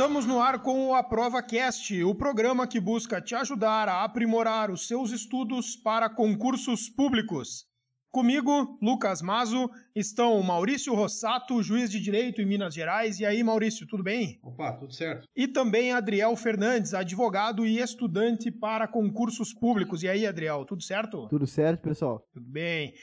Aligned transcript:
Estamos 0.00 0.24
no 0.24 0.40
ar 0.40 0.62
com 0.62 0.88
o 0.88 0.94
Aprova 0.94 1.42
Cast, 1.42 2.02
o 2.04 2.14
programa 2.14 2.66
que 2.66 2.80
busca 2.80 3.20
te 3.20 3.34
ajudar 3.34 3.86
a 3.86 4.02
aprimorar 4.02 4.70
os 4.70 4.88
seus 4.88 5.10
estudos 5.10 5.76
para 5.76 6.08
concursos 6.08 6.88
públicos. 6.88 7.66
Comigo, 8.10 8.78
Lucas 8.80 9.20
Mazo, 9.20 9.68
estão 9.94 10.42
Maurício 10.42 10.94
Rossato, 10.94 11.62
juiz 11.62 11.90
de 11.90 12.00
direito 12.00 12.40
em 12.40 12.46
Minas 12.46 12.72
Gerais. 12.72 13.20
E 13.20 13.26
aí, 13.26 13.42
Maurício, 13.42 13.86
tudo 13.86 14.02
bem? 14.02 14.40
Opa, 14.42 14.72
tudo 14.72 14.94
certo. 14.94 15.28
E 15.36 15.46
também 15.46 15.92
Adriel 15.92 16.34
Fernandes, 16.34 16.94
advogado 16.94 17.66
e 17.66 17.78
estudante 17.78 18.50
para 18.50 18.88
concursos 18.88 19.52
públicos. 19.52 20.02
E 20.02 20.08
aí, 20.08 20.26
Adriel, 20.26 20.64
tudo 20.64 20.82
certo? 20.82 21.28
Tudo 21.28 21.46
certo, 21.46 21.82
pessoal. 21.82 22.26
Tudo 22.32 22.46
bem. 22.48 22.94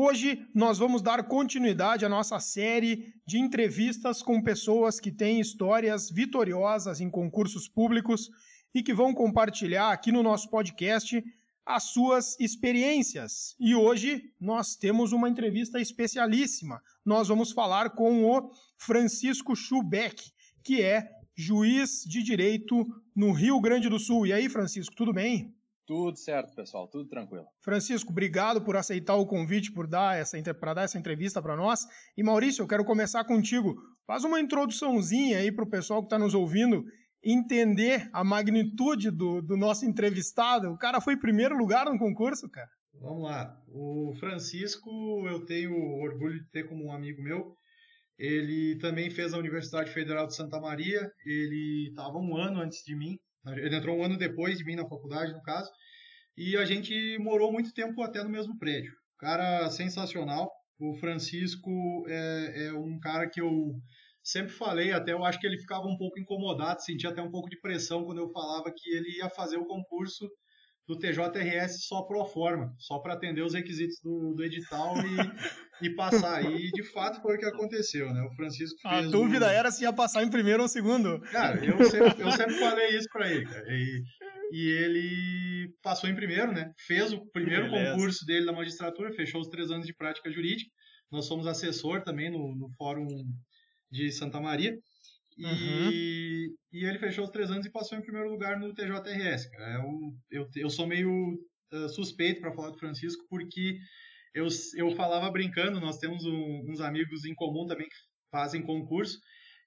Hoje 0.00 0.46
nós 0.54 0.78
vamos 0.78 1.02
dar 1.02 1.26
continuidade 1.26 2.04
à 2.04 2.08
nossa 2.08 2.38
série 2.38 3.12
de 3.26 3.36
entrevistas 3.36 4.22
com 4.22 4.40
pessoas 4.40 5.00
que 5.00 5.10
têm 5.10 5.40
histórias 5.40 6.08
vitoriosas 6.08 7.00
em 7.00 7.10
concursos 7.10 7.68
públicos 7.68 8.30
e 8.72 8.80
que 8.80 8.94
vão 8.94 9.12
compartilhar 9.12 9.90
aqui 9.90 10.12
no 10.12 10.22
nosso 10.22 10.48
podcast 10.50 11.20
as 11.66 11.82
suas 11.82 12.38
experiências. 12.38 13.56
E 13.58 13.74
hoje 13.74 14.22
nós 14.40 14.76
temos 14.76 15.10
uma 15.10 15.28
entrevista 15.28 15.80
especialíssima. 15.80 16.80
Nós 17.04 17.26
vamos 17.26 17.50
falar 17.50 17.90
com 17.90 18.24
o 18.24 18.52
Francisco 18.76 19.56
Schubeck, 19.56 20.30
que 20.62 20.80
é 20.80 21.10
juiz 21.34 22.04
de 22.04 22.22
direito 22.22 22.86
no 23.16 23.32
Rio 23.32 23.60
Grande 23.60 23.88
do 23.88 23.98
Sul. 23.98 24.28
E 24.28 24.32
aí, 24.32 24.48
Francisco, 24.48 24.94
tudo 24.94 25.12
bem? 25.12 25.57
Tudo 25.88 26.18
certo, 26.18 26.54
pessoal, 26.54 26.86
tudo 26.86 27.08
tranquilo. 27.08 27.46
Francisco, 27.62 28.12
obrigado 28.12 28.60
por 28.62 28.76
aceitar 28.76 29.14
o 29.16 29.24
convite, 29.24 29.72
por 29.72 29.86
dar 29.86 30.18
essa, 30.18 30.36
para 30.52 30.74
dar 30.74 30.82
essa 30.82 30.98
entrevista 30.98 31.40
para 31.40 31.56
nós. 31.56 31.80
E 32.14 32.22
Maurício, 32.22 32.60
eu 32.60 32.68
quero 32.68 32.84
começar 32.84 33.24
contigo. 33.24 33.74
Faz 34.06 34.22
uma 34.22 34.38
introduçãozinha 34.38 35.38
aí 35.38 35.50
para 35.50 35.64
o 35.64 35.70
pessoal 35.70 36.02
que 36.02 36.06
está 36.06 36.18
nos 36.18 36.34
ouvindo 36.34 36.84
entender 37.24 38.06
a 38.12 38.22
magnitude 38.22 39.10
do, 39.10 39.40
do 39.40 39.56
nosso 39.56 39.86
entrevistado. 39.86 40.70
O 40.70 40.76
cara 40.76 41.00
foi 41.00 41.16
primeiro 41.16 41.56
lugar 41.56 41.86
no 41.86 41.98
concurso, 41.98 42.50
cara. 42.50 42.68
Vamos 43.00 43.22
lá. 43.22 43.58
O 43.68 44.12
Francisco, 44.20 44.90
eu 45.26 45.46
tenho 45.46 45.72
orgulho 46.02 46.38
de 46.38 46.50
ter 46.50 46.68
como 46.68 46.84
um 46.84 46.92
amigo 46.92 47.22
meu. 47.22 47.56
Ele 48.18 48.76
também 48.78 49.08
fez 49.08 49.32
a 49.32 49.38
Universidade 49.38 49.90
Federal 49.90 50.26
de 50.26 50.36
Santa 50.36 50.60
Maria. 50.60 51.10
Ele 51.24 51.88
estava 51.88 52.18
um 52.18 52.36
ano 52.36 52.60
antes 52.60 52.84
de 52.84 52.94
mim. 52.94 53.18
Ele 53.56 53.76
entrou 53.76 53.96
um 53.98 54.04
ano 54.04 54.16
depois 54.16 54.58
de 54.58 54.64
mim 54.64 54.76
na 54.76 54.88
faculdade, 54.88 55.32
no 55.32 55.42
caso. 55.42 55.70
E 56.36 56.56
a 56.56 56.64
gente 56.64 57.18
morou 57.18 57.52
muito 57.52 57.72
tempo 57.72 58.02
até 58.02 58.22
no 58.22 58.30
mesmo 58.30 58.58
prédio. 58.58 58.92
Cara 59.18 59.70
sensacional. 59.70 60.50
O 60.78 60.94
Francisco 60.94 61.70
é, 62.08 62.66
é 62.66 62.72
um 62.72 62.98
cara 63.00 63.28
que 63.28 63.40
eu 63.40 63.74
sempre 64.22 64.52
falei, 64.52 64.92
até 64.92 65.12
eu 65.12 65.24
acho 65.24 65.40
que 65.40 65.46
ele 65.46 65.58
ficava 65.58 65.86
um 65.86 65.96
pouco 65.96 66.20
incomodado, 66.20 66.82
sentia 66.82 67.10
até 67.10 67.22
um 67.22 67.30
pouco 67.30 67.48
de 67.48 67.58
pressão 67.60 68.04
quando 68.04 68.18
eu 68.18 68.30
falava 68.30 68.72
que 68.76 68.90
ele 68.90 69.16
ia 69.16 69.28
fazer 69.30 69.56
o 69.56 69.66
concurso 69.66 70.28
do 70.88 70.98
TJRS 70.98 71.86
só 71.86 72.00
pro 72.00 72.24
forma, 72.24 72.74
só 72.78 72.98
para 72.98 73.12
atender 73.12 73.42
os 73.42 73.52
requisitos 73.52 74.00
do, 74.02 74.32
do 74.34 74.42
edital 74.42 74.94
e, 74.96 75.84
e 75.86 75.94
passar. 75.94 76.42
E 76.50 76.70
de 76.70 76.82
fato 76.82 77.20
foi 77.20 77.36
o 77.36 77.38
que 77.38 77.44
aconteceu, 77.44 78.10
né? 78.10 78.22
O 78.22 78.34
Francisco 78.34 78.76
A 78.86 79.02
dúvida 79.02 79.46
um... 79.46 79.50
era 79.50 79.70
se 79.70 79.82
ia 79.82 79.92
passar 79.92 80.22
em 80.22 80.30
primeiro 80.30 80.62
ou 80.62 80.68
segundo. 80.68 81.20
Cara, 81.30 81.62
eu 81.62 81.84
sempre, 81.84 82.22
eu 82.22 82.32
sempre 82.32 82.54
falei 82.58 82.96
isso 82.96 83.08
para 83.12 83.30
ele, 83.30 83.44
cara. 83.44 83.66
E, 83.68 84.02
e, 84.50 84.70
ele 84.70 85.68
passou 85.82 86.08
em 86.08 86.16
primeiro, 86.16 86.52
né? 86.52 86.72
Fez 86.86 87.12
o 87.12 87.20
primeiro 87.32 87.70
Beleza. 87.70 87.92
concurso 87.92 88.24
dele 88.24 88.46
da 88.46 88.52
magistratura, 88.52 89.12
fechou 89.12 89.42
os 89.42 89.48
três 89.48 89.70
anos 89.70 89.86
de 89.86 89.94
prática 89.94 90.30
jurídica. 90.30 90.70
Nós 91.12 91.26
somos 91.26 91.46
assessor 91.46 92.02
também 92.02 92.30
no, 92.30 92.56
no 92.56 92.70
Fórum 92.78 93.06
de 93.90 94.10
Santa 94.10 94.40
Maria. 94.40 94.74
E, 95.38 95.44
uhum. 95.46 96.54
e 96.72 96.84
ele 96.84 96.98
fechou 96.98 97.24
os 97.24 97.30
três 97.30 97.50
anos 97.50 97.64
e 97.64 97.70
passou 97.70 97.96
em 97.96 98.02
primeiro 98.02 98.28
lugar 98.28 98.58
no 98.58 98.74
TJRS. 98.74 99.48
É 99.56 99.78
um, 99.78 100.12
eu, 100.30 100.48
eu 100.56 100.68
sou 100.68 100.86
meio 100.86 101.10
uh, 101.72 101.88
suspeito 101.88 102.40
para 102.40 102.52
falar 102.52 102.70
do 102.70 102.78
Francisco, 102.78 103.24
porque 103.30 103.78
eu, 104.34 104.48
eu 104.76 104.90
falava 104.96 105.30
brincando, 105.30 105.80
nós 105.80 105.98
temos 105.98 106.24
um, 106.24 106.64
uns 106.68 106.80
amigos 106.80 107.24
em 107.24 107.34
comum 107.34 107.66
também 107.66 107.88
que 107.88 107.96
fazem 108.32 108.62
concurso, 108.62 109.18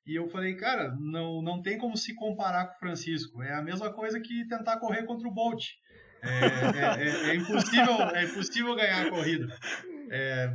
e 0.06 0.16
eu 0.16 0.28
falei, 0.30 0.56
cara, 0.56 0.96
não, 1.00 1.42
não 1.42 1.62
tem 1.62 1.78
como 1.78 1.96
se 1.96 2.14
comparar 2.16 2.68
com 2.68 2.76
o 2.76 2.80
Francisco. 2.80 3.42
É 3.42 3.54
a 3.54 3.62
mesma 3.62 3.94
coisa 3.94 4.20
que 4.20 4.48
tentar 4.48 4.78
correr 4.80 5.06
contra 5.06 5.28
o 5.28 5.34
Bolt. 5.34 5.64
É, 6.24 6.28
é, 6.78 7.08
é, 7.08 7.30
é 7.30 7.36
impossível, 7.36 8.02
é 8.14 8.24
impossível 8.26 8.76
ganhar 8.76 9.08
a 9.08 9.10
corrida. 9.10 9.48
É, 10.14 10.54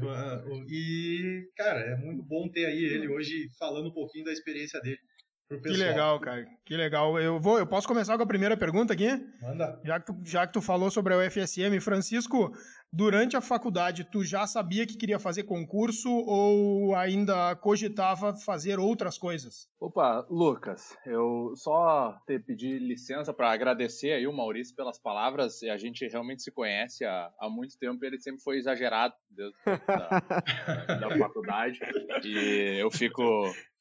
e, 0.68 1.48
cara, 1.56 1.80
é 1.80 1.96
muito 1.96 2.22
bom 2.22 2.46
ter 2.46 2.66
aí 2.66 2.84
ele 2.84 3.08
hoje 3.08 3.48
falando 3.58 3.88
um 3.88 3.92
pouquinho 3.92 4.26
da 4.26 4.32
experiência 4.32 4.78
dele. 4.82 4.98
Que 5.48 5.76
legal, 5.76 6.18
cara. 6.18 6.44
Que 6.64 6.76
legal. 6.76 7.20
Eu 7.20 7.38
vou, 7.38 7.58
eu 7.58 7.66
posso 7.66 7.86
começar 7.86 8.16
com 8.16 8.22
a 8.24 8.26
primeira 8.26 8.56
pergunta 8.56 8.92
aqui? 8.92 9.08
Manda. 9.40 9.80
Já 9.84 10.00
que 10.00 10.06
tu, 10.06 10.20
já 10.24 10.46
que 10.46 10.52
tu 10.52 10.60
falou 10.60 10.90
sobre 10.90 11.14
a 11.14 11.18
UFSM, 11.18 11.78
Francisco, 11.80 12.52
durante 12.92 13.36
a 13.36 13.40
faculdade, 13.40 14.08
tu 14.10 14.24
já 14.24 14.44
sabia 14.44 14.84
que 14.84 14.96
queria 14.96 15.20
fazer 15.20 15.44
concurso 15.44 16.10
ou 16.10 16.96
ainda 16.96 17.54
cogitava 17.56 18.34
fazer 18.34 18.80
outras 18.80 19.16
coisas? 19.16 19.68
Opa, 19.78 20.26
Lucas, 20.28 20.96
eu 21.06 21.52
só 21.54 22.18
te 22.26 22.40
pedir 22.40 22.80
licença 22.80 23.32
para 23.32 23.52
agradecer 23.52 24.12
aí 24.12 24.26
o 24.26 24.32
Maurício 24.32 24.74
pelas 24.74 24.98
palavras. 24.98 25.62
A 25.62 25.76
gente 25.76 26.08
realmente 26.08 26.42
se 26.42 26.50
conhece 26.50 27.04
há, 27.04 27.30
há 27.38 27.48
muito 27.48 27.78
tempo. 27.78 28.04
Ele 28.04 28.18
sempre 28.18 28.42
foi 28.42 28.56
exagerado 28.56 29.14
desde 29.30 29.56
da, 29.64 30.98
da 31.08 31.18
faculdade 31.18 31.78
e 32.24 32.80
eu 32.80 32.90
fico 32.90 33.22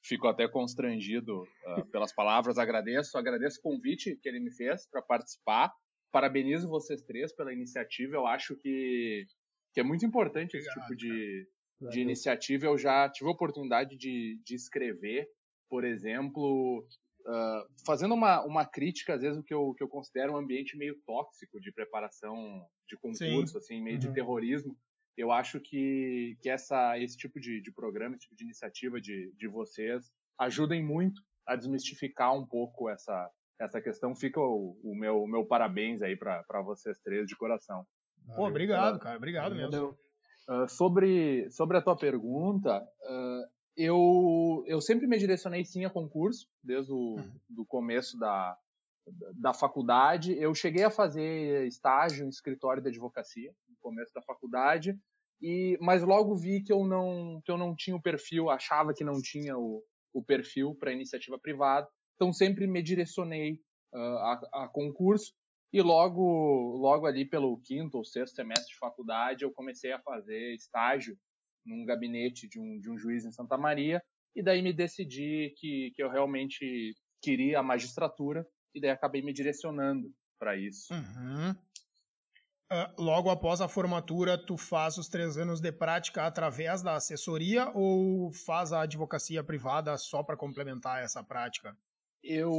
fico 0.07 0.27
até 0.27 0.47
constrangido 0.47 1.41
uh, 1.41 1.85
pelas 1.91 2.13
palavras. 2.13 2.57
Agradeço, 2.57 3.17
agradeço 3.17 3.59
o 3.59 3.63
convite 3.63 4.15
que 4.21 4.29
ele 4.29 4.39
me 4.39 4.51
fez 4.51 4.87
para 4.87 5.01
participar. 5.01 5.73
Parabenizo 6.11 6.69
vocês 6.69 7.01
três 7.01 7.33
pela 7.35 7.51
iniciativa. 7.51 8.15
Eu 8.15 8.25
acho 8.25 8.55
que, 8.55 9.25
que 9.73 9.79
é 9.79 9.83
muito 9.83 10.05
importante 10.05 10.55
esse 10.55 10.69
tipo 10.69 10.95
de, 10.95 11.47
de 11.89 11.99
iniciativa. 11.99 12.67
Eu 12.67 12.77
já 12.77 13.09
tive 13.09 13.29
a 13.29 13.33
oportunidade 13.33 13.97
de, 13.97 14.39
de 14.45 14.55
escrever, 14.55 15.27
por 15.69 15.83
exemplo, 15.83 16.87
uh, 17.25 17.85
fazendo 17.85 18.13
uma, 18.13 18.43
uma 18.45 18.65
crítica, 18.65 19.15
às 19.15 19.21
vezes, 19.21 19.39
o 19.39 19.43
que 19.43 19.53
eu, 19.53 19.73
que 19.73 19.83
eu 19.83 19.89
considero 19.89 20.33
um 20.33 20.37
ambiente 20.37 20.77
meio 20.77 20.95
tóxico 21.05 21.59
de 21.59 21.71
preparação 21.71 22.65
de 22.87 22.95
concurso, 22.97 23.53
Sim. 23.53 23.57
assim, 23.57 23.81
meio 23.81 23.95
uhum. 23.95 24.01
de 24.01 24.13
terrorismo 24.13 24.77
eu 25.17 25.31
acho 25.31 25.59
que, 25.59 26.37
que 26.41 26.49
essa, 26.49 26.99
esse 26.99 27.17
tipo 27.17 27.39
de, 27.39 27.61
de 27.61 27.71
programa, 27.71 28.15
esse 28.15 28.25
tipo 28.25 28.35
de 28.35 28.43
iniciativa 28.43 28.99
de, 28.99 29.33
de 29.37 29.47
vocês 29.47 30.11
ajudem 30.39 30.83
muito 30.83 31.21
a 31.47 31.55
desmistificar 31.55 32.35
um 32.35 32.45
pouco 32.45 32.89
essa, 32.89 33.29
essa 33.59 33.81
questão. 33.81 34.15
Fica 34.15 34.39
o, 34.39 34.77
o 34.83 34.95
meu, 34.95 35.23
o 35.23 35.27
meu 35.27 35.45
parabéns 35.45 36.01
aí 36.01 36.17
para 36.17 36.61
vocês 36.63 36.99
três 36.99 37.27
de 37.27 37.35
coração. 37.35 37.85
Pô, 38.35 38.47
obrigado, 38.47 38.99
cara. 38.99 39.17
Obrigado 39.17 39.55
mesmo. 39.55 39.97
Uh, 40.47 40.67
sobre, 40.67 41.49
sobre 41.49 41.77
a 41.77 41.81
tua 41.81 41.95
pergunta, 41.95 42.81
uh, 42.81 43.49
eu, 43.75 44.63
eu 44.67 44.81
sempre 44.81 45.07
me 45.07 45.17
direcionei 45.17 45.63
sim 45.63 45.85
a 45.85 45.89
concurso, 45.89 46.47
desde 46.63 46.91
o 46.91 47.15
uhum. 47.15 47.39
do 47.49 47.65
começo 47.65 48.17
da, 48.17 48.57
da 49.33 49.53
faculdade. 49.53 50.37
Eu 50.37 50.53
cheguei 50.53 50.83
a 50.83 50.89
fazer 50.89 51.67
estágio 51.67 52.25
em 52.25 52.29
escritório 52.29 52.81
de 52.81 52.89
advocacia 52.89 53.53
começo 53.85 54.11
da 54.13 54.21
faculdade, 54.21 54.97
e 55.41 55.77
mas 55.79 56.01
logo 56.01 56.35
vi 56.35 56.63
que 56.63 56.73
eu 56.73 56.85
não 56.85 57.39
que 57.45 57.51
eu 57.51 57.57
não 57.57 57.75
tinha 57.75 57.95
o 57.95 58.01
perfil, 58.01 58.49
achava 58.49 58.93
que 58.93 59.03
não 59.03 59.21
tinha 59.21 59.55
o, 59.55 59.83
o 60.13 60.23
perfil 60.23 60.75
para 60.75 60.91
iniciativa 60.91 61.37
privada. 61.37 61.87
Então 62.15 62.33
sempre 62.33 62.65
me 62.65 62.81
direcionei 62.81 63.59
uh, 63.93 63.97
a, 63.97 64.41
a 64.53 64.69
concurso 64.73 65.33
e 65.71 65.81
logo 65.81 66.77
logo 66.77 67.05
ali 67.05 67.25
pelo 67.25 67.59
quinto 67.61 67.97
ou 67.97 68.05
sexto 68.05 68.35
semestre 68.35 68.73
de 68.73 68.79
faculdade 68.79 69.43
eu 69.43 69.51
comecei 69.51 69.91
a 69.91 69.99
fazer 69.99 70.53
estágio 70.53 71.17
num 71.65 71.85
gabinete 71.85 72.47
de 72.47 72.59
um, 72.59 72.79
de 72.79 72.89
um 72.89 72.97
juiz 72.97 73.25
em 73.25 73.31
Santa 73.31 73.57
Maria 73.57 74.01
e 74.35 74.41
daí 74.41 74.61
me 74.61 74.73
decidi 74.73 75.53
que, 75.57 75.91
que 75.95 76.01
eu 76.01 76.09
realmente 76.09 76.95
queria 77.21 77.59
a 77.59 77.63
magistratura 77.63 78.45
e 78.73 78.81
daí 78.81 78.91
acabei 78.91 79.21
me 79.21 79.33
direcionando 79.33 80.11
para 80.37 80.57
isso. 80.57 80.93
Uhum. 80.93 81.55
Uh, 82.71 83.01
logo 83.01 83.29
após 83.29 83.61
a 83.61 83.67
formatura, 83.67 84.37
tu 84.37 84.57
faz 84.57 84.97
os 84.97 85.07
três 85.07 85.37
anos 85.37 85.61
de 85.61 85.71
prática 85.71 86.25
através 86.25 86.81
da 86.81 86.95
assessoria 86.95 87.69
ou 87.75 88.31
faz 88.31 88.73
a 88.73 88.81
advocacia 88.81 89.43
privada 89.43 89.95
só 89.97 90.23
para 90.23 90.35
complementar 90.35 91.03
essa 91.03 91.23
prática? 91.23 91.77
Eu 92.23 92.49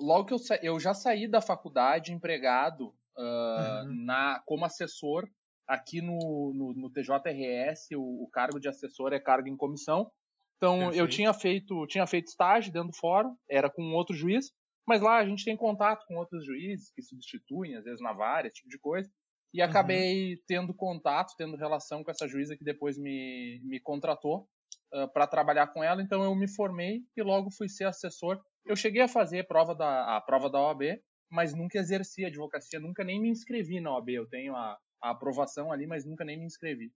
logo 0.00 0.24
que 0.24 0.34
eu, 0.34 0.38
eu 0.62 0.80
já 0.80 0.94
saí 0.94 1.28
da 1.28 1.42
faculdade 1.42 2.10
empregado 2.10 2.94
uh, 3.18 3.84
uhum. 3.84 4.04
na 4.06 4.42
como 4.46 4.64
assessor 4.64 5.28
aqui 5.68 6.00
no, 6.00 6.52
no, 6.54 6.72
no 6.74 6.90
TJRS 6.90 7.94
o, 7.96 8.24
o, 8.24 8.28
cargo 8.30 8.58
de 8.58 8.68
assessor 8.68 9.12
é 9.12 9.20
cargo 9.20 9.48
em 9.48 9.56
comissão. 9.56 10.10
Então 10.56 10.78
Perfeito. 10.78 10.98
eu 10.98 11.08
tinha 11.08 11.34
feito 11.34 11.86
tinha 11.86 12.06
feito 12.06 12.28
estágio 12.28 12.72
dentro 12.72 12.88
do 12.88 12.96
fórum, 12.96 13.36
era 13.46 13.68
com 13.68 13.92
outro 13.92 14.16
juiz 14.16 14.54
mas 14.86 15.00
lá 15.00 15.16
a 15.16 15.24
gente 15.24 15.44
tem 15.44 15.56
contato 15.56 16.04
com 16.06 16.16
outros 16.16 16.44
juízes 16.44 16.92
que 16.92 17.02
substituem, 17.02 17.76
às 17.76 17.84
vezes 17.84 18.00
na 18.00 18.12
vara, 18.12 18.46
esse 18.46 18.56
tipo 18.56 18.68
de 18.68 18.78
coisa. 18.78 19.10
E 19.54 19.62
uhum. 19.62 19.68
acabei 19.68 20.34
uhum. 20.34 20.40
tendo 20.48 20.74
contato, 20.74 21.34
tendo 21.38 21.56
relação 21.56 22.02
com 22.02 22.10
essa 22.10 22.26
juíza 22.26 22.56
que 22.56 22.64
depois 22.64 22.98
me, 22.98 23.60
me 23.62 23.78
contratou 23.78 24.48
uh, 24.92 25.10
para 25.12 25.28
trabalhar 25.28 25.68
com 25.68 25.82
ela. 25.82 26.02
Então 26.02 26.24
eu 26.24 26.34
me 26.34 26.48
formei 26.48 27.02
e 27.16 27.22
logo 27.22 27.52
fui 27.52 27.68
ser 27.68 27.84
assessor 27.84 28.42
Eu 28.66 28.74
cheguei 28.74 29.02
a 29.02 29.08
fazer 29.08 29.40
a 29.40 29.44
prova 29.44 29.72
da, 29.72 30.16
a 30.16 30.20
prova 30.20 30.50
da 30.50 30.60
OAB, 30.60 30.98
mas 31.30 31.54
nunca 31.54 31.78
exerci 31.78 32.24
a 32.24 32.28
advocacia, 32.28 32.80
nunca 32.80 33.04
nem 33.04 33.22
me 33.22 33.30
inscrevi 33.30 33.80
na 33.80 33.94
OAB. 33.94 34.08
Eu 34.10 34.28
tenho 34.28 34.56
a, 34.56 34.76
a 35.00 35.10
aprovação 35.10 35.70
ali, 35.70 35.86
mas 35.86 36.04
nunca 36.04 36.24
nem 36.24 36.36
me 36.36 36.44
inscrevi. 36.44 36.90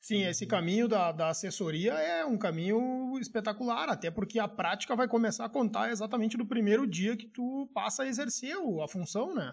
Sim, 0.00 0.24
esse 0.24 0.46
caminho 0.46 0.88
da, 0.88 1.12
da 1.12 1.28
assessoria 1.28 1.92
é 1.92 2.24
um 2.24 2.38
caminho 2.38 3.18
espetacular, 3.20 3.90
até 3.90 4.10
porque 4.10 4.38
a 4.38 4.48
prática 4.48 4.96
vai 4.96 5.06
começar 5.06 5.44
a 5.44 5.50
contar 5.50 5.90
exatamente 5.90 6.38
do 6.38 6.46
primeiro 6.46 6.86
dia 6.86 7.14
que 7.14 7.28
tu 7.28 7.70
passa 7.74 8.04
a 8.04 8.06
exercer 8.06 8.56
a 8.82 8.88
função, 8.88 9.34
né? 9.34 9.52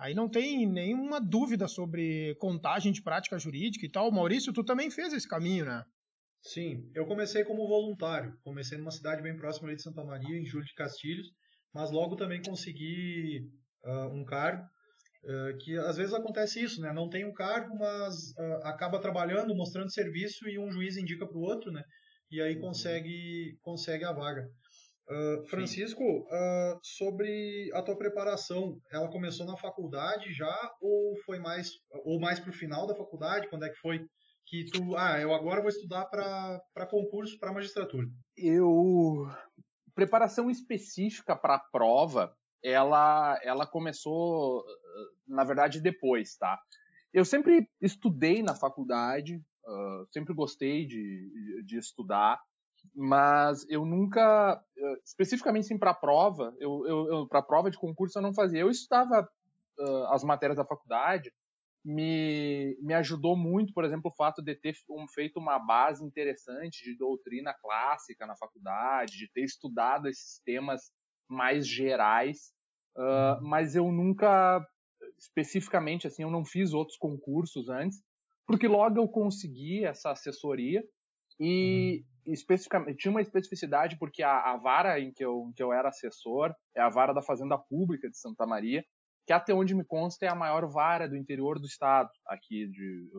Aí 0.00 0.14
não 0.14 0.28
tem 0.28 0.66
nenhuma 0.66 1.20
dúvida 1.20 1.68
sobre 1.68 2.34
contagem 2.36 2.90
de 2.90 3.02
prática 3.02 3.38
jurídica 3.38 3.84
e 3.84 3.90
tal. 3.90 4.10
Maurício, 4.10 4.52
tu 4.52 4.64
também 4.64 4.90
fez 4.90 5.12
esse 5.12 5.28
caminho, 5.28 5.66
né? 5.66 5.84
Sim, 6.42 6.90
eu 6.94 7.06
comecei 7.06 7.44
como 7.44 7.68
voluntário. 7.68 8.34
Comecei 8.42 8.78
numa 8.78 8.90
cidade 8.90 9.22
bem 9.22 9.36
próxima 9.36 9.68
ali 9.68 9.76
de 9.76 9.82
Santa 9.82 10.02
Maria, 10.02 10.38
em 10.38 10.46
Júlio 10.46 10.64
de 10.64 10.74
Castilhos, 10.74 11.28
mas 11.74 11.90
logo 11.90 12.16
também 12.16 12.40
consegui 12.42 13.46
uh, 13.84 14.08
um 14.14 14.24
cargo 14.24 14.64
Uh, 15.22 15.54
que 15.58 15.76
às 15.76 15.98
vezes 15.98 16.14
acontece 16.14 16.62
isso, 16.62 16.80
né? 16.80 16.94
Não 16.94 17.06
tem 17.10 17.26
um 17.26 17.32
cargo, 17.34 17.76
mas 17.76 18.30
uh, 18.38 18.66
acaba 18.66 18.98
trabalhando, 18.98 19.54
mostrando 19.54 19.92
serviço 19.92 20.48
e 20.48 20.58
um 20.58 20.72
juiz 20.72 20.96
indica 20.96 21.26
para 21.26 21.36
o 21.36 21.42
outro, 21.42 21.70
né? 21.70 21.84
E 22.30 22.40
aí 22.40 22.54
uhum. 22.54 22.62
consegue, 22.62 23.58
consegue 23.60 24.04
a 24.04 24.12
vaga. 24.12 24.48
Uh, 25.10 25.44
Francisco, 25.48 26.24
sobre 26.82 27.68
a 27.74 27.82
tua 27.82 27.96
preparação, 27.96 28.80
ela 28.92 29.10
começou 29.10 29.44
na 29.44 29.56
faculdade 29.56 30.32
já 30.32 30.70
ou 30.80 31.16
foi 31.24 31.38
mais 31.38 31.72
ou 32.04 32.20
mais 32.20 32.38
para 32.38 32.50
o 32.50 32.54
final 32.54 32.86
da 32.86 32.94
faculdade? 32.94 33.48
Quando 33.48 33.64
é 33.64 33.68
que 33.68 33.80
foi 33.80 34.06
que 34.46 34.66
tu, 34.70 34.96
ah, 34.96 35.20
eu 35.20 35.34
agora 35.34 35.60
vou 35.60 35.68
estudar 35.68 36.06
para 36.06 36.86
concurso 36.88 37.38
para 37.38 37.52
magistratura? 37.52 38.06
Eu 38.36 39.26
preparação 39.94 40.48
específica 40.48 41.34
para 41.34 41.56
a 41.56 41.64
prova, 41.72 42.32
ela 42.62 43.38
ela 43.42 43.66
começou 43.66 44.64
na 45.30 45.44
verdade, 45.44 45.80
depois, 45.80 46.36
tá? 46.36 46.60
Eu 47.12 47.24
sempre 47.24 47.68
estudei 47.80 48.42
na 48.42 48.54
faculdade, 48.54 49.36
uh, 49.36 50.06
sempre 50.12 50.34
gostei 50.34 50.86
de, 50.86 51.62
de 51.64 51.78
estudar, 51.78 52.40
mas 52.94 53.66
eu 53.68 53.84
nunca, 53.84 54.62
especificamente 55.04 55.66
sim 55.66 55.78
para 55.78 55.94
prova, 55.94 56.54
eu, 56.58 56.86
eu, 56.86 57.08
eu 57.08 57.28
para 57.28 57.42
prova 57.42 57.70
de 57.70 57.78
concurso 57.78 58.18
eu 58.18 58.22
não 58.22 58.34
fazia. 58.34 58.60
Eu 58.60 58.70
estudava 58.70 59.28
uh, 59.78 60.04
as 60.06 60.24
matérias 60.24 60.56
da 60.56 60.64
faculdade, 60.64 61.32
me, 61.84 62.76
me 62.82 62.92
ajudou 62.94 63.36
muito, 63.36 63.72
por 63.72 63.84
exemplo, 63.84 64.10
o 64.10 64.14
fato 64.14 64.42
de 64.42 64.54
ter 64.54 64.74
um, 64.90 65.08
feito 65.08 65.38
uma 65.38 65.58
base 65.58 66.04
interessante 66.04 66.84
de 66.84 66.96
doutrina 66.96 67.54
clássica 67.54 68.26
na 68.26 68.36
faculdade, 68.36 69.16
de 69.16 69.30
ter 69.32 69.42
estudado 69.42 70.06
esses 70.06 70.40
temas 70.44 70.92
mais 71.26 71.66
gerais, 71.66 72.52
uh, 72.96 73.40
mas 73.42 73.74
eu 73.74 73.90
nunca 73.90 74.62
especificamente, 75.18 76.06
assim, 76.06 76.22
eu 76.22 76.30
não 76.30 76.44
fiz 76.44 76.72
outros 76.72 76.96
concursos 76.96 77.68
antes, 77.68 78.02
porque 78.46 78.66
logo 78.66 78.98
eu 78.98 79.08
consegui 79.08 79.84
essa 79.84 80.10
assessoria 80.10 80.82
e 81.40 82.04
uhum. 82.26 82.32
especificamente 82.32 82.98
tinha 82.98 83.10
uma 83.10 83.22
especificidade 83.22 83.98
porque 83.98 84.22
a, 84.22 84.52
a, 84.52 84.56
vara 84.58 85.00
em 85.00 85.10
que, 85.10 85.24
eu, 85.24 85.46
em 85.48 85.52
que 85.52 85.62
eu 85.62 85.72
era 85.72 85.88
assessor 85.88 86.54
é 86.76 86.82
a 86.82 86.90
vara 86.90 87.14
da 87.14 87.22
Fazenda 87.22 87.56
Pública 87.56 88.08
de 88.10 88.18
Santa 88.18 88.46
Maria, 88.46 88.84
que 89.26 89.32
até 89.32 89.54
onde 89.54 89.74
me 89.74 89.84
consta 89.84 90.26
é 90.26 90.28
a 90.28 90.34
maior 90.34 90.66
vara 90.66 91.08
do 91.08 91.16
interior 91.16 91.58
do 91.58 91.66
estado, 91.66 92.10
aqui 92.26 92.66
de, 92.66 93.10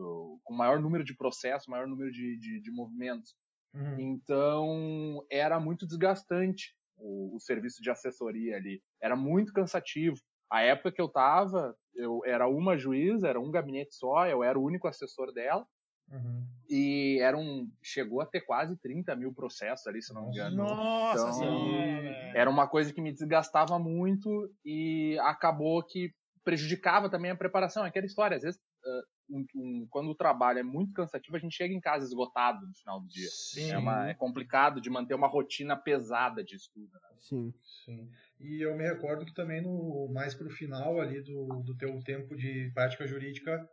com 0.44 0.54
maior 0.54 0.80
número 0.80 1.02
de 1.02 1.16
processos, 1.16 1.66
maior 1.66 1.88
número 1.88 2.12
de, 2.12 2.38
de, 2.38 2.60
de 2.60 2.70
movimentos. 2.70 3.34
Uhum. 3.74 3.98
Então 3.98 5.26
era 5.30 5.58
muito 5.58 5.86
desgastante 5.86 6.74
o, 6.96 7.34
o 7.36 7.40
serviço 7.40 7.82
de 7.82 7.90
assessoria 7.90 8.56
ali, 8.56 8.80
era 9.00 9.16
muito 9.16 9.52
cansativo. 9.52 10.16
A 10.50 10.60
época 10.62 10.92
que 10.92 11.00
eu 11.00 11.08
tava, 11.08 11.74
eu 11.94 12.20
era 12.26 12.46
uma 12.46 12.76
juíza, 12.76 13.26
era 13.26 13.40
um 13.40 13.50
gabinete 13.50 13.94
só, 13.94 14.26
eu 14.26 14.44
era 14.44 14.58
o 14.58 14.62
único 14.62 14.86
assessor 14.86 15.32
dela. 15.32 15.66
Uhum. 16.12 16.46
E 16.68 17.18
era 17.20 17.36
um, 17.36 17.70
chegou 17.82 18.20
a 18.20 18.26
ter 18.26 18.42
quase 18.42 18.76
30 18.76 19.16
mil 19.16 19.32
processos 19.32 19.86
ali, 19.86 20.02
se 20.02 20.12
não 20.12 20.26
me 20.26 20.32
engano. 20.32 20.56
Nossa 20.56 21.38
então, 21.38 22.06
Era 22.34 22.50
uma 22.50 22.68
coisa 22.68 22.92
que 22.92 23.00
me 23.00 23.12
desgastava 23.12 23.78
muito 23.78 24.50
e 24.64 25.18
acabou 25.20 25.82
que 25.82 26.12
prejudicava 26.44 27.08
também 27.08 27.30
a 27.30 27.36
preparação. 27.36 27.84
Aquela 27.84 28.06
história, 28.06 28.36
às 28.36 28.42
vezes, 28.42 28.60
uh, 28.84 29.36
um, 29.36 29.44
um, 29.54 29.86
quando 29.88 30.10
o 30.10 30.14
trabalho 30.14 30.58
é 30.58 30.62
muito 30.62 30.92
cansativo, 30.92 31.36
a 31.36 31.40
gente 31.40 31.56
chega 31.56 31.72
em 31.72 31.80
casa 31.80 32.04
esgotado 32.04 32.66
no 32.66 32.74
final 32.74 33.00
do 33.00 33.08
dia. 33.08 33.28
Sim. 33.30 33.70
É, 33.70 33.78
uma, 33.78 34.10
é 34.10 34.14
complicado 34.14 34.80
de 34.80 34.90
manter 34.90 35.14
uma 35.14 35.28
rotina 35.28 35.76
pesada 35.76 36.44
de 36.44 36.56
estudo. 36.56 36.92
Né? 36.92 37.16
Sim. 37.20 37.54
Sim. 37.84 38.10
E 38.40 38.60
eu 38.60 38.76
me 38.76 38.84
recordo 38.84 39.24
que 39.24 39.34
também 39.34 39.62
no 39.62 40.10
mais 40.12 40.34
para 40.34 40.46
o 40.46 40.50
final 40.50 41.00
ali 41.00 41.22
do, 41.22 41.62
do 41.64 41.76
teu 41.76 41.98
tempo 42.02 42.36
de 42.36 42.70
prática 42.74 43.06
jurídica 43.06 43.68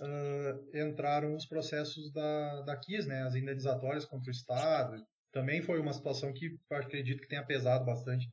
uh, 0.00 0.76
entraram 0.76 1.34
os 1.34 1.46
processos 1.46 2.12
da, 2.12 2.62
da 2.62 2.76
KIS, 2.76 3.06
né, 3.06 3.22
as 3.22 3.34
indenizatórias 3.34 4.04
contra 4.04 4.28
o 4.28 4.32
Estado. 4.32 5.04
Também 5.32 5.62
foi 5.62 5.80
uma 5.80 5.92
situação 5.92 6.32
que 6.32 6.58
acredito 6.70 7.20
que 7.20 7.28
tenha 7.28 7.44
pesado 7.44 7.84
bastante. 7.84 8.28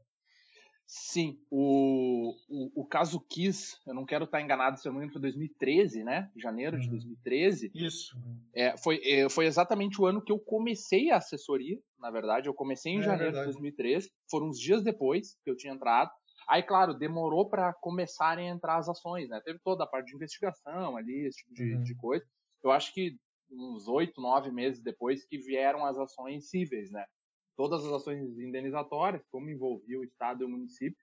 Sim, 0.86 1.40
o, 1.50 2.36
o, 2.48 2.82
o, 2.82 2.86
caso 2.86 3.20
Kiss, 3.20 3.78
eu 3.88 3.94
não 3.94 4.06
quero 4.06 4.26
estar 4.26 4.42
enganado, 4.42 4.80
se 4.80 4.88
eu 4.88 4.92
não 4.92 5.00
me 5.00 5.06
engano, 5.06 5.14
foi 5.14 5.22
2013, 5.22 6.04
né? 6.04 6.30
Janeiro 6.36 6.80
de 6.80 6.90
2013. 6.90 7.72
Uhum. 7.74 7.86
Isso. 7.86 8.16
É, 8.54 8.78
foi, 8.78 9.02
é, 9.04 9.30
foi 9.30 9.46
exatamente 9.46 10.00
o 10.00 10.06
ano 10.06 10.22
que 10.22 10.32
eu 10.32 10.38
comecei 10.38 11.10
a 11.10 11.18
assessoria, 11.18 11.80
na 11.98 12.12
verdade. 12.12 12.48
Eu 12.48 12.54
comecei 12.54 12.92
em 12.92 13.00
é, 13.00 13.04
janeiro 13.04 13.34
de 13.34 13.44
2013. 13.44 14.12
Foram 14.30 14.50
uns 14.50 14.60
dias 14.60 14.84
depois 14.84 15.36
que 15.44 15.50
eu 15.50 15.56
tinha 15.56 15.74
entrado. 15.74 16.12
Aí, 16.48 16.64
claro, 16.64 16.94
demorou 16.94 17.50
para 17.50 17.74
começarem 17.74 18.50
a 18.50 18.54
entrar 18.54 18.78
as 18.78 18.90
ações, 18.90 19.30
né? 19.30 19.42
Teve 19.44 19.60
toda 19.64 19.84
a 19.84 19.88
parte 19.88 20.08
de 20.08 20.16
investigação 20.16 20.98
ali, 20.98 21.28
esse 21.28 21.38
tipo 21.40 21.54
de, 21.54 21.76
uhum. 21.76 21.84
de 21.84 21.96
coisa. 21.96 22.26
Eu 22.64 22.72
acho 22.72 22.94
que 22.94 23.18
uns 23.52 23.88
oito, 23.88 24.20
nove 24.22 24.52
meses 24.52 24.82
depois 24.82 25.26
que 25.26 25.38
vieram 25.38 25.86
as 25.86 25.98
ações 25.98 26.50
cíveis, 26.50 26.92
né? 26.92 27.06
todas 27.56 27.86
as 27.86 27.92
ações 27.92 28.38
indenizatórias, 28.40 29.26
como 29.32 29.50
envolvia 29.50 30.00
o 30.00 30.04
Estado 30.04 30.44
e 30.44 30.46
o 30.46 30.50
município, 30.50 30.98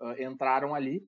uh, 0.00 0.22
entraram 0.22 0.74
ali. 0.74 1.04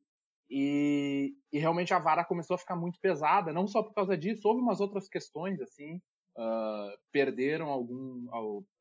E, 0.50 1.34
e, 1.52 1.58
realmente 1.58 1.94
a 1.94 1.98
vara 1.98 2.24
começou 2.24 2.54
a 2.54 2.58
ficar 2.58 2.76
muito 2.76 2.98
pesada, 3.00 3.52
não 3.52 3.66
só 3.66 3.82
por 3.82 3.94
causa 3.94 4.16
disso, 4.16 4.46
houve 4.46 4.60
umas 4.60 4.78
outras 4.78 5.08
questões, 5.08 5.60
assim, 5.60 5.96
uh, 6.36 6.96
perderam 7.10 7.70
algum, 7.70 8.28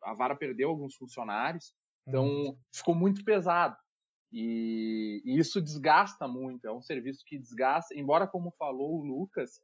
a 0.03 0.13
vara 0.13 0.35
perdeu 0.35 0.69
alguns 0.69 0.95
funcionários, 0.95 1.73
então 2.05 2.27
uhum. 2.27 2.57
ficou 2.73 2.93
muito 2.93 3.23
pesado. 3.23 3.77
E, 4.33 5.21
e, 5.23 5.37
isso 5.37 5.61
desgasta 5.61 6.27
muito, 6.27 6.65
é 6.65 6.73
um 6.73 6.81
serviço 6.81 7.23
que 7.25 7.37
desgasta, 7.37 7.93
embora, 7.95 8.27
como 8.27 8.51
falou 8.57 8.99
o 8.99 9.05
Lucas, 9.05 9.61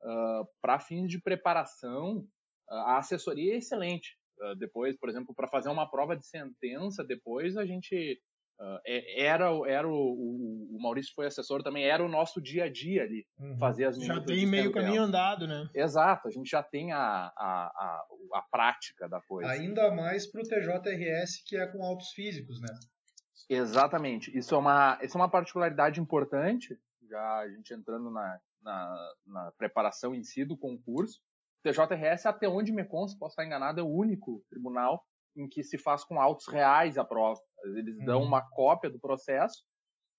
uh, 0.00 0.46
para 0.60 0.78
fins 0.78 1.08
de 1.08 1.20
preparação, 1.20 2.24
a 2.70 2.98
assessoria 2.98 3.54
é 3.54 3.56
excelente. 3.56 4.16
Ah, 4.42 4.54
depois, 4.54 4.96
por 4.96 5.08
exemplo, 5.08 5.34
para 5.34 5.48
fazer 5.48 5.68
uma 5.68 5.88
prova 5.88 6.16
de 6.16 6.26
sentença, 6.26 7.04
depois 7.04 7.56
a 7.56 7.64
gente 7.64 8.20
uh, 8.60 8.80
era 9.16 9.50
era 9.68 9.88
o, 9.88 9.92
o, 9.92 10.76
o, 10.76 10.82
Maurício 10.82 11.12
foi 11.14 11.26
assessor 11.26 11.62
também 11.62 11.84
era 11.84 12.04
o 12.04 12.08
nosso 12.08 12.40
dia 12.40 12.64
a 12.64 12.70
dia 12.70 13.02
ali 13.02 13.24
uhum. 13.38 13.56
fazer 13.58 13.84
as 13.84 13.96
já 13.96 14.20
tem 14.20 14.46
meio 14.46 14.72
caminho 14.72 15.02
andado, 15.02 15.46
né? 15.46 15.68
Exato, 15.74 16.28
a 16.28 16.30
gente 16.30 16.48
já 16.48 16.62
tem 16.62 16.92
a, 16.92 16.98
a, 16.98 17.32
a, 17.36 18.04
a 18.34 18.42
prática 18.50 19.08
da 19.08 19.20
coisa. 19.20 19.50
Ainda 19.50 19.94
mais 19.94 20.30
para 20.30 20.40
o 20.40 20.44
TJRS 20.44 21.44
que 21.46 21.56
é 21.56 21.66
com 21.66 21.84
autos 21.84 22.10
físicos, 22.12 22.60
né? 22.60 22.74
Exatamente. 23.54 24.36
Isso 24.36 24.54
é 24.54 24.58
uma 24.58 24.98
isso 25.02 25.16
é 25.16 25.20
uma 25.20 25.30
particularidade 25.30 26.00
importante. 26.00 26.78
Já 27.08 27.38
a 27.38 27.48
gente 27.48 27.74
entrando 27.74 28.10
na, 28.10 28.40
na, 28.62 29.12
na 29.26 29.52
preparação 29.52 30.14
em 30.14 30.22
si 30.22 30.44
do 30.44 30.56
concurso 30.56 31.20
TJRS, 31.62 32.26
até 32.26 32.48
onde 32.48 32.72
me 32.72 32.84
consta, 32.84 33.18
posso 33.18 33.32
estar 33.32 33.44
enganado, 33.44 33.80
é 33.80 33.82
o 33.82 33.88
único 33.88 34.44
tribunal 34.50 35.04
em 35.36 35.48
que 35.48 35.62
se 35.62 35.78
faz 35.78 36.04
com 36.04 36.20
autos 36.20 36.46
reais 36.48 36.98
a 36.98 37.04
prova. 37.04 37.40
Eles 37.64 37.96
dão 38.04 38.20
uhum. 38.20 38.26
uma 38.26 38.42
cópia 38.42 38.90
do 38.90 38.98
processo 38.98 39.62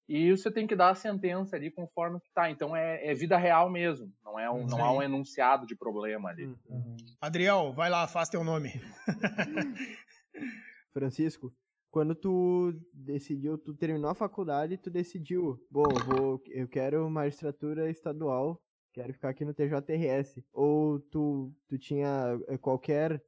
e 0.07 0.31
você 0.31 0.51
tem 0.51 0.65
que 0.65 0.75
dar 0.75 0.89
a 0.89 0.95
sentença 0.95 1.55
ali 1.55 1.69
conforme 1.69 2.19
que 2.19 2.27
está. 2.27 2.49
Então 2.49 2.75
é, 2.75 3.05
é, 3.05 3.13
vida 3.13 3.37
real 3.37 3.69
mesmo, 3.69 4.11
não 4.23 4.39
é 4.39 4.49
um, 4.49 4.65
não 4.65 4.83
há 4.83 4.91
um 4.91 5.01
enunciado 5.01 5.65
de 5.67 5.75
problema 5.75 6.29
ali. 6.29 6.45
Uhum. 6.45 6.95
Adriel, 7.21 7.73
vai 7.73 7.89
lá, 7.89 8.07
faz 8.07 8.29
teu 8.29 8.43
nome. 8.43 8.71
Francisco, 10.93 11.53
quando 11.93 12.15
tu 12.15 12.73
decidiu, 12.91 13.57
tu 13.57 13.73
terminou 13.73 14.09
a 14.09 14.15
faculdade, 14.15 14.77
tu 14.77 14.89
decidiu, 14.89 15.63
bom, 15.69 15.83
vou, 16.07 16.41
eu 16.47 16.67
quero 16.67 17.07
magistratura 17.09 17.89
estadual 17.89 18.59
quero 18.93 19.13
ficar 19.13 19.29
aqui 19.29 19.43
no 19.43 19.53
TJRS. 19.53 20.41
Ou 20.53 21.00
tu, 21.00 21.51
tu 21.67 21.77
tinha 21.77 22.39
eh, 22.47 22.57
qualquer 22.57 23.21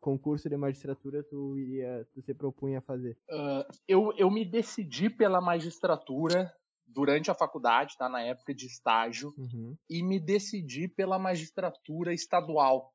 concurso 0.00 0.48
de 0.48 0.56
magistratura 0.56 1.22
tu 1.22 1.56
iria, 1.56 2.06
tu 2.12 2.20
se 2.20 2.34
propunha 2.34 2.78
a 2.78 2.82
fazer? 2.82 3.16
Uh, 3.30 3.64
eu, 3.86 4.12
eu 4.16 4.30
me 4.30 4.44
decidi 4.44 5.08
pela 5.08 5.40
magistratura 5.40 6.52
durante 6.84 7.30
a 7.30 7.34
faculdade, 7.34 7.96
tá? 7.96 8.08
Na 8.08 8.20
época 8.20 8.52
de 8.52 8.66
estágio, 8.66 9.32
uhum. 9.38 9.76
e 9.88 10.02
me 10.02 10.18
decidi 10.18 10.88
pela 10.88 11.18
magistratura 11.18 12.12
estadual. 12.12 12.92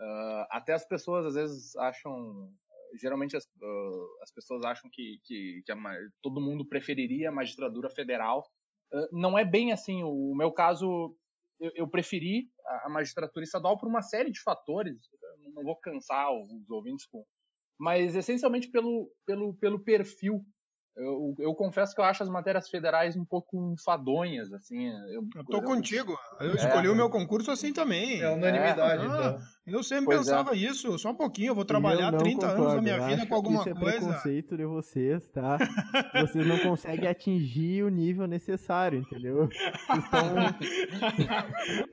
Uh, 0.00 0.46
até 0.50 0.74
as 0.74 0.86
pessoas 0.86 1.26
às 1.26 1.34
vezes 1.34 1.76
acham 1.76 2.52
geralmente 3.00 3.36
as, 3.36 3.44
uh, 3.44 4.22
as 4.22 4.32
pessoas 4.32 4.64
acham 4.64 4.90
que, 4.92 5.20
que, 5.24 5.62
que 5.64 5.72
a, 5.72 5.76
todo 6.22 6.40
mundo 6.40 6.66
preferiria 6.66 7.28
a 7.28 7.32
magistratura 7.32 7.90
federal. 7.90 8.44
Uh, 8.92 9.08
não 9.12 9.38
é 9.38 9.44
bem 9.44 9.72
assim. 9.72 10.02
O, 10.02 10.32
o 10.32 10.36
meu 10.36 10.52
caso, 10.52 11.14
eu, 11.60 11.70
eu, 11.74 11.88
preferi 11.88 12.48
a 12.84 12.88
magistratura 12.88 13.44
estadual 13.44 13.78
por 13.78 13.88
uma 13.88 14.02
série 14.02 14.30
de 14.30 14.40
fatores. 14.42 14.96
não 15.54 15.62
vou 15.62 15.76
cansar 15.76 16.30
os 16.32 16.70
ouvintes 16.70 17.06
com. 17.06 17.24
Mas 17.78 18.16
essencialmente 18.16 18.68
pelo, 18.68 19.10
pelo, 19.24 19.54
pelo 19.54 19.84
perfil 19.84 20.44
eu, 20.98 21.34
eu, 21.38 21.54
confesso 21.54 21.94
que 21.94 22.00
eu 22.00 22.04
acho 22.04 22.24
as 22.24 22.28
matérias 22.28 22.68
federais 22.68 23.16
um 23.16 23.24
pouco 23.24 23.72
enfadonhas, 23.72 24.52
assim. 24.52 24.88
Eu, 24.88 25.22
eu 25.36 25.44
tô 25.44 25.58
eu, 25.58 25.62
contigo. 25.62 26.18
Eu 26.40 26.50
é, 26.50 26.54
escolhi 26.54 26.88
o 26.88 26.94
meu 26.94 27.08
concurso 27.08 27.52
assim 27.52 27.72
também. 27.72 28.20
É 28.20 28.28
unanimidade, 28.28 29.02
é. 29.02 29.06
então. 29.06 29.38
Eu 29.70 29.82
sempre 29.82 30.06
pois 30.06 30.16
é. 30.16 30.20
pensava 30.20 30.54
é. 30.54 30.58
isso, 30.58 30.98
só 30.98 31.10
um 31.10 31.14
pouquinho, 31.14 31.48
eu 31.48 31.54
vou 31.54 31.64
trabalhar 31.64 32.12
eu 32.12 32.18
30 32.18 32.34
concordo. 32.34 32.62
anos 32.62 32.74
da 32.74 32.82
minha 32.82 33.06
vida 33.06 33.26
com 33.26 33.34
alguma 33.34 33.60
isso 33.60 33.68
é 33.68 33.74
coisa. 33.74 33.98
preconceito 33.98 34.56
de 34.56 34.64
vocês, 34.64 35.28
tá? 35.28 35.58
vocês 36.26 36.46
não 36.46 36.58
conseguem 36.60 37.08
atingir 37.08 37.82
o 37.82 37.88
nível 37.88 38.26
necessário, 38.26 39.00
entendeu? 39.00 39.48
Estão... 39.48 40.34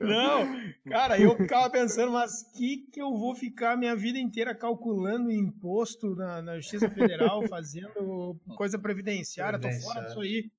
não, 0.00 0.90
cara, 0.90 1.20
eu 1.20 1.36
ficava 1.36 1.70
pensando, 1.70 2.12
mas 2.12 2.42
que 2.56 2.86
que 2.92 3.00
eu 3.00 3.12
vou 3.14 3.34
ficar 3.34 3.76
minha 3.76 3.94
vida 3.94 4.18
inteira 4.18 4.54
calculando 4.54 5.30
imposto 5.30 6.14
na, 6.14 6.42
na 6.42 6.56
Justiça 6.56 6.90
Federal, 6.90 7.42
fazendo 7.48 8.38
coisa 8.56 8.78
previdenciária, 8.78 9.58
tô 9.58 9.70
fora 9.80 10.06
disso 10.06 10.20
aí. 10.20 10.50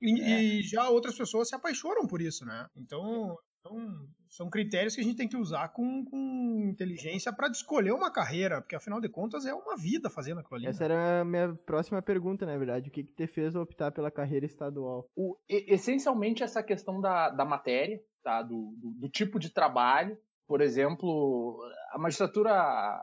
E, 0.00 0.20
é. 0.22 0.42
e, 0.42 0.62
já 0.62 0.88
outras 0.88 1.16
pessoas 1.16 1.48
se 1.48 1.54
apaixonam 1.54 2.06
por 2.06 2.22
isso, 2.22 2.44
né? 2.44 2.66
Então, 2.74 3.36
então, 3.60 4.08
são 4.30 4.48
critérios 4.48 4.94
que 4.94 5.00
a 5.00 5.04
gente 5.04 5.16
tem 5.16 5.28
que 5.28 5.36
usar 5.36 5.68
com, 5.70 6.04
com 6.04 6.68
inteligência 6.70 7.32
para 7.32 7.48
escolher 7.48 7.90
uma 7.90 8.12
carreira, 8.12 8.60
porque 8.60 8.76
afinal 8.76 9.00
de 9.00 9.08
contas 9.08 9.44
é 9.44 9.52
uma 9.52 9.76
vida 9.76 10.08
fazendo 10.08 10.38
aquilo 10.38 10.56
ali. 10.56 10.66
Essa 10.68 10.86
né? 10.88 10.94
era 10.94 11.20
a 11.20 11.24
minha 11.24 11.54
próxima 11.66 12.00
pergunta, 12.00 12.46
na 12.46 12.56
verdade. 12.56 12.88
O 12.88 12.92
que, 12.92 13.02
que 13.02 13.12
te 13.12 13.26
fez 13.26 13.56
optar 13.56 13.90
pela 13.90 14.10
carreira 14.10 14.46
estadual? 14.46 15.04
O, 15.16 15.36
essencialmente 15.48 16.44
essa 16.44 16.62
questão 16.62 17.00
da, 17.00 17.28
da 17.28 17.44
matéria, 17.44 18.00
tá? 18.22 18.40
Do, 18.42 18.76
do, 18.78 18.92
do, 19.00 19.08
tipo 19.08 19.38
de 19.38 19.52
trabalho. 19.52 20.16
Por 20.46 20.60
exemplo, 20.60 21.60
a 21.90 21.98
magistratura, 21.98 22.52
a, 22.52 23.02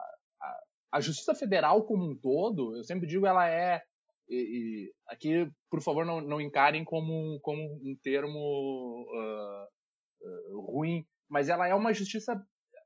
a, 0.93 1.01
Justiça 1.01 1.35
Federal 1.35 1.85
como 1.85 2.09
um 2.09 2.17
todo, 2.17 2.75
eu 2.77 2.83
sempre 2.85 3.05
digo, 3.05 3.25
ela 3.25 3.49
é. 3.49 3.81
E, 4.29 4.35
e 4.35 4.93
aqui, 5.07 5.49
por 5.69 5.81
favor, 5.81 6.05
não, 6.05 6.21
não 6.21 6.39
encarem 6.39 6.85
como, 6.85 7.37
como 7.41 7.61
um 7.61 7.97
termo. 8.01 8.39
Uh, 8.39 9.77
uh, 10.21 10.61
ruim, 10.71 11.05
mas 11.29 11.49
ela 11.49 11.67
é 11.67 11.73
uma 11.73 11.93
justiça 11.93 12.41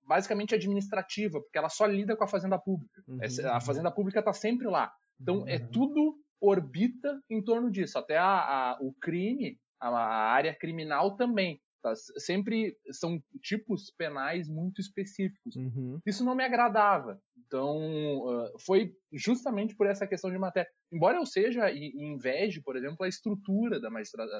basicamente 0.07 0.55
administrativa, 0.55 1.39
porque 1.41 1.57
ela 1.57 1.69
só 1.69 1.86
lida 1.86 2.15
com 2.15 2.24
a 2.24 2.27
fazenda 2.27 2.60
pública. 2.60 3.01
Uhum. 3.07 3.19
A 3.21 3.53
uhum. 3.53 3.62
fazenda 3.62 3.91
pública 3.91 4.19
está 4.19 4.33
sempre 4.33 4.67
lá. 4.67 4.91
Então, 5.19 5.36
é 5.36 5.39
uhum. 5.39 5.48
é 5.48 5.60
tudo 5.60 6.17
orbita 6.41 7.21
em 7.29 7.41
torno 7.41 7.71
disso. 7.71 7.98
Até 7.98 8.17
a, 8.17 8.25
a 8.25 8.77
o 8.81 8.93
crime, 8.93 9.57
a, 9.79 9.89
a, 9.89 10.31
área 10.31 10.53
criminal 10.55 11.15
também. 11.15 11.62
Tá? 11.81 11.93
Sempre 12.17 12.75
são 12.91 13.21
tipos 13.41 13.91
penais 13.98 14.50
muito 14.50 14.81
específicos. 14.81 15.55
Uhum. 15.55 16.00
Isso 16.05 16.25
não 16.25 16.36
me 16.36 16.43
agradava. 16.43 17.19
Então, 17.45 17.77
uh, 17.77 18.60
foi 18.60 18.93
justamente 19.12 19.75
por 19.75 19.86
essa 19.86 20.07
questão 20.07 20.31
de 20.31 20.38
matéria. 20.38 20.69
Embora 20.91 21.17
eu 21.17 21.25
seja 21.25 21.69
e, 21.69 21.91
e 21.93 22.03
inveje, 22.05 22.62
por 22.62 22.75
exemplo, 22.75 23.03
a 23.03 23.10
estrutura 23.10 23.79
da, 23.79 23.89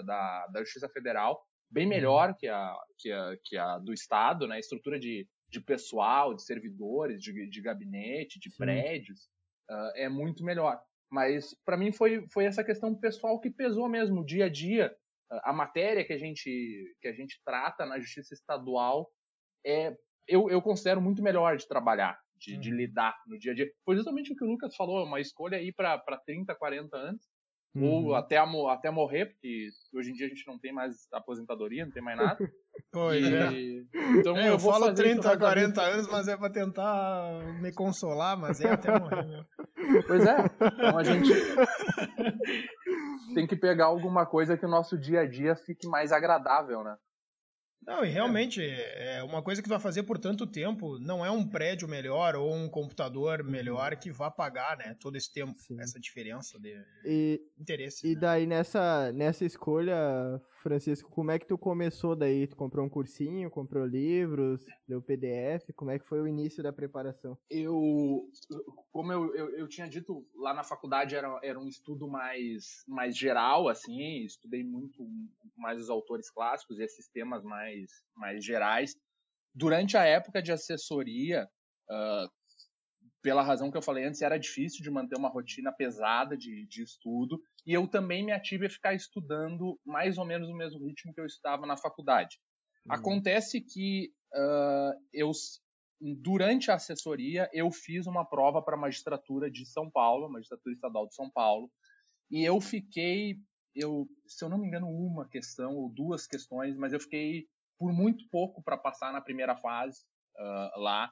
da, 0.02 0.48
da 0.48 0.60
Justiça 0.62 0.90
Federal, 0.90 1.42
bem 1.72 1.86
uhum. 1.86 1.90
melhor 1.90 2.36
que 2.36 2.48
a, 2.48 2.76
que 2.98 3.12
a, 3.12 3.38
que 3.44 3.58
a 3.58 3.80
do 3.80 3.94
Estado, 3.94 4.48
né? 4.48 4.60
Estrutura 4.60 5.00
de, 5.00 5.28
de 5.50 5.62
pessoal, 5.62 6.34
de 6.34 6.44
servidores, 6.44 7.22
de, 7.22 7.50
de 7.50 7.62
gabinete, 7.62 8.40
de 8.40 8.50
Sim. 8.52 8.58
prédios, 8.58 9.22
uh, 9.70 9.92
é 9.96 10.10
muito 10.10 10.44
melhor. 10.44 10.80
Mas 11.10 11.56
para 11.66 11.78
mim 11.78 11.92
foi, 11.92 12.28
foi 12.30 12.46
essa 12.46 12.64
questão 12.64 12.94
pessoal 12.94 13.40
que 13.40 13.50
pesou 13.50 13.88
mesmo, 13.88 14.26
dia 14.26 14.46
a 14.46 14.50
dia. 14.50 14.94
Uh, 15.32 15.40
a 15.44 15.54
matéria 15.54 16.06
que 16.06 16.14
a 16.14 16.18
gente 16.18 16.96
que 17.02 17.08
a 17.08 17.14
gente 17.14 17.42
trata 17.46 17.86
na 17.86 18.00
justiça 18.00 18.34
estadual 18.34 19.10
é 19.66 19.96
eu, 20.28 20.50
eu 20.50 20.62
considero 20.62 21.02
muito 21.02 21.22
melhor 21.24 21.58
de 21.58 21.68
trabalhar, 21.68 22.18
de, 22.38 22.58
de 22.58 22.70
uhum. 22.70 22.78
lidar 22.78 23.16
no 23.28 23.40
dia 23.40 23.52
a 23.54 23.56
dia. 23.56 23.70
Foi 23.84 23.96
justamente 23.96 24.32
o 24.32 24.36
que 24.36 24.44
o 24.44 24.48
Lucas 24.48 24.76
falou, 24.76 25.04
uma 25.04 25.20
escolha 25.20 25.58
aí 25.58 25.74
para 25.74 26.00
30, 26.26 26.54
40 26.56 26.96
anos 26.96 27.31
Uhum. 27.74 28.08
Ou 28.08 28.16
até, 28.16 28.38
até 28.38 28.92
morrer, 28.92 29.28
porque 29.28 29.70
hoje 29.94 30.12
em 30.12 30.14
dia 30.14 30.26
a 30.26 30.30
gente 30.30 30.46
não 30.46 30.60
tem 30.60 30.74
mais 30.74 31.08
aposentadoria, 31.14 31.86
não 31.86 31.92
tem 31.92 32.04
mais 32.04 32.18
nada. 32.18 32.38
Pois 32.92 33.26
e, 33.26 33.34
é. 33.34 33.84
Então 34.18 34.36
é, 34.36 34.48
eu, 34.48 34.54
eu 34.54 34.60
falo 34.60 34.94
30, 34.94 35.38
40 35.38 35.82
anos, 35.82 36.08
mas 36.08 36.28
é 36.28 36.36
para 36.36 36.50
tentar 36.50 37.42
me 37.62 37.72
consolar, 37.74 38.38
mas 38.38 38.60
é 38.60 38.70
até 38.72 38.98
morrer 39.00 39.26
mesmo. 39.26 39.46
Pois 40.08 40.26
é. 40.26 40.36
Então 40.74 40.98
a 40.98 41.04
gente 41.04 41.32
tem 43.34 43.48
que 43.48 43.56
pegar 43.56 43.86
alguma 43.86 44.26
coisa 44.26 44.58
que 44.58 44.66
o 44.66 44.70
nosso 44.70 44.98
dia 44.98 45.22
a 45.22 45.28
dia 45.28 45.56
fique 45.56 45.88
mais 45.88 46.12
agradável, 46.12 46.84
né? 46.84 46.96
Não, 47.86 48.06
e 48.06 48.10
realmente, 48.10 48.62
é 48.62 49.24
uma 49.24 49.42
coisa 49.42 49.62
que 49.62 49.68
tu 49.68 49.72
vai 49.72 49.80
fazer 49.80 50.04
por 50.04 50.20
tanto 50.20 50.46
tempo, 50.46 51.00
não 51.00 51.26
é 51.26 51.32
um 51.32 51.48
prédio 51.48 51.88
melhor 51.88 52.36
ou 52.36 52.54
um 52.54 52.70
computador 52.70 53.44
melhor 53.44 53.96
que 53.96 54.12
vá 54.12 54.30
pagar, 54.30 54.78
né, 54.78 54.96
todo 55.00 55.16
esse 55.16 55.32
tempo, 55.34 55.60
Sim. 55.60 55.82
essa 55.82 56.00
diferença 56.00 56.60
de 56.60 56.80
e, 57.04 57.42
interesse. 57.60 58.08
E 58.08 58.14
né? 58.14 58.22
daí, 58.22 58.46
nessa, 58.46 59.12
nessa 59.12 59.46
escolha, 59.46 60.40
Francisco, 60.62 61.10
como 61.10 61.32
é 61.32 61.40
que 61.40 61.46
tu 61.46 61.58
começou 61.58 62.16
daí? 62.16 62.48
Tu 62.48 62.56
comprou 62.56 62.86
um 62.86 62.90
cursinho, 62.90 63.50
comprou 63.50 63.86
livros, 63.86 64.64
deu 64.88 65.02
PDF? 65.02 65.74
Como 65.76 65.92
é 65.92 66.00
que 66.00 66.06
foi 66.06 66.22
o 66.22 66.28
início 66.28 66.62
da 66.62 66.72
preparação? 66.72 67.38
Eu, 67.50 68.30
como 68.92 69.12
eu, 69.12 69.36
eu, 69.36 69.50
eu 69.58 69.68
tinha 69.68 69.88
dito, 69.88 70.26
lá 70.36 70.54
na 70.54 70.64
faculdade 70.64 71.16
era, 71.16 71.40
era 71.44 71.60
um 71.60 71.68
estudo 71.68 72.08
mais, 72.08 72.84
mais 72.88 73.18
geral, 73.18 73.68
assim, 73.68 74.24
estudei 74.24 74.64
muito 74.64 75.06
mais 75.58 75.82
os 75.82 75.90
autores 75.90 76.30
clássicos 76.30 76.80
e 76.80 76.84
esses 76.84 77.08
temas 77.08 77.44
mais, 77.44 77.90
mais 78.16 78.44
gerais. 78.44 78.96
Durante 79.54 79.98
a 79.98 80.06
época 80.06 80.42
de 80.42 80.52
assessoria, 80.52 81.50
uh, 81.90 82.41
pela 83.22 83.44
razão 83.44 83.70
que 83.70 83.78
eu 83.78 83.82
falei 83.82 84.06
antes, 84.06 84.22
era 84.22 84.38
difícil 84.38 84.84
de 84.84 84.90
manter 84.90 85.16
uma 85.18 85.30
rotina 85.30 85.72
pesada 85.72 86.36
de, 86.36 86.66
de 86.66 86.84
estudo, 86.84 87.42
e 87.66 87.74
eu 87.74 87.88
também 87.88 88.26
me 88.26 88.32
ative 88.32 88.66
a 88.66 88.70
ficar 88.70 88.94
estudando 88.94 89.80
mais 89.86 90.18
ou 90.18 90.26
menos 90.26 90.50
no 90.50 90.56
mesmo 90.56 90.84
ritmo 90.86 91.14
que 91.14 91.22
eu 91.22 91.26
estava 91.26 91.66
na 91.68 91.78
faculdade. 91.78 92.40
Uhum. 92.86 92.96
Acontece 92.96 93.62
que 93.62 94.12
uh, 94.34 95.00
eu, 95.14 95.32
durante 96.00 96.72
a 96.72 96.76
assessoria, 96.76 97.50
eu 97.54 97.70
fiz 97.72 98.08
uma 98.08 98.26
prova 98.26 98.62
para 98.62 98.76
a 98.76 98.80
magistratura 98.80 99.52
de 99.52 99.66
São 99.66 99.90
Paulo, 99.90 100.30
magistratura 100.30 100.74
estadual 100.74 101.08
de 101.08 101.14
São 101.14 101.30
Paulo, 101.30 101.72
e 102.30 102.44
eu 102.44 102.60
fiquei, 102.60 103.36
eu, 103.76 104.08
se 104.26 104.44
eu 104.44 104.50
não 104.50 104.58
me 104.58 104.68
engano, 104.68 104.88
uma 104.88 105.28
questão 105.28 105.76
ou 105.76 105.90
duas 105.90 106.26
questões, 106.26 106.76
mas 106.76 106.92
eu 106.92 107.00
fiquei 107.00 107.46
por 107.78 107.94
muito 107.94 108.28
pouco 108.30 108.64
para 108.64 108.78
passar 108.78 109.14
na 109.14 109.22
primeira 109.22 109.56
fase 109.56 110.00
uh, 110.40 110.80
lá, 110.80 111.12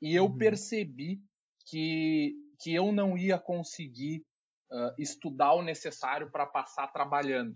e 0.00 0.14
eu 0.14 0.24
uhum. 0.24 0.38
percebi 0.38 1.20
que, 1.66 2.34
que 2.60 2.74
eu 2.74 2.92
não 2.92 3.16
ia 3.16 3.38
conseguir 3.38 4.24
uh, 4.70 4.94
estudar 4.98 5.54
o 5.54 5.62
necessário 5.62 6.30
para 6.30 6.46
passar 6.46 6.88
trabalhando. 6.88 7.54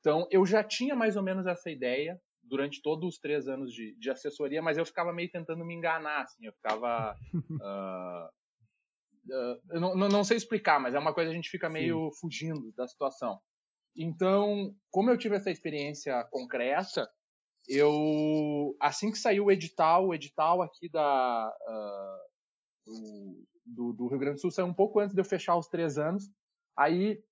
Então, 0.00 0.26
eu 0.30 0.46
já 0.46 0.62
tinha 0.62 0.94
mais 0.94 1.16
ou 1.16 1.22
menos 1.22 1.46
essa 1.46 1.70
ideia 1.70 2.20
durante 2.42 2.80
todos 2.80 3.14
os 3.14 3.18
três 3.18 3.48
anos 3.48 3.72
de, 3.72 3.96
de 3.98 4.10
assessoria, 4.10 4.62
mas 4.62 4.78
eu 4.78 4.86
ficava 4.86 5.12
meio 5.12 5.30
tentando 5.30 5.64
me 5.64 5.74
enganar, 5.74 6.22
assim, 6.22 6.46
eu 6.46 6.52
ficava... 6.52 7.16
Uh, 7.66 8.28
uh, 9.28 9.60
eu 9.70 9.80
não, 9.80 9.96
não, 9.96 10.22
sei 10.22 10.36
explicar, 10.36 10.78
mas 10.78 10.94
é 10.94 10.98
uma 10.98 11.12
coisa 11.12 11.30
que 11.30 11.32
a 11.32 11.36
gente 11.36 11.50
fica 11.50 11.68
meio 11.68 12.10
Sim. 12.12 12.20
fugindo 12.20 12.72
da 12.76 12.86
situação. 12.86 13.40
Então, 13.96 14.74
como 14.90 15.10
eu 15.10 15.18
tive 15.18 15.34
essa 15.34 15.50
experiência 15.50 16.22
concreta, 16.30 17.10
eu 17.68 18.76
assim 18.80 19.10
que 19.10 19.18
saiu 19.18 19.46
o 19.46 19.50
edital, 19.50 20.06
o 20.06 20.14
edital 20.14 20.62
aqui 20.62 20.88
da 20.88 21.48
uh, 21.48 22.35
do, 23.64 23.92
do, 23.92 24.06
Rio 24.06 24.18
Grande 24.18 24.36
do 24.36 24.40
Sul 24.40 24.50
saiu 24.50 24.66
um 24.66 24.74
pouco 24.74 25.00
antes 25.00 25.14
de 25.14 25.20
eu 25.20 25.24
fechar 25.24 25.56
os 25.56 25.68
três 25.68 25.98
anos. 25.98 26.30
Aí 26.76 27.22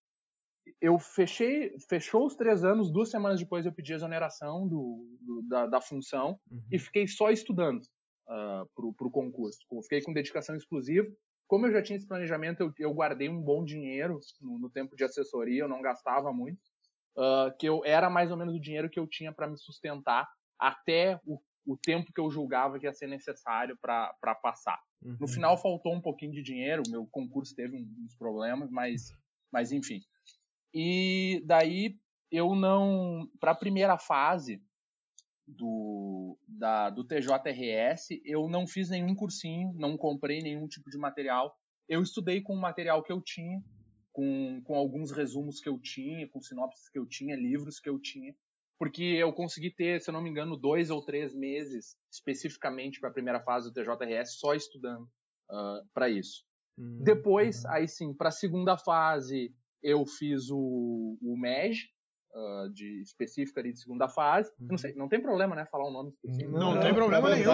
eu 0.80 0.98
fechei, 0.98 1.78
fechou 1.88 2.26
os 2.26 2.34
três 2.34 2.64
anos, 2.64 2.90
duas 2.90 3.10
semanas 3.10 3.38
depois 3.38 3.66
eu 3.66 3.72
pedi 3.72 3.92
a 3.92 3.96
exoneração 3.96 4.66
do, 4.66 5.18
do 5.20 5.42
da, 5.42 5.66
da, 5.66 5.80
função 5.80 6.38
uhum. 6.50 6.62
e 6.72 6.78
fiquei 6.78 7.06
só 7.06 7.30
estudando 7.30 7.82
uh, 7.82 8.66
para 8.74 9.06
o 9.06 9.10
concurso. 9.10 9.60
Fiquei 9.82 10.02
com 10.02 10.12
dedicação 10.12 10.56
exclusiva. 10.56 11.06
Como 11.46 11.66
eu 11.66 11.72
já 11.72 11.82
tinha 11.82 11.96
esse 11.96 12.08
planejamento, 12.08 12.62
eu, 12.62 12.72
eu 12.78 12.94
guardei 12.94 13.28
um 13.28 13.40
bom 13.40 13.64
dinheiro 13.64 14.18
no, 14.40 14.58
no, 14.58 14.70
tempo 14.70 14.96
de 14.96 15.04
assessoria, 15.04 15.62
eu 15.62 15.68
não 15.68 15.82
gastava 15.82 16.32
muito, 16.32 16.58
uh, 17.16 17.54
que 17.58 17.68
eu 17.68 17.84
era 17.84 18.08
mais 18.08 18.30
ou 18.30 18.36
menos 18.36 18.54
o 18.54 18.60
dinheiro 18.60 18.88
que 18.88 18.98
eu 18.98 19.06
tinha 19.06 19.32
para 19.32 19.46
me 19.46 19.58
sustentar 19.58 20.26
até 20.58 21.20
o, 21.26 21.38
o 21.66 21.76
tempo 21.76 22.12
que 22.12 22.20
eu 22.20 22.30
julgava 22.30 22.78
que 22.78 22.86
ia 22.86 22.94
ser 22.94 23.06
necessário 23.06 23.76
para 23.80 24.34
passar. 24.42 24.80
Uhum. 25.02 25.16
No 25.20 25.28
final 25.28 25.56
faltou 25.56 25.94
um 25.94 26.00
pouquinho 26.00 26.32
de 26.32 26.42
dinheiro, 26.42 26.82
o 26.86 26.90
meu 26.90 27.06
concurso 27.06 27.54
teve 27.54 27.76
uns 27.76 28.14
problemas, 28.16 28.70
mas, 28.70 29.12
mas 29.52 29.72
enfim. 29.72 30.00
E 30.72 31.42
daí 31.46 31.98
eu 32.30 32.54
não, 32.54 33.28
para 33.38 33.52
a 33.52 33.56
primeira 33.56 33.96
fase 33.96 34.62
do, 35.46 36.38
da, 36.48 36.90
do 36.90 37.04
TJRS, 37.04 38.20
eu 38.24 38.48
não 38.48 38.66
fiz 38.66 38.88
nenhum 38.88 39.14
cursinho, 39.14 39.72
não 39.74 39.96
comprei 39.96 40.40
nenhum 40.40 40.66
tipo 40.66 40.90
de 40.90 40.98
material. 40.98 41.56
eu 41.88 42.02
estudei 42.02 42.40
com 42.40 42.54
o 42.54 42.60
material 42.60 43.02
que 43.02 43.12
eu 43.12 43.20
tinha, 43.20 43.62
com, 44.12 44.62
com 44.64 44.74
alguns 44.74 45.10
resumos 45.10 45.60
que 45.60 45.68
eu 45.68 45.78
tinha, 45.78 46.28
com 46.28 46.40
sinopses 46.40 46.88
que 46.88 46.98
eu 46.98 47.06
tinha, 47.06 47.36
livros 47.36 47.78
que 47.78 47.88
eu 47.88 47.98
tinha, 48.00 48.34
porque 48.78 49.02
eu 49.02 49.32
consegui 49.32 49.70
ter, 49.70 50.00
se 50.00 50.10
eu 50.10 50.12
não 50.12 50.22
me 50.22 50.30
engano, 50.30 50.56
dois 50.56 50.90
ou 50.90 51.04
três 51.04 51.34
meses 51.34 51.96
especificamente 52.12 53.00
para 53.00 53.10
a 53.10 53.12
primeira 53.12 53.40
fase 53.40 53.70
do 53.70 53.74
TJRS 53.74 54.38
só 54.38 54.54
estudando 54.54 55.04
uh, 55.50 55.86
para 55.92 56.08
isso. 56.08 56.44
Uhum. 56.78 57.02
Depois, 57.02 57.64
uhum. 57.64 57.70
aí 57.70 57.88
sim, 57.88 58.14
para 58.14 58.28
a 58.28 58.32
segunda 58.32 58.76
fase, 58.76 59.54
eu 59.82 60.04
fiz 60.06 60.50
o, 60.50 61.18
o 61.22 61.36
MEG, 61.38 61.78
uh, 62.34 62.72
de 62.72 63.00
específica 63.02 63.60
ali 63.60 63.72
de 63.72 63.80
segunda 63.80 64.08
fase. 64.08 64.50
Uhum. 64.60 64.68
Não, 64.70 64.78
sei, 64.78 64.94
não 64.94 65.08
tem 65.08 65.20
problema, 65.20 65.54
né? 65.54 65.66
Falar 65.66 65.88
um 65.88 65.92
nome 65.92 66.10
específico. 66.10 66.50
Não, 66.50 66.60
não, 66.60 66.74
não 66.74 66.80
tem 66.80 66.94
problema 66.94 67.30
nenhum. 67.30 67.44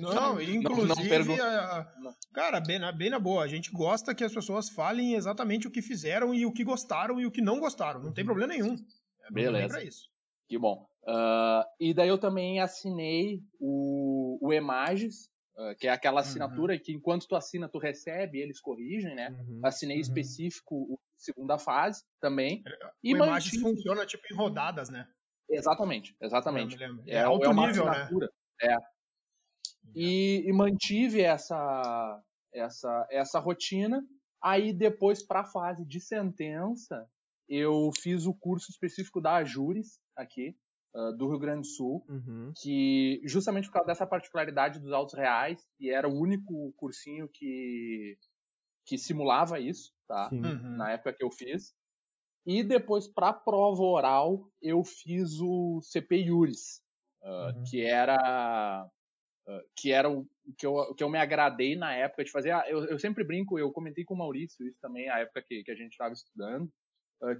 Não, 0.00 0.40
inclusive, 0.40 1.36
não, 1.36 2.14
cara, 2.32 2.60
bem 2.60 2.78
na, 2.78 2.92
bem 2.92 3.10
na 3.10 3.18
boa, 3.18 3.42
a 3.42 3.48
gente 3.48 3.70
gosta 3.70 4.14
que 4.14 4.24
as 4.24 4.32
pessoas 4.32 4.68
falem 4.68 5.14
exatamente 5.14 5.66
o 5.66 5.70
que 5.70 5.82
fizeram 5.82 6.34
e 6.34 6.44
o 6.44 6.52
que 6.52 6.64
gostaram 6.64 7.18
e 7.18 7.26
o 7.26 7.30
que 7.30 7.40
não 7.40 7.58
gostaram. 7.58 8.02
Não 8.02 8.12
tem 8.12 8.22
uhum. 8.22 8.26
problema 8.26 8.52
nenhum. 8.52 8.76
É 9.28 9.32
Beleza. 9.32 9.82
isso. 9.82 10.15
Que 10.48 10.58
bom. 10.58 10.86
Uh, 11.02 11.64
e 11.80 11.94
daí 11.94 12.08
eu 12.08 12.18
também 12.18 12.60
assinei 12.60 13.42
o, 13.58 14.38
o 14.40 14.52
Emages, 14.52 15.30
Uh, 15.58 15.74
que 15.76 15.88
é 15.88 15.90
aquela 15.90 16.20
uhum. 16.20 16.26
assinatura 16.26 16.74
uhum. 16.74 16.78
que 16.78 16.92
enquanto 16.92 17.26
tu 17.26 17.34
assina, 17.34 17.66
tu 17.66 17.78
recebe, 17.78 18.38
eles 18.38 18.60
corrigem, 18.60 19.14
né? 19.14 19.30
Uhum. 19.30 19.60
Assinei 19.64 19.96
uhum. 19.96 20.02
específico 20.02 20.74
o 20.74 20.98
segunda 21.16 21.58
fase 21.58 22.04
também. 22.20 22.62
É, 22.66 22.90
e 23.02 23.14
o 23.14 23.18
mantive... 23.18 23.60
funciona 23.60 24.04
tipo 24.06 24.22
em 24.30 24.36
rodadas, 24.36 24.88
né? 24.88 25.08
Exatamente, 25.48 26.16
exatamente. 26.20 26.76
É, 26.82 27.14
é, 27.14 27.22
alto 27.22 27.48
é 27.48 27.54
nível, 27.54 27.86
né? 27.86 28.08
É. 28.62 28.76
E, 29.94 30.44
e, 30.46 30.52
mantive 30.52 31.22
essa, 31.22 32.22
essa, 32.52 33.06
essa 33.10 33.38
rotina. 33.38 34.04
Aí 34.42 34.72
depois, 34.72 35.22
para 35.22 35.40
a 35.40 35.44
fase 35.44 35.84
de 35.86 36.00
sentença, 36.00 37.08
eu 37.48 37.90
fiz 38.00 38.26
o 38.26 38.34
curso 38.34 38.70
específico 38.70 39.20
da 39.20 39.36
Ajures 39.36 40.00
aqui, 40.16 40.56
uh, 40.94 41.16
do 41.16 41.28
Rio 41.28 41.38
Grande 41.38 41.62
do 41.62 41.66
Sul, 41.66 42.04
uhum. 42.08 42.52
que 42.60 43.20
justamente 43.24 43.66
por 43.66 43.74
causa 43.74 43.86
dessa 43.86 44.06
particularidade 44.06 44.80
dos 44.80 44.92
autos 44.92 45.14
reais, 45.14 45.66
e 45.78 45.90
era 45.90 46.08
o 46.08 46.18
único 46.18 46.72
cursinho 46.76 47.28
que, 47.28 48.18
que 48.84 48.98
simulava 48.98 49.60
isso, 49.60 49.92
tá? 50.08 50.30
Uhum. 50.32 50.76
Na 50.76 50.92
época 50.92 51.12
que 51.12 51.24
eu 51.24 51.30
fiz. 51.30 51.74
E 52.44 52.62
depois, 52.62 53.08
para 53.08 53.32
prova 53.32 53.82
oral, 53.82 54.48
eu 54.62 54.84
fiz 54.84 55.40
o 55.40 55.80
CP 55.82 56.16
Iuris, 56.16 56.80
uh, 57.22 57.56
uhum. 57.56 57.64
que 57.64 57.82
era 57.82 58.88
Uh, 59.48 59.62
que 59.76 59.92
era 59.92 60.10
o 60.10 60.26
que 60.58 60.66
eu, 60.66 60.92
que 60.96 61.04
eu 61.04 61.08
me 61.08 61.18
agradei 61.18 61.76
na 61.76 61.94
época 61.94 62.24
de 62.24 62.32
fazer. 62.32 62.50
Ah, 62.50 62.64
eu, 62.66 62.84
eu 62.86 62.98
sempre 62.98 63.22
brinco, 63.22 63.56
eu 63.56 63.70
comentei 63.70 64.04
com 64.04 64.14
o 64.14 64.18
Maurício 64.18 64.66
isso 64.66 64.76
também, 64.80 65.08
a 65.08 65.20
época 65.20 65.40
que, 65.40 65.62
que 65.62 65.70
a 65.70 65.74
gente 65.76 65.92
estava 65.92 66.12
estudando, 66.12 66.68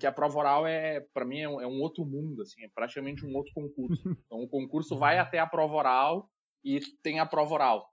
que 0.00 0.06
a 0.06 0.12
prova 0.12 0.38
oral 0.38 0.66
é, 0.66 1.00
para 1.12 1.24
mim, 1.24 1.40
é 1.40 1.48
um, 1.48 1.60
é 1.60 1.66
um, 1.66 1.80
outro 1.80 2.04
mundo, 2.04 2.42
assim, 2.42 2.64
é 2.64 2.68
praticamente 2.74 3.24
um 3.24 3.34
outro 3.34 3.52
concurso. 3.54 4.02
Então, 4.26 4.42
o 4.42 4.48
concurso 4.48 4.96
vai 4.96 5.18
até 5.18 5.38
a 5.38 5.46
prova 5.46 5.74
oral 5.74 6.30
e 6.64 6.80
tem 7.02 7.20
a 7.20 7.26
prova 7.26 7.54
oral. 7.54 7.90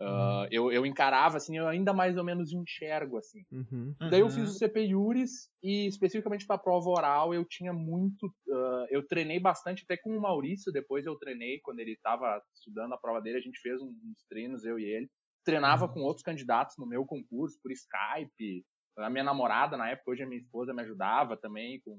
Uh, 0.00 0.48
eu, 0.50 0.72
eu 0.72 0.86
encarava, 0.86 1.36
assim, 1.36 1.58
eu 1.58 1.68
ainda 1.68 1.92
mais 1.92 2.16
ou 2.16 2.24
menos 2.24 2.52
enxergo, 2.52 3.18
assim. 3.18 3.44
Uhum. 3.52 3.94
Daí 4.10 4.20
eu 4.20 4.30
fiz 4.30 4.48
o 4.48 4.58
CP 4.58 4.86
Iuris 4.86 5.50
e, 5.62 5.86
especificamente 5.86 6.46
para 6.46 6.56
a 6.56 6.60
prova 6.60 6.88
oral, 6.88 7.34
eu 7.34 7.44
tinha 7.44 7.70
muito... 7.70 8.26
Uh, 8.48 8.86
eu 8.88 9.06
treinei 9.06 9.38
bastante, 9.38 9.84
até 9.84 9.98
com 9.98 10.16
o 10.16 10.20
Maurício, 10.20 10.72
depois 10.72 11.04
eu 11.04 11.16
treinei, 11.16 11.60
quando 11.60 11.80
ele 11.80 11.92
estava 11.92 12.42
estudando 12.54 12.94
a 12.94 12.98
prova 12.98 13.20
dele, 13.20 13.36
a 13.36 13.42
gente 13.42 13.60
fez 13.60 13.80
uns 13.82 14.24
treinos, 14.26 14.64
eu 14.64 14.78
e 14.78 14.84
ele. 14.84 15.10
Treinava 15.44 15.84
uhum. 15.84 15.92
com 15.92 16.00
outros 16.00 16.24
candidatos 16.24 16.76
no 16.78 16.86
meu 16.86 17.04
concurso, 17.04 17.58
por 17.62 17.70
Skype, 17.70 18.64
a 18.96 19.10
minha 19.10 19.24
namorada, 19.24 19.76
na 19.76 19.88
época, 19.88 20.10
hoje 20.10 20.22
a 20.22 20.26
minha 20.26 20.40
esposa 20.40 20.74
me 20.74 20.82
ajudava 20.82 21.36
também 21.36 21.80
com, 21.80 21.98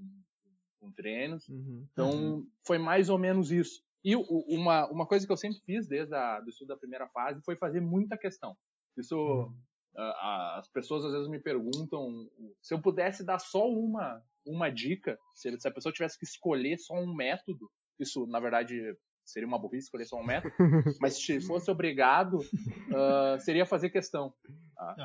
com 0.79 0.91
treinos. 0.91 1.47
Uhum. 1.49 1.87
Então, 1.91 2.09
uhum. 2.11 2.47
foi 2.65 2.77
mais 2.77 3.09
ou 3.09 3.17
menos 3.17 3.51
isso. 3.51 3.83
E 4.03 4.15
uma, 4.15 4.89
uma 4.89 5.05
coisa 5.05 5.25
que 5.25 5.31
eu 5.31 5.37
sempre 5.37 5.59
fiz 5.59 5.87
desde 5.87 6.15
a, 6.15 6.39
do 6.39 6.49
estudo 6.49 6.69
da 6.69 6.77
primeira 6.77 7.07
fase 7.09 7.41
foi 7.43 7.55
fazer 7.55 7.81
muita 7.81 8.17
questão. 8.17 8.57
Isso, 8.97 9.15
uhum. 9.15 9.53
as 9.95 10.67
pessoas 10.69 11.05
às 11.05 11.11
vezes 11.11 11.27
me 11.27 11.39
perguntam 11.39 12.27
se 12.61 12.73
eu 12.73 12.81
pudesse 12.81 13.23
dar 13.23 13.39
só 13.39 13.69
uma, 13.69 14.23
uma 14.45 14.69
dica, 14.69 15.19
se, 15.35 15.59
se 15.59 15.67
a 15.67 15.71
pessoa 15.71 15.93
tivesse 15.93 16.17
que 16.17 16.25
escolher 16.25 16.77
só 16.79 16.95
um 16.95 17.13
método, 17.13 17.71
isso, 17.99 18.25
na 18.25 18.39
verdade, 18.39 18.97
seria 19.25 19.47
uma 19.47 19.59
burrice 19.59 19.85
escolher 19.85 20.05
só 20.05 20.17
um 20.17 20.25
método, 20.25 20.53
mas 21.01 21.21
se 21.21 21.39
fosse 21.41 21.69
obrigado, 21.69 22.37
uh, 22.39 23.39
seria 23.39 23.65
fazer 23.65 23.89
questão. 23.89 24.33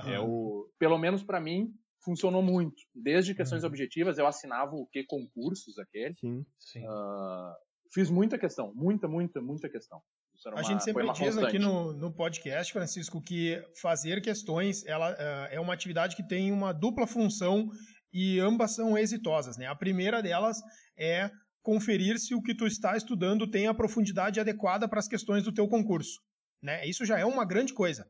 Uhum. 0.05 0.13
É 0.13 0.21
o, 0.21 0.71
pelo 0.79 0.99
menos 0.99 1.23
para 1.23 1.41
mim, 1.41 1.73
funcionou 2.05 2.43
muito. 2.43 2.77
Desde 2.95 3.35
questões 3.35 3.63
uhum. 3.63 3.69
objetivas, 3.69 4.19
eu 4.19 4.27
assinava 4.27 4.75
o 4.75 4.87
que 4.87 5.05
concursos 5.05 5.79
aquele. 5.79 6.15
Sim. 6.15 6.47
Sim. 6.59 6.87
Uh, 6.87 7.53
fiz 7.93 8.11
muita 8.11 8.39
questão, 8.39 8.73
muita, 8.75 9.09
muita, 9.09 9.41
muita 9.41 9.69
questão. 9.69 10.01
Uma, 10.47 10.61
a 10.61 10.63
gente 10.63 10.85
sempre 10.85 11.03
diz 11.13 11.19
constante. 11.19 11.47
aqui 11.47 11.59
no, 11.59 11.93
no 11.95 12.13
podcast, 12.13 12.73
Francisco, 12.73 13.23
que 13.23 13.63
fazer 13.81 14.21
questões 14.21 14.85
ela, 14.87 15.13
uh, 15.13 15.49
é 15.51 15.59
uma 15.59 15.73
atividade 15.73 16.15
que 16.15 16.23
tem 16.23 16.53
uma 16.53 16.73
dupla 16.73 17.07
função 17.07 17.71
e 18.13 18.39
ambas 18.39 18.75
são 18.75 18.97
exitosas. 18.97 19.57
Né? 19.57 19.67
A 19.67 19.75
primeira 19.75 20.23
delas 20.23 20.63
é 20.97 21.31
conferir 21.67 22.17
se 22.21 22.33
o 22.33 22.41
que 22.41 22.55
tu 22.55 22.65
está 22.65 22.97
estudando 22.97 23.51
tem 23.51 23.67
a 23.67 23.75
profundidade 23.75 24.39
adequada 24.39 24.87
para 24.87 25.01
as 25.01 25.09
questões 25.09 25.43
do 25.43 25.53
teu 25.53 25.67
concurso. 25.67 26.21
Né? 26.63 26.87
Isso 26.87 27.05
já 27.05 27.19
é 27.19 27.25
uma 27.25 27.45
grande 27.45 27.75
coisa. 27.75 28.09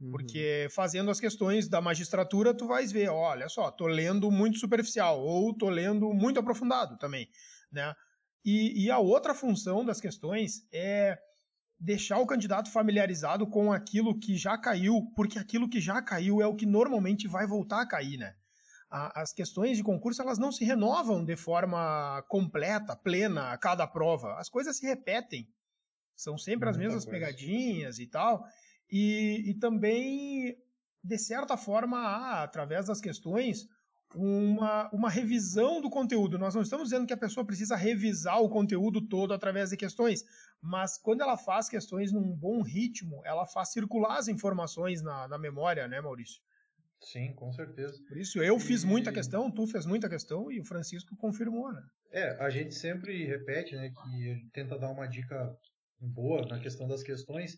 Uhum. 0.00 0.12
Porque 0.12 0.68
fazendo 0.70 1.10
as 1.10 1.18
questões 1.18 1.68
da 1.68 1.80
magistratura, 1.80 2.56
tu 2.56 2.68
vais 2.68 2.92
ver, 2.92 3.08
olha 3.08 3.48
só, 3.48 3.68
tô 3.72 3.88
lendo 3.88 4.30
muito 4.30 4.58
superficial 4.60 5.20
ou 5.20 5.52
tô 5.52 5.68
lendo 5.68 6.14
muito 6.14 6.38
aprofundado 6.38 6.96
também, 6.96 7.28
né? 7.72 7.92
E, 8.44 8.84
e 8.84 8.90
a 8.92 8.98
outra 8.98 9.34
função 9.34 9.84
das 9.84 10.00
questões 10.00 10.64
é 10.72 11.18
deixar 11.80 12.18
o 12.18 12.26
candidato 12.26 12.70
familiarizado 12.70 13.44
com 13.44 13.72
aquilo 13.72 14.18
que 14.20 14.36
já 14.36 14.56
caiu, 14.56 15.10
porque 15.16 15.38
aquilo 15.38 15.68
que 15.68 15.80
já 15.80 16.00
caiu 16.00 16.40
é 16.40 16.46
o 16.46 16.54
que 16.54 16.66
normalmente 16.66 17.26
vai 17.26 17.44
voltar 17.44 17.80
a 17.80 17.88
cair, 17.88 18.18
né? 18.18 18.36
As 18.94 19.32
questões 19.32 19.76
de 19.76 19.82
concurso 19.82 20.22
elas 20.22 20.38
não 20.38 20.52
se 20.52 20.64
renovam 20.64 21.24
de 21.24 21.36
forma 21.36 22.22
completa, 22.28 22.94
plena 22.94 23.52
a 23.52 23.58
cada 23.58 23.86
prova. 23.88 24.34
As 24.38 24.48
coisas 24.48 24.76
se 24.76 24.86
repetem. 24.86 25.48
São 26.14 26.38
sempre 26.38 26.66
Muita 26.66 26.70
as 26.70 26.76
mesmas 26.76 27.04
coisa. 27.04 27.18
pegadinhas 27.18 27.98
e 27.98 28.06
tal. 28.06 28.46
E, 28.88 29.50
e 29.50 29.54
também, 29.54 30.56
de 31.02 31.18
certa 31.18 31.56
forma, 31.56 31.98
há, 31.98 32.44
através 32.44 32.86
das 32.86 33.00
questões, 33.00 33.66
uma, 34.14 34.88
uma 34.92 35.10
revisão 35.10 35.80
do 35.80 35.90
conteúdo. 35.90 36.38
Nós 36.38 36.54
não 36.54 36.62
estamos 36.62 36.90
dizendo 36.90 37.06
que 37.06 37.12
a 37.12 37.16
pessoa 37.16 37.44
precisa 37.44 37.74
revisar 37.74 38.40
o 38.40 38.48
conteúdo 38.48 39.00
todo 39.00 39.34
através 39.34 39.70
de 39.70 39.76
questões, 39.76 40.24
mas 40.62 40.96
quando 40.96 41.22
ela 41.22 41.36
faz 41.36 41.68
questões 41.68 42.12
num 42.12 42.32
bom 42.32 42.62
ritmo, 42.62 43.20
ela 43.24 43.44
faz 43.44 43.72
circular 43.72 44.18
as 44.18 44.28
informações 44.28 45.02
na, 45.02 45.26
na 45.26 45.36
memória, 45.36 45.88
né, 45.88 46.00
Maurício? 46.00 46.40
Sim, 47.02 47.34
com 47.34 47.52
certeza. 47.52 47.98
Por 48.08 48.16
isso, 48.16 48.42
eu 48.42 48.58
fiz 48.58 48.82
e... 48.82 48.86
muita 48.86 49.12
questão, 49.12 49.50
tu 49.50 49.66
fez 49.66 49.84
muita 49.84 50.08
questão 50.08 50.50
e 50.50 50.60
o 50.60 50.64
Francisco 50.64 51.16
confirmou, 51.16 51.72
né? 51.72 51.82
É, 52.12 52.42
a 52.42 52.48
gente 52.48 52.74
sempre 52.74 53.24
repete, 53.24 53.74
né, 53.74 53.90
que 53.90 54.48
tenta 54.52 54.78
dar 54.78 54.90
uma 54.90 55.06
dica 55.06 55.54
boa 56.00 56.46
na 56.46 56.60
questão 56.60 56.86
das 56.86 57.02
questões, 57.02 57.56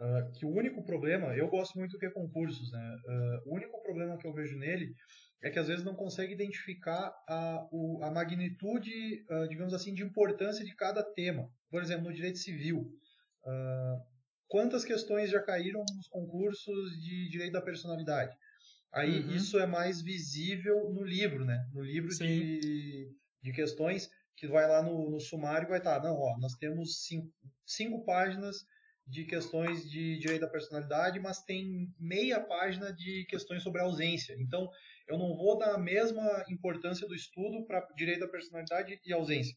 Uh, 0.00 0.32
que 0.32 0.46
o 0.46 0.48
único 0.48 0.82
problema, 0.82 1.36
eu 1.36 1.46
gosto 1.46 1.78
muito 1.78 1.92
do 1.92 1.98
que 1.98 2.06
é 2.06 2.10
concursos, 2.10 2.72
né? 2.72 2.96
Uh, 3.04 3.50
o 3.50 3.56
único 3.56 3.82
problema 3.82 4.16
que 4.16 4.26
eu 4.26 4.32
vejo 4.32 4.56
nele 4.56 4.94
é 5.42 5.50
que 5.50 5.58
às 5.58 5.68
vezes 5.68 5.84
não 5.84 5.94
consegue 5.94 6.32
identificar 6.32 7.12
a, 7.28 7.68
o, 7.70 8.02
a 8.02 8.10
magnitude, 8.10 8.90
uh, 9.30 9.46
digamos 9.46 9.74
assim, 9.74 9.92
de 9.92 10.02
importância 10.02 10.64
de 10.64 10.74
cada 10.74 11.02
tema. 11.02 11.46
Por 11.70 11.82
exemplo, 11.82 12.04
no 12.04 12.14
direito 12.14 12.38
civil, 12.38 12.90
quantas 14.48 14.84
questões 14.84 15.30
já 15.30 15.42
caíram 15.42 15.84
nos 15.94 16.08
concursos 16.08 16.90
de 17.02 17.28
direito 17.28 17.52
da 17.52 17.62
personalidade? 17.62 18.34
Aí 18.92 19.20
uhum. 19.20 19.30
isso 19.30 19.58
é 19.58 19.66
mais 19.66 20.02
visível 20.02 20.90
no 20.90 21.04
livro, 21.04 21.44
né? 21.44 21.64
No 21.72 21.82
livro 21.82 22.08
de, 22.08 23.08
de 23.42 23.52
questões 23.52 24.10
que 24.36 24.48
vai 24.48 24.66
lá 24.66 24.82
no, 24.82 25.10
no 25.10 25.20
sumário 25.20 25.68
vai 25.68 25.78
estar, 25.78 26.02
não, 26.02 26.16
ó, 26.16 26.38
nós 26.38 26.54
temos 26.54 27.04
cinco, 27.04 27.30
cinco 27.66 28.04
páginas 28.04 28.64
de 29.06 29.24
questões 29.24 29.88
de 29.88 30.18
direito 30.18 30.40
da 30.40 30.48
personalidade, 30.48 31.20
mas 31.20 31.42
tem 31.42 31.92
meia 31.98 32.40
página 32.40 32.92
de 32.92 33.26
questões 33.28 33.62
sobre 33.62 33.82
ausência. 33.82 34.34
Então, 34.38 34.70
eu 35.08 35.18
não 35.18 35.36
vou 35.36 35.58
dar 35.58 35.74
a 35.74 35.78
mesma 35.78 36.44
importância 36.48 37.06
do 37.06 37.14
estudo 37.14 37.66
para 37.66 37.86
direito 37.96 38.20
da 38.20 38.28
personalidade 38.28 39.00
e 39.04 39.12
ausência. 39.12 39.56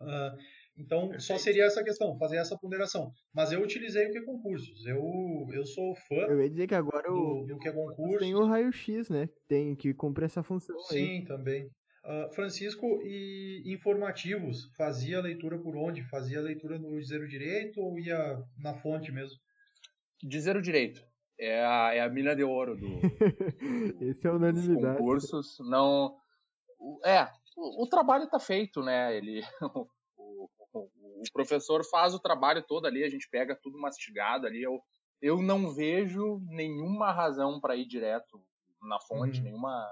Uh, 0.00 0.36
então, 0.76 1.08
Perfeito. 1.08 1.22
só 1.22 1.38
seria 1.38 1.64
essa 1.64 1.84
questão, 1.84 2.18
fazer 2.18 2.36
essa 2.36 2.58
ponderação. 2.58 3.12
Mas 3.32 3.52
eu 3.52 3.62
utilizei 3.62 4.06
o 4.06 4.10
que 4.10 4.18
é 4.18 4.24
concursos. 4.24 4.84
Eu, 4.86 5.00
eu 5.52 5.64
sou 5.64 5.94
fã. 6.08 6.16
Eu 6.28 6.40
ia 6.42 6.50
dizer 6.50 6.66
que 6.66 6.74
agora 6.74 7.12
o, 7.12 7.44
do, 7.46 7.58
que 7.58 7.68
é 7.68 7.72
concurso. 7.72 8.18
Tem 8.18 8.34
o 8.34 8.44
raio-x, 8.44 9.08
né? 9.08 9.28
Tem 9.48 9.76
que 9.76 9.94
cumprir 9.94 10.24
essa 10.26 10.42
função. 10.42 10.78
Sim, 10.80 11.18
aí. 11.18 11.24
também. 11.24 11.70
Uh, 12.04 12.34
Francisco, 12.34 12.86
e 13.02 13.62
informativos, 13.66 14.70
fazia 14.76 15.20
leitura 15.20 15.58
por 15.58 15.74
onde? 15.76 16.02
Fazia 16.10 16.40
leitura 16.40 16.78
no 16.78 17.00
Dizer 17.00 17.22
o 17.22 17.28
Direito 17.28 17.80
ou 17.80 17.98
ia 17.98 18.38
na 18.58 18.74
fonte 18.74 19.10
mesmo? 19.10 19.38
Dizer 20.22 20.54
o 20.56 20.60
Direito. 20.60 21.00
é 21.38 21.64
a, 21.64 21.94
é 21.94 22.00
a 22.00 22.08
mina 22.10 22.34
de 22.36 22.44
ouro 22.44 22.76
do, 22.76 22.86
Esse 24.02 24.26
é 24.26 24.30
unanimidade. 24.30 24.98
concursos. 24.98 25.56
Não, 25.60 26.14
é, 27.06 27.26
o, 27.56 27.84
o 27.84 27.88
trabalho 27.88 28.24
está 28.24 28.38
feito, 28.38 28.82
né? 28.82 29.16
Ele, 29.16 29.40
o, 31.28 31.32
professor 31.32 31.84
faz 31.84 32.14
o 32.14 32.18
trabalho 32.18 32.62
todo 32.62 32.86
ali, 32.86 33.04
a 33.04 33.08
gente 33.08 33.28
pega 33.28 33.54
tudo 33.54 33.78
mastigado 33.78 34.46
ali. 34.46 34.62
Eu, 34.62 34.80
eu 35.20 35.42
não 35.42 35.72
vejo 35.72 36.40
nenhuma 36.48 37.12
razão 37.12 37.60
para 37.60 37.76
ir 37.76 37.86
direto 37.86 38.42
na 38.82 39.00
fonte, 39.00 39.38
uhum. 39.38 39.44
nenhuma. 39.44 39.88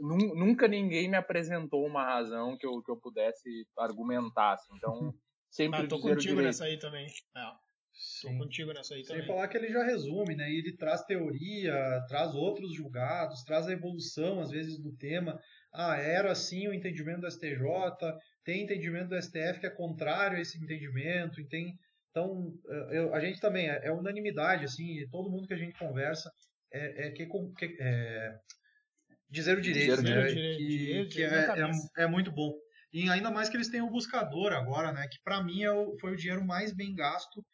Nunca 0.00 0.68
ninguém 0.68 1.08
me 1.08 1.16
apresentou 1.16 1.86
uma 1.86 2.04
razão 2.04 2.56
que 2.58 2.66
eu, 2.66 2.82
que 2.82 2.90
eu 2.90 2.96
pudesse 2.96 3.66
argumentar. 3.76 4.52
Assim. 4.52 4.74
Então, 4.76 5.14
sempre 5.50 5.80
ah, 5.80 5.88
tô 5.88 6.00
contigo 6.00 6.40
nessa 6.40 6.64
aí 6.64 6.78
também. 6.78 7.06
É. 7.36 7.68
Estou 7.98 8.38
contigo 8.38 8.72
nessa 8.72 8.94
aí 8.94 9.02
também. 9.02 9.22
Sem 9.22 9.26
falar 9.26 9.48
que 9.48 9.56
ele 9.56 9.72
já 9.72 9.82
resume, 9.82 10.36
né? 10.36 10.50
Ele 10.50 10.76
traz 10.76 11.02
teoria, 11.04 12.04
traz 12.06 12.34
outros 12.34 12.72
julgados, 12.74 13.42
traz 13.42 13.66
a 13.66 13.72
evolução, 13.72 14.40
às 14.40 14.50
vezes, 14.50 14.78
do 14.78 14.92
tema. 14.96 15.40
Ah, 15.72 15.96
era 15.96 16.30
assim 16.30 16.68
o 16.68 16.74
entendimento 16.74 17.22
do 17.22 17.30
STJ, 17.30 17.58
tem 18.44 18.62
entendimento 18.62 19.08
do 19.08 19.22
STF 19.22 19.60
que 19.60 19.66
é 19.66 19.70
contrário 19.70 20.38
a 20.38 20.40
esse 20.40 20.58
entendimento, 20.58 21.40
e 21.40 21.44
tem... 21.44 21.78
Então, 22.10 22.52
eu, 22.90 23.14
a 23.14 23.20
gente 23.20 23.38
também, 23.38 23.68
é, 23.68 23.86
é, 23.86 23.92
unanimidade, 23.92 24.64
assim, 24.64 25.06
todo 25.10 25.30
mundo 25.30 25.46
que 25.46 25.54
a 25.54 25.58
gente 25.58 25.78
conversa 25.78 26.32
é, 26.72 27.06
é 27.06 27.10
que, 27.10 27.26
que 27.26 27.76
é, 27.80 28.38
dizer 29.30 29.56
o 29.56 29.60
direito, 29.60 30.02
dizer 30.02 30.16
né? 30.16 30.26
Direito, 30.28 30.58
que, 30.58 30.66
direito, 30.66 31.14
que 31.14 31.22
é, 31.22 31.60
é, 31.98 32.02
é, 32.04 32.06
muito 32.06 32.32
bom. 32.32 32.54
E 32.92 33.08
ainda 33.10 33.30
mais 33.30 33.48
que 33.48 33.56
eles 33.56 33.68
têm 33.68 33.82
o 33.82 33.90
buscador 33.90 34.52
agora, 34.52 34.92
né? 34.92 35.06
Que 35.08 35.18
para 35.22 35.42
mim 35.42 35.62
é 35.62 35.70
o, 35.70 35.96
foi 35.98 36.12
o 36.12 36.16
dinheiro 36.16 36.44
mais 36.44 36.72
bem 36.72 36.94
gasto 36.94 37.44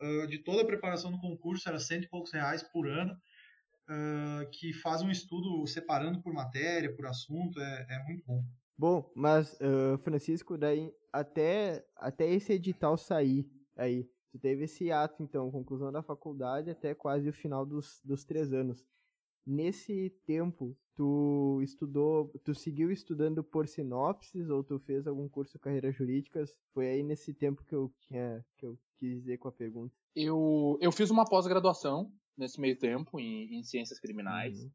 uh, 0.00 0.26
de 0.26 0.38
toda 0.38 0.62
a 0.62 0.66
preparação 0.66 1.10
do 1.10 1.20
concurso, 1.20 1.68
era 1.68 1.78
cento 1.78 2.04
e 2.04 2.08
poucos 2.08 2.32
reais 2.32 2.62
por 2.62 2.88
ano, 2.88 3.12
uh, 3.12 4.50
que 4.50 4.72
faz 4.72 5.02
um 5.02 5.10
estudo 5.10 5.66
separando 5.66 6.22
por 6.22 6.32
matéria, 6.32 6.94
por 6.94 7.06
assunto, 7.06 7.60
é, 7.60 7.86
é 7.90 8.04
muito 8.04 8.24
bom. 8.26 8.42
Bom, 8.78 9.10
mas, 9.12 9.54
uh, 9.54 9.98
Francisco, 9.98 10.56
daí 10.56 10.94
até, 11.12 11.84
até 11.96 12.30
esse 12.32 12.52
edital 12.52 12.96
sair 12.96 13.50
aí, 13.76 14.08
tu 14.30 14.38
teve 14.38 14.64
esse 14.64 14.92
ato, 14.92 15.20
então, 15.20 15.50
conclusão 15.50 15.90
da 15.90 16.00
faculdade 16.00 16.70
até 16.70 16.94
quase 16.94 17.28
o 17.28 17.32
final 17.32 17.66
dos, 17.66 18.00
dos 18.04 18.24
três 18.24 18.52
anos. 18.52 18.86
Nesse 19.44 20.10
tempo, 20.24 20.76
tu 20.94 21.60
estudou, 21.62 22.28
tu 22.44 22.54
seguiu 22.54 22.92
estudando 22.92 23.42
por 23.42 23.66
sinopses 23.66 24.48
ou 24.48 24.62
tu 24.62 24.78
fez 24.78 25.06
algum 25.06 25.28
curso 25.28 25.54
de 25.54 25.58
carreiras 25.58 25.96
jurídicas? 25.96 26.54
Foi 26.72 26.86
aí 26.86 27.02
nesse 27.02 27.34
tempo 27.34 27.64
que 27.64 27.74
eu 27.74 27.92
tinha, 28.00 28.44
que 28.58 28.66
eu 28.66 28.78
quis 28.98 29.18
dizer 29.20 29.38
com 29.38 29.48
a 29.48 29.52
pergunta. 29.52 29.94
Eu, 30.14 30.78
eu 30.80 30.92
fiz 30.92 31.10
uma 31.10 31.24
pós-graduação 31.24 32.12
nesse 32.36 32.60
meio 32.60 32.78
tempo 32.78 33.18
em, 33.18 33.58
em 33.58 33.62
ciências 33.64 33.98
criminais. 33.98 34.62
Uhum. 34.62 34.70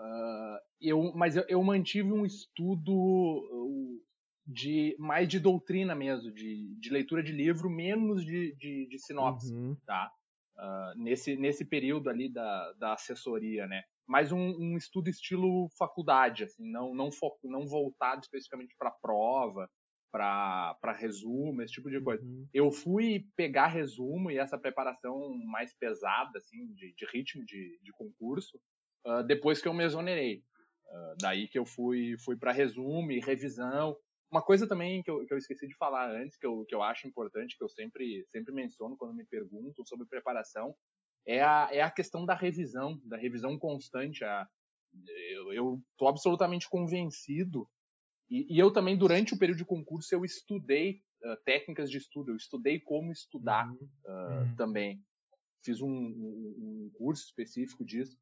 Uh, 0.00 0.58
eu, 0.80 1.12
mas 1.14 1.36
eu, 1.36 1.44
eu, 1.46 1.62
mantive 1.62 2.10
um 2.10 2.24
estudo 2.24 4.00
de 4.46 4.96
mais 4.98 5.28
de 5.28 5.38
doutrina 5.38 5.94
mesmo, 5.94 6.32
de, 6.32 6.74
de 6.80 6.90
leitura 6.90 7.22
de 7.22 7.32
livro, 7.32 7.68
menos 7.68 8.24
de, 8.24 8.56
de, 8.56 8.88
de 8.88 8.98
sinopse, 8.98 9.52
uhum. 9.52 9.76
tá? 9.86 10.10
Uh, 10.56 11.02
nesse, 11.02 11.36
nesse 11.36 11.66
período 11.66 12.08
ali 12.08 12.32
da, 12.32 12.72
da 12.74 12.94
assessoria, 12.94 13.66
né? 13.66 13.82
Mais 14.08 14.32
um, 14.32 14.56
um 14.58 14.76
estudo 14.76 15.08
estilo 15.08 15.68
faculdade, 15.78 16.44
assim, 16.44 16.70
não, 16.70 16.94
não, 16.94 17.12
fo, 17.12 17.38
não 17.44 17.66
voltado 17.66 18.22
especificamente 18.22 18.74
para 18.78 18.90
prova, 18.90 19.68
para 20.10 20.96
resumo, 20.98 21.62
esse 21.62 21.74
tipo 21.74 21.90
de 21.90 22.00
coisa. 22.00 22.24
Uhum. 22.24 22.48
Eu 22.52 22.72
fui 22.72 23.26
pegar 23.36 23.68
resumo 23.68 24.30
e 24.30 24.38
essa 24.38 24.58
preparação 24.58 25.34
mais 25.44 25.72
pesada, 25.74 26.38
assim, 26.38 26.72
de, 26.74 26.92
de 26.94 27.06
ritmo 27.12 27.44
de, 27.44 27.78
de 27.82 27.92
concurso, 27.92 28.58
uh, 29.06 29.22
depois 29.24 29.60
que 29.60 29.68
eu 29.68 29.74
me 29.74 29.84
exonerei. 29.84 30.38
Uh, 30.86 31.16
daí 31.20 31.48
que 31.48 31.58
eu 31.58 31.64
fui, 31.64 32.16
fui 32.24 32.36
para 32.36 32.52
resumo 32.52 33.12
e 33.12 33.20
revisão. 33.20 33.96
Uma 34.30 34.42
coisa 34.42 34.66
também 34.66 35.02
que 35.02 35.10
eu, 35.10 35.24
que 35.26 35.32
eu 35.32 35.38
esqueci 35.38 35.66
de 35.66 35.76
falar 35.76 36.10
antes, 36.10 36.36
que 36.36 36.46
eu, 36.46 36.64
que 36.66 36.74
eu 36.74 36.82
acho 36.82 37.06
importante, 37.06 37.56
que 37.56 37.64
eu 37.64 37.68
sempre, 37.68 38.24
sempre 38.30 38.52
menciono 38.52 38.96
quando 38.96 39.14
me 39.14 39.24
perguntam 39.24 39.84
sobre 39.84 40.06
preparação, 40.06 40.74
é 41.26 41.42
a, 41.42 41.68
é 41.72 41.82
a 41.82 41.90
questão 41.90 42.24
da 42.24 42.34
revisão, 42.34 43.00
da 43.04 43.16
revisão 43.16 43.58
constante. 43.58 44.24
A, 44.24 44.46
eu 45.52 45.80
estou 45.92 46.08
absolutamente 46.08 46.68
convencido 46.68 47.68
e, 48.30 48.46
e, 48.48 48.58
eu 48.58 48.72
também, 48.72 48.96
durante 48.96 49.34
o 49.34 49.38
período 49.38 49.58
de 49.58 49.64
concurso, 49.64 50.14
eu 50.14 50.24
estudei 50.24 51.02
uh, 51.24 51.36
técnicas 51.44 51.90
de 51.90 51.98
estudo, 51.98 52.30
eu 52.30 52.36
estudei 52.36 52.78
como 52.78 53.10
estudar 53.10 53.68
uhum. 53.68 53.88
Uh, 54.06 54.42
uhum. 54.42 54.56
também. 54.56 55.02
Fiz 55.64 55.80
um, 55.80 55.88
um, 55.88 56.54
um, 56.86 56.90
curso 56.94 57.24
específico 57.24 57.84
disso. 57.84 58.16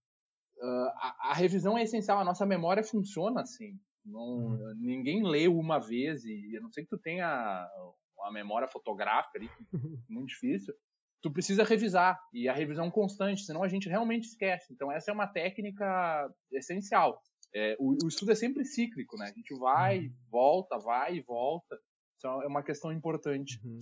Uh, 0.61 0.88
a, 0.97 1.31
a, 1.31 1.35
revisão 1.35 1.79
é 1.79 1.83
essencial, 1.83 2.18
a 2.18 2.25
nossa 2.25 2.44
memória 2.44 2.83
funciona 2.83 3.42
assim. 3.42 3.79
Não, 4.05 4.21
uhum. 4.21 4.75
Ninguém 4.79 5.23
lê 5.23 5.47
uma 5.47 5.79
vez, 5.79 6.25
e 6.25 6.57
a 6.57 6.61
não 6.61 6.71
ser 6.71 6.83
que 6.83 6.88
tu 6.88 6.99
tenha 6.99 7.68
uma 8.16 8.33
memória 8.33 8.66
fotográfica 8.66 9.38
ali, 9.38 9.49
muito 10.09 10.29
difícil, 10.29 10.75
tu 11.23 11.33
precisa 11.33 11.64
revisar, 11.64 12.18
e 12.33 12.49
a 12.49 12.53
revisão 12.53 12.90
constante, 12.90 13.42
senão 13.42 13.62
a 13.62 13.68
gente 13.68 13.88
realmente 13.88 14.25
esquece. 14.25 14.73
Então 14.73 14.90
essa 14.90 15.11
é 15.11 15.14
uma 15.14 15.27
técnica 15.27 16.29
essencial. 16.53 17.21
É, 17.55 17.77
o, 17.79 17.97
o, 18.05 18.09
estudo 18.09 18.33
é 18.33 18.35
sempre 18.35 18.64
cíclico, 18.64 19.16
né? 19.16 19.27
A 19.27 19.33
gente 19.33 19.55
vai, 19.59 20.01
uhum. 20.01 20.14
volta, 20.31 20.79
vai 20.79 21.16
e 21.16 21.23
volta. 21.23 21.79
Isso 22.16 22.27
é 22.27 22.47
uma 22.47 22.62
questão 22.62 22.92
importante. 22.92 23.61
Uhum. 23.64 23.79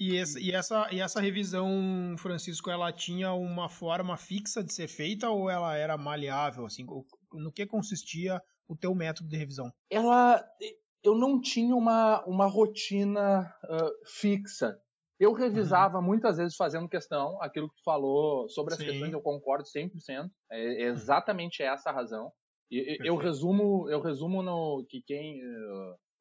E, 0.00 0.16
essa, 0.16 0.38
e, 0.38 0.52
essa, 0.52 0.88
e 0.92 1.00
essa 1.00 1.20
revisão, 1.20 2.14
Francisco, 2.18 2.70
ela 2.70 2.92
tinha 2.92 3.32
uma 3.32 3.68
forma 3.68 4.16
fixa 4.16 4.62
de 4.62 4.72
ser 4.72 4.86
feita 4.86 5.28
ou 5.28 5.50
ela 5.50 5.76
era 5.76 5.98
maleável? 5.98 6.64
Assim, 6.64 6.86
no 7.32 7.52
que 7.52 7.66
consistia 7.66 8.40
o 8.68 8.76
teu 8.76 8.94
método 8.94 9.28
de 9.28 9.36
revisão? 9.36 9.72
Ela, 9.90 10.44
eu 11.02 11.16
não 11.16 11.40
tinha 11.40 11.74
uma, 11.74 12.24
uma 12.26 12.46
rotina 12.46 13.52
uh, 13.64 14.08
fixa. 14.20 14.80
Eu 15.18 15.32
revisava 15.32 15.98
uhum. 15.98 16.04
muitas 16.04 16.36
vezes 16.36 16.54
fazendo 16.54 16.88
questão, 16.88 17.42
aquilo 17.42 17.68
que 17.68 17.74
tu 17.74 17.82
falou 17.82 18.48
sobre 18.48 18.74
as 18.74 18.78
Sim. 18.78 18.86
questões, 18.86 19.12
eu 19.12 19.20
concordo 19.20 19.64
100%. 19.64 20.30
É 20.52 20.82
exatamente 20.84 21.60
essa 21.60 21.90
a 21.90 21.92
razão. 21.92 22.30
E, 22.70 22.98
eu 23.00 23.16
resumo, 23.16 23.90
eu 23.90 24.00
resumo 24.00 24.42
no 24.42 24.86
que 24.88 25.02
quem 25.02 25.40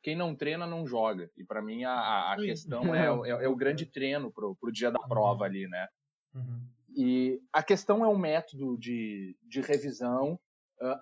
quem 0.07 0.15
não 0.15 0.33
treina 0.33 0.65
não 0.65 0.87
joga. 0.87 1.29
E 1.35 1.43
para 1.43 1.61
mim 1.61 1.83
a, 1.83 2.31
a 2.31 2.37
questão 2.37 2.81
é, 2.95 3.07
é, 3.29 3.43
é, 3.43 3.49
o 3.49 3.57
grande 3.57 3.85
treino 3.85 4.31
pro, 4.31 4.55
pro 4.55 4.71
dia 4.71 4.89
da 4.89 4.99
prova 4.99 5.39
uhum. 5.39 5.43
ali, 5.43 5.67
né? 5.67 5.85
Uhum. 6.33 6.61
E 6.95 7.41
a 7.51 7.61
questão 7.61 8.05
é 8.05 8.07
um 8.07 8.17
método 8.17 8.77
de, 8.77 9.35
de 9.43 9.59
revisão. 9.59 10.39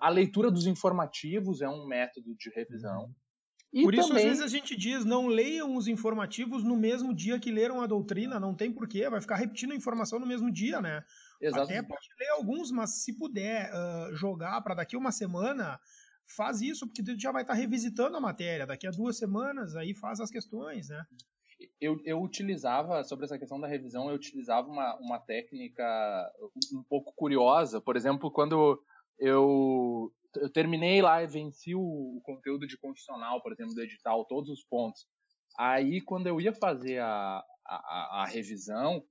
a 0.00 0.08
leitura 0.08 0.50
dos 0.50 0.66
informativos 0.66 1.62
é 1.62 1.68
um 1.68 1.86
método 1.86 2.34
de 2.34 2.50
revisão. 2.50 3.04
Uhum. 3.04 3.14
E 3.72 3.82
Por 3.84 3.94
isso, 3.94 4.08
também... 4.08 4.24
às 4.24 4.28
vezes, 4.30 4.44
a 4.44 4.48
gente 4.48 4.76
diz, 4.76 5.04
não 5.04 5.28
leiam 5.28 5.76
os 5.76 5.86
informativos 5.86 6.64
no 6.64 6.76
mesmo 6.76 7.14
dia 7.14 7.38
que 7.38 7.52
leram 7.52 7.80
a 7.80 7.86
doutrina, 7.86 8.40
não 8.40 8.54
tem 8.54 8.72
porquê, 8.72 9.08
vai 9.08 9.20
ficar 9.20 9.36
repetindo 9.36 9.72
a 9.72 9.76
informação 9.76 10.18
no 10.18 10.26
mesmo 10.26 10.50
dia, 10.50 10.80
né? 10.80 11.04
Exatamente. 11.40 11.78
Até 11.78 11.86
pode 11.86 12.08
ler 12.18 12.30
alguns, 12.30 12.72
mas 12.72 13.04
se 13.04 13.16
puder 13.16 13.70
uh, 13.72 14.16
jogar 14.16 14.60
para 14.62 14.74
daqui 14.74 14.96
uma 14.96 15.12
semana, 15.12 15.78
faz 16.34 16.60
isso, 16.60 16.86
porque 16.86 17.02
tu 17.02 17.18
já 17.18 17.32
vai 17.32 17.42
estar 17.42 17.54
tá 17.54 17.58
revisitando 17.58 18.16
a 18.16 18.20
matéria. 18.20 18.66
Daqui 18.66 18.86
a 18.86 18.90
duas 18.90 19.18
semanas, 19.18 19.76
aí 19.76 19.94
faz 19.94 20.20
as 20.20 20.30
questões, 20.30 20.88
né? 20.88 21.04
Eu, 21.80 21.98
eu 22.04 22.20
utilizava, 22.20 23.02
sobre 23.04 23.24
essa 23.24 23.38
questão 23.38 23.58
da 23.58 23.66
revisão, 23.66 24.08
eu 24.08 24.16
utilizava 24.16 24.68
uma, 24.68 24.96
uma 24.96 25.18
técnica 25.18 25.84
um 26.72 26.82
pouco 26.82 27.12
curiosa. 27.14 27.80
Por 27.80 27.96
exemplo, 27.96 28.30
quando 28.30 28.82
eu, 29.18 30.12
eu 30.36 30.50
terminei 30.52 31.00
lá 31.00 31.22
e 31.22 31.26
venci 31.26 31.74
o, 31.74 31.80
o 31.80 32.20
conteúdo 32.22 32.66
de 32.66 32.78
condicional, 32.78 33.42
por 33.42 33.52
exemplo, 33.52 33.74
do 33.74 33.82
edital, 33.82 34.24
todos 34.26 34.50
os 34.50 34.64
pontos. 34.64 35.06
Aí, 35.58 36.02
quando 36.02 36.26
eu 36.26 36.40
ia 36.40 36.52
fazer 36.52 36.98
a, 36.98 37.42
a, 37.66 38.22
a 38.22 38.26
revisão, 38.26 39.02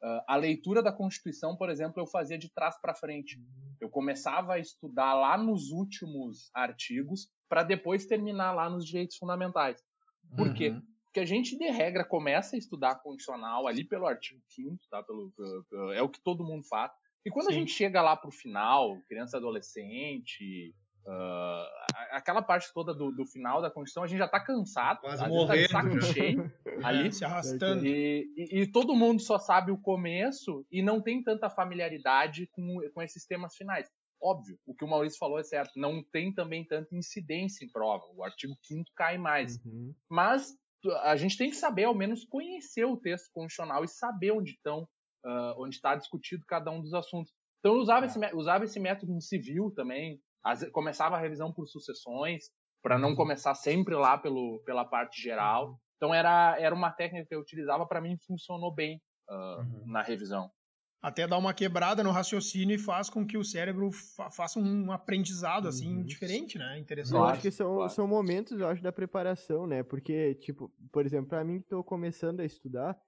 Uh, 0.00 0.22
a 0.28 0.36
leitura 0.36 0.82
da 0.82 0.92
Constituição, 0.92 1.56
por 1.56 1.68
exemplo, 1.70 2.00
eu 2.00 2.06
fazia 2.06 2.38
de 2.38 2.48
trás 2.52 2.80
para 2.80 2.94
frente. 2.94 3.40
Eu 3.80 3.88
começava 3.88 4.54
a 4.54 4.58
estudar 4.58 5.14
lá 5.14 5.36
nos 5.36 5.70
últimos 5.70 6.50
artigos 6.54 7.28
para 7.48 7.62
depois 7.62 8.06
terminar 8.06 8.52
lá 8.52 8.70
nos 8.70 8.86
direitos 8.86 9.16
fundamentais. 9.16 9.82
Por 10.36 10.48
uhum. 10.48 10.54
quê? 10.54 10.74
Porque 11.04 11.20
a 11.20 11.24
gente, 11.24 11.56
de 11.56 11.68
regra, 11.70 12.04
começa 12.04 12.54
a 12.54 12.58
estudar 12.58 12.90
a 12.92 12.94
constitucional 12.94 13.66
ali 13.66 13.82
pelo 13.82 14.06
artigo 14.06 14.40
5 14.46 14.76
tá? 14.90 15.02
Pelo, 15.02 15.32
pelo, 15.68 15.92
é 15.92 16.02
o 16.02 16.08
que 16.08 16.20
todo 16.22 16.44
mundo 16.44 16.64
faz. 16.68 16.92
E 17.24 17.30
quando 17.30 17.46
Sim. 17.46 17.52
a 17.52 17.54
gente 17.54 17.72
chega 17.72 18.00
lá 18.00 18.16
para 18.16 18.28
o 18.28 18.32
final, 18.32 19.00
criança 19.08 19.36
adolescente, 19.36 20.74
Uh, 21.08 21.64
aquela 22.10 22.42
parte 22.42 22.70
toda 22.74 22.92
do, 22.92 23.10
do, 23.10 23.24
final 23.24 23.62
da 23.62 23.70
Constituição, 23.70 24.02
a 24.02 24.06
gente 24.06 24.18
já 24.18 24.28
tá 24.28 24.38
cansado, 24.38 25.00
Quase 25.00 25.26
morrendo, 25.26 25.68
tá 25.68 25.82
saco 25.82 26.02
cheio, 26.02 26.52
ali, 26.84 27.10
se 27.10 27.24
arrastando. 27.24 27.86
E, 27.86 28.30
e, 28.36 28.60
e, 28.60 28.66
todo 28.70 28.94
mundo 28.94 29.22
só 29.22 29.38
sabe 29.38 29.72
o 29.72 29.80
começo 29.80 30.66
e 30.70 30.82
não 30.82 31.00
tem 31.00 31.22
tanta 31.22 31.48
familiaridade 31.48 32.46
com, 32.52 32.78
com 32.92 33.00
esses 33.00 33.24
temas 33.24 33.56
finais. 33.56 33.88
Óbvio, 34.22 34.58
o 34.66 34.74
que 34.74 34.84
o 34.84 34.88
Maurício 34.88 35.18
falou 35.18 35.38
é 35.38 35.42
certo, 35.44 35.72
não 35.76 36.04
tem 36.12 36.34
também 36.34 36.66
tanta 36.66 36.94
incidência 36.94 37.64
em 37.64 37.72
prova, 37.72 38.04
o 38.14 38.22
artigo 38.22 38.54
5 38.64 38.90
cai 38.94 39.16
mais. 39.16 39.56
Uhum. 39.64 39.94
Mas 40.10 40.54
a 41.04 41.16
gente 41.16 41.38
tem 41.38 41.48
que 41.48 41.56
saber, 41.56 41.84
ao 41.84 41.94
menos, 41.94 42.22
conhecer 42.26 42.84
o 42.84 42.98
texto 42.98 43.30
constitucional 43.32 43.82
e 43.82 43.88
saber 43.88 44.32
onde 44.32 44.50
estão, 44.50 44.82
uh, 45.24 45.54
onde 45.56 45.76
está 45.76 45.96
discutido 45.96 46.44
cada 46.46 46.70
um 46.70 46.82
dos 46.82 46.92
assuntos. 46.92 47.32
Então 47.60 47.74
eu 47.74 47.80
usava, 47.80 48.04
esse, 48.04 48.18
usava 48.34 48.64
esse 48.64 48.78
método 48.78 49.12
em 49.12 49.20
civil 49.20 49.70
também. 49.74 50.20
Começava 50.72 51.16
a 51.16 51.20
revisão 51.20 51.52
por 51.52 51.66
sucessões, 51.66 52.44
para 52.82 52.98
não 52.98 53.10
uhum. 53.10 53.16
começar 53.16 53.54
sempre 53.54 53.94
lá 53.94 54.16
pelo, 54.16 54.62
pela 54.64 54.84
parte 54.84 55.20
geral. 55.20 55.68
Uhum. 55.68 55.76
Então 55.96 56.14
era, 56.14 56.56
era 56.58 56.74
uma 56.74 56.92
técnica 56.92 57.26
que 57.26 57.34
eu 57.34 57.40
utilizava, 57.40 57.86
para 57.86 58.00
mim 58.00 58.16
funcionou 58.26 58.72
bem 58.72 59.00
uh, 59.28 59.60
uhum. 59.60 59.82
na 59.86 60.02
revisão. 60.02 60.50
Até 61.00 61.28
dá 61.28 61.38
uma 61.38 61.54
quebrada 61.54 62.02
no 62.02 62.10
raciocínio 62.10 62.74
e 62.74 62.78
faz 62.78 63.08
com 63.08 63.24
que 63.24 63.38
o 63.38 63.44
cérebro 63.44 63.90
fa 63.92 64.30
faça 64.32 64.58
um 64.58 64.90
aprendizado 64.90 65.68
assim 65.68 65.98
uhum. 65.98 66.02
diferente, 66.02 66.58
né? 66.58 66.76
Interessante. 66.78 67.14
Eu 67.14 67.24
acho 67.24 67.40
que 67.40 67.50
são, 67.52 67.76
claro. 67.76 67.90
são 67.90 68.08
momentos, 68.08 68.58
eu 68.58 68.66
acho, 68.66 68.82
da 68.82 68.90
preparação, 68.90 69.64
né? 69.64 69.84
Porque, 69.84 70.34
tipo, 70.36 70.72
por 70.90 71.06
exemplo, 71.06 71.28
para 71.28 71.44
mim 71.44 71.58
que 71.58 71.66
estou 71.66 71.84
começando 71.84 72.40
a 72.40 72.44
estudar, 72.44 72.98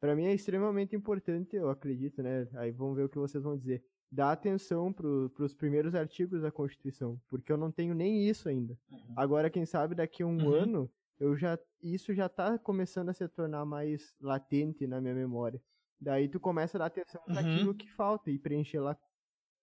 para 0.00 0.16
mim 0.16 0.24
é 0.24 0.34
extremamente 0.34 0.96
importante, 0.96 1.54
eu 1.54 1.68
acredito, 1.68 2.22
né? 2.22 2.48
Aí 2.54 2.70
vamos 2.70 2.96
ver 2.96 3.04
o 3.04 3.08
que 3.10 3.18
vocês 3.18 3.44
vão 3.44 3.58
dizer. 3.58 3.84
Dar 4.10 4.32
atenção 4.32 4.92
para 4.92 5.06
os 5.06 5.54
primeiros 5.54 5.94
artigos 5.94 6.42
da 6.42 6.50
Constituição, 6.50 7.20
porque 7.28 7.50
eu 7.50 7.56
não 7.56 7.72
tenho 7.72 7.94
nem 7.94 8.28
isso 8.28 8.48
ainda. 8.48 8.78
Uhum. 8.90 9.14
Agora, 9.16 9.50
quem 9.50 9.66
sabe 9.66 9.94
daqui 9.94 10.22
a 10.22 10.26
um 10.26 10.40
uhum. 10.40 10.52
ano, 10.52 10.90
eu 11.18 11.36
já 11.36 11.58
isso 11.82 12.14
já 12.14 12.26
está 12.26 12.58
começando 12.58 13.08
a 13.10 13.12
se 13.12 13.26
tornar 13.28 13.64
mais 13.64 14.14
latente 14.20 14.86
na 14.86 15.00
minha 15.00 15.14
memória. 15.14 15.60
Daí 16.00 16.28
tu 16.28 16.38
começa 16.40 16.76
a 16.76 16.80
dar 16.80 16.86
atenção 16.86 17.20
uhum. 17.26 17.34
naquilo 17.34 17.74
que 17.74 17.90
falta 17.90 18.30
e 18.30 18.38
preencher, 18.38 18.80
la... 18.80 18.96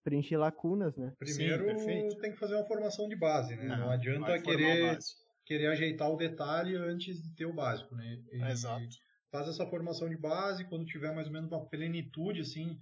preencher 0.04 0.36
lacunas, 0.36 0.96
né? 0.96 1.12
Primeiro 1.18 1.78
Sim, 1.78 2.08
tem 2.20 2.32
que 2.32 2.38
fazer 2.38 2.54
uma 2.54 2.64
formação 2.64 3.08
de 3.08 3.16
base, 3.16 3.56
né? 3.56 3.64
Não, 3.64 3.78
não 3.78 3.90
adianta 3.90 4.40
querer, 4.40 4.98
querer 5.44 5.66
ajeitar 5.68 6.10
o 6.10 6.16
detalhe 6.16 6.76
antes 6.76 7.22
de 7.22 7.34
ter 7.34 7.46
o 7.46 7.54
básico, 7.54 7.94
né? 7.94 8.18
E 8.32 8.42
Exato. 8.42 8.84
Faz 9.30 9.48
essa 9.48 9.66
formação 9.66 10.08
de 10.10 10.16
base, 10.16 10.68
quando 10.68 10.84
tiver 10.84 11.14
mais 11.14 11.26
ou 11.26 11.32
menos 11.32 11.50
uma 11.50 11.64
plenitude, 11.66 12.42
assim, 12.42 12.78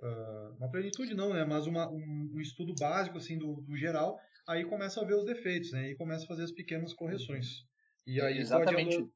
uh, 0.00 0.56
uma 0.56 0.70
plenitude 0.70 1.14
não, 1.14 1.32
né? 1.32 1.44
Mas 1.44 1.66
uma, 1.66 1.90
um, 1.90 2.30
um 2.34 2.40
estudo 2.40 2.74
básico, 2.78 3.18
assim, 3.18 3.38
do, 3.38 3.60
do, 3.62 3.76
geral, 3.76 4.18
aí 4.46 4.64
começa 4.64 5.00
a 5.00 5.04
ver 5.04 5.14
os 5.14 5.24
defeitos, 5.24 5.72
né? 5.72 5.90
E 5.90 5.96
começa 5.96 6.24
a 6.24 6.28
fazer 6.28 6.44
as 6.44 6.52
pequenas 6.52 6.92
correções. 6.92 7.64
E 8.06 8.20
aí 8.20 8.38
Exatamente. 8.38 8.96
pode, 8.96 9.10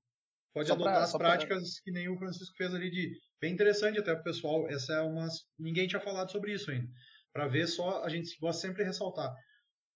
pode 0.53 0.73
adotar 0.73 0.95
pra, 0.95 1.05
as 1.05 1.13
práticas 1.13 1.63
pra... 1.63 1.83
que 1.85 1.93
nem 1.93 2.09
o 2.09 2.19
Francisco 2.19 2.57
fez 2.57 2.75
ali 2.75 2.91
de 2.91 3.13
bem 3.41 3.53
interessante 3.53 3.99
até 3.99 4.13
para 4.13 4.21
o 4.21 4.25
pessoal. 4.25 4.69
Essa 4.69 4.95
é 4.95 5.01
uma. 5.03 5.29
Ninguém 5.59 5.87
tinha 5.87 6.01
falado 6.01 6.31
sobre 6.31 6.53
isso 6.53 6.71
ainda. 6.71 6.89
Para 7.33 7.49
ver 7.49 7.67
só, 7.67 8.05
a 8.05 8.09
gente 8.09 8.37
gosta 8.39 8.61
sempre 8.61 8.83
de 8.83 8.89
ressaltar. 8.89 9.35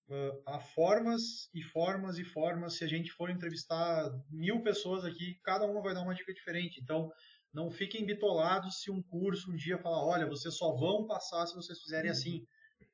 Uh, 0.08 0.40
há 0.46 0.60
formas 0.60 1.50
e 1.52 1.62
formas 1.62 2.16
e 2.16 2.24
formas. 2.24 2.78
Se 2.78 2.84
a 2.84 2.86
gente 2.86 3.10
for 3.12 3.28
entrevistar 3.28 4.08
mil 4.30 4.62
pessoas 4.62 5.04
aqui, 5.04 5.38
cada 5.42 5.66
uma 5.66 5.82
vai 5.82 5.92
dar 5.92 6.02
uma 6.02 6.14
dica 6.14 6.32
diferente. 6.32 6.80
Então, 6.80 7.10
não 7.56 7.70
fiquem 7.70 8.04
bitolados 8.04 8.82
se 8.82 8.90
um 8.90 9.02
curso 9.02 9.50
um 9.50 9.56
dia 9.56 9.78
falar: 9.78 10.04
olha, 10.04 10.26
vocês 10.26 10.54
só 10.54 10.76
vão 10.76 11.06
passar 11.06 11.46
se 11.46 11.54
vocês 11.56 11.80
fizerem 11.80 12.10
assim. 12.10 12.46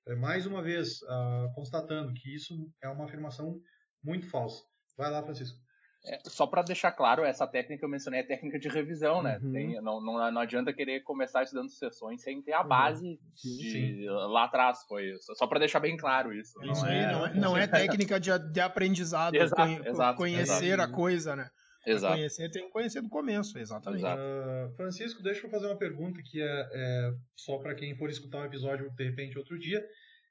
É, 0.06 0.14
mais 0.14 0.46
uma 0.46 0.62
vez, 0.62 1.02
uh, 1.02 1.52
constatando 1.54 2.14
que 2.14 2.34
isso 2.34 2.54
é 2.80 2.88
uma 2.88 3.04
afirmação 3.04 3.60
muito 4.02 4.28
falsa. 4.30 4.62
Vai 4.96 5.10
lá, 5.10 5.22
Francisco. 5.22 5.58
É, 6.04 6.18
só 6.26 6.46
para 6.48 6.62
deixar 6.62 6.90
claro, 6.90 7.24
essa 7.24 7.46
técnica 7.46 7.80
que 7.80 7.84
eu 7.84 7.88
mencionei 7.88 8.20
é 8.20 8.24
técnica 8.24 8.58
de 8.58 8.68
revisão, 8.68 9.22
né? 9.22 9.38
Uhum. 9.40 9.52
Tem, 9.52 9.80
não, 9.80 10.00
não, 10.00 10.32
não 10.32 10.40
adianta 10.40 10.72
querer 10.72 11.00
começar 11.02 11.44
estudando 11.44 11.68
sessões 11.68 12.22
sem 12.22 12.42
ter 12.42 12.52
a 12.52 12.62
uhum. 12.62 12.68
base 12.68 13.06
uhum. 13.06 13.18
sim, 13.36 13.56
de, 13.56 13.70
sim. 13.70 14.08
lá 14.08 14.44
atrás. 14.44 14.84
Foi 14.88 15.10
isso. 15.10 15.32
Só 15.36 15.46
para 15.46 15.60
deixar 15.60 15.78
bem 15.78 15.96
claro 15.96 16.32
isso. 16.32 16.60
Isso 16.64 16.82
não 16.82 16.90
aí 16.90 16.98
é, 16.98 17.12
não, 17.12 17.26
é, 17.26 17.34
não 17.34 17.56
é 17.56 17.66
técnica 17.68 18.18
de, 18.18 18.36
de 18.36 18.60
aprendizado, 18.60 19.34
exato, 19.34 19.62
conhe, 19.62 19.88
exato, 19.88 20.16
conhecer 20.16 20.74
exato. 20.74 20.82
a 20.82 20.94
coisa, 20.94 21.36
né? 21.36 21.48
Exato. 21.84 22.14
Conhecer 22.14 22.50
tem 22.50 22.64
que 22.64 22.70
conhecer 22.70 23.02
do 23.02 23.08
começo, 23.08 23.58
exatamente. 23.58 24.04
Uh, 24.04 24.72
Francisco, 24.76 25.22
deixa 25.22 25.46
eu 25.46 25.50
fazer 25.50 25.66
uma 25.66 25.78
pergunta 25.78 26.20
que 26.24 26.40
é, 26.40 26.68
é 26.72 27.12
só 27.36 27.58
para 27.58 27.74
quem 27.74 27.96
for 27.96 28.08
escutar 28.08 28.42
um 28.42 28.46
episódio 28.46 28.90
de 28.94 29.04
repente 29.04 29.38
outro 29.38 29.58
dia. 29.58 29.84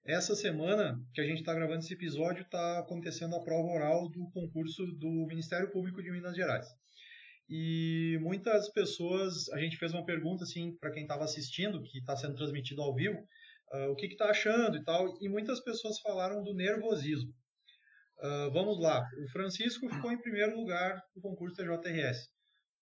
Essa 0.05 0.33
semana 0.33 0.99
que 1.13 1.21
a 1.21 1.25
gente 1.25 1.39
está 1.39 1.53
gravando 1.53 1.79
esse 1.79 1.93
episódio, 1.93 2.41
está 2.41 2.79
acontecendo 2.79 3.35
a 3.35 3.43
prova 3.43 3.67
oral 3.67 4.09
do 4.09 4.29
concurso 4.31 4.83
do 4.97 5.27
Ministério 5.27 5.71
Público 5.71 6.01
de 6.01 6.09
Minas 6.09 6.35
Gerais. 6.35 6.65
E 7.47 8.17
muitas 8.21 8.71
pessoas, 8.71 9.49
a 9.49 9.59
gente 9.59 9.77
fez 9.77 9.93
uma 9.93 10.05
pergunta 10.05 10.43
assim 10.43 10.75
para 10.77 10.91
quem 10.91 11.03
estava 11.03 11.25
assistindo, 11.25 11.83
que 11.83 11.99
está 11.99 12.15
sendo 12.15 12.35
transmitido 12.35 12.81
ao 12.81 12.95
vivo, 12.95 13.17
uh, 13.73 13.91
o 13.91 13.95
que 13.95 14.07
está 14.07 14.29
achando 14.29 14.77
e 14.77 14.83
tal, 14.83 15.05
e 15.21 15.27
muitas 15.27 15.59
pessoas 15.59 15.99
falaram 15.99 16.41
do 16.41 16.53
nervosismo. 16.53 17.31
Uh, 18.21 18.51
vamos 18.53 18.79
lá, 18.79 19.03
o 19.17 19.31
Francisco 19.31 19.89
ficou 19.89 20.11
em 20.11 20.21
primeiro 20.21 20.55
lugar 20.55 21.01
no 21.15 21.21
concurso 21.23 21.55
TJRS. 21.55 22.29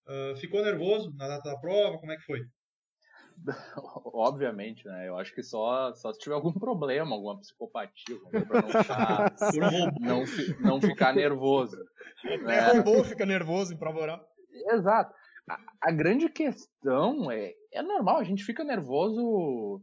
Uh, 0.06 0.36
ficou 0.36 0.62
nervoso 0.62 1.14
na 1.16 1.30
data 1.30 1.50
da 1.50 1.58
prova? 1.58 1.98
Como 1.98 2.12
é 2.12 2.18
que 2.18 2.24
foi? 2.24 2.42
Obviamente, 4.14 4.86
né? 4.86 5.08
Eu 5.08 5.18
acho 5.18 5.34
que 5.34 5.42
só, 5.42 5.94
só 5.94 6.12
se 6.12 6.20
tiver 6.20 6.36
algum 6.36 6.52
problema, 6.52 7.16
alguma 7.16 7.40
psicopatia, 7.40 8.18
pra 8.48 8.62
não 8.62 8.68
ficar, 8.84 9.36
não, 10.02 10.24
não 10.60 10.82
ficar 10.82 11.14
nervoso. 11.14 11.78
Né? 12.44 12.74
robô 12.74 13.02
fica 13.06 13.26
nervoso 13.26 13.74
em 13.74 13.78
prova 13.78 14.00
oral. 14.00 14.28
Exato. 14.74 15.14
A, 15.50 15.58
a, 15.84 15.92
grande 15.92 16.28
questão 16.28 17.32
é, 17.32 17.54
é 17.72 17.82
normal, 17.82 18.18
a 18.18 18.26
gente 18.26 18.44
fica 18.44 18.64
nervoso. 18.66 19.82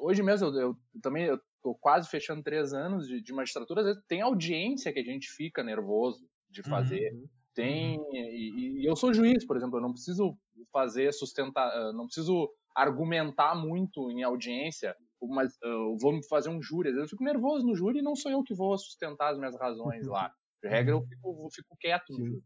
Hoje 0.00 0.20
mesmo, 0.20 0.48
eu, 0.48 0.60
eu 0.60 0.76
também 1.00 1.26
eu 1.26 1.38
tô 1.62 1.74
quase 1.74 2.08
fechando 2.08 2.42
três 2.42 2.72
anos 2.72 3.06
de, 3.06 3.22
de 3.22 3.32
magistratura, 3.32 3.80
às 3.80 3.86
vezes 3.86 4.02
tem 4.06 4.20
audiência 4.20 4.92
que 4.92 5.00
a 5.00 5.04
gente 5.04 5.28
fica 5.28 5.62
nervoso 5.62 6.26
de 6.48 6.62
fazer. 6.62 7.12
Uhum. 7.12 7.28
Tem. 7.54 7.98
Uhum. 7.98 8.14
E, 8.14 8.82
e, 8.82 8.88
eu 8.88 8.96
sou 8.96 9.12
juiz, 9.12 9.46
por 9.46 9.56
exemplo, 9.56 9.78
eu 9.78 9.82
não 9.82 9.92
preciso 9.92 10.36
fazer 10.72 11.12
sustentar. 11.12 11.92
Não 11.92 12.06
preciso 12.06 12.50
argumentar 12.74 13.54
muito 13.54 14.10
em 14.10 14.22
audiência, 14.22 14.94
mas 15.22 15.52
uh, 15.64 15.96
vou 15.98 16.22
fazer 16.28 16.48
um 16.48 16.62
júri. 16.62 16.88
Às 16.88 16.94
vezes 16.94 17.10
eu 17.10 17.16
fico 17.16 17.24
nervoso 17.24 17.66
no 17.66 17.74
júri 17.74 17.98
e 17.98 18.02
não 18.02 18.14
sou 18.14 18.30
eu 18.30 18.42
que 18.42 18.54
vou 18.54 18.76
sustentar 18.78 19.32
as 19.32 19.38
minhas 19.38 19.58
razões 19.58 20.06
lá. 20.06 20.32
De 20.62 20.68
regra, 20.68 20.92
eu 20.92 21.02
fico, 21.02 21.44
eu 21.44 21.48
fico 21.50 21.76
quieto 21.78 22.12
no 22.12 22.26
júri. 22.26 22.44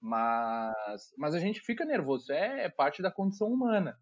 Mas, 0.00 1.14
mas 1.16 1.34
a 1.34 1.38
gente 1.38 1.60
fica 1.60 1.84
nervoso, 1.84 2.30
é, 2.30 2.64
é 2.64 2.68
parte 2.68 3.00
da 3.00 3.10
condição 3.10 3.48
humana. 3.48 3.98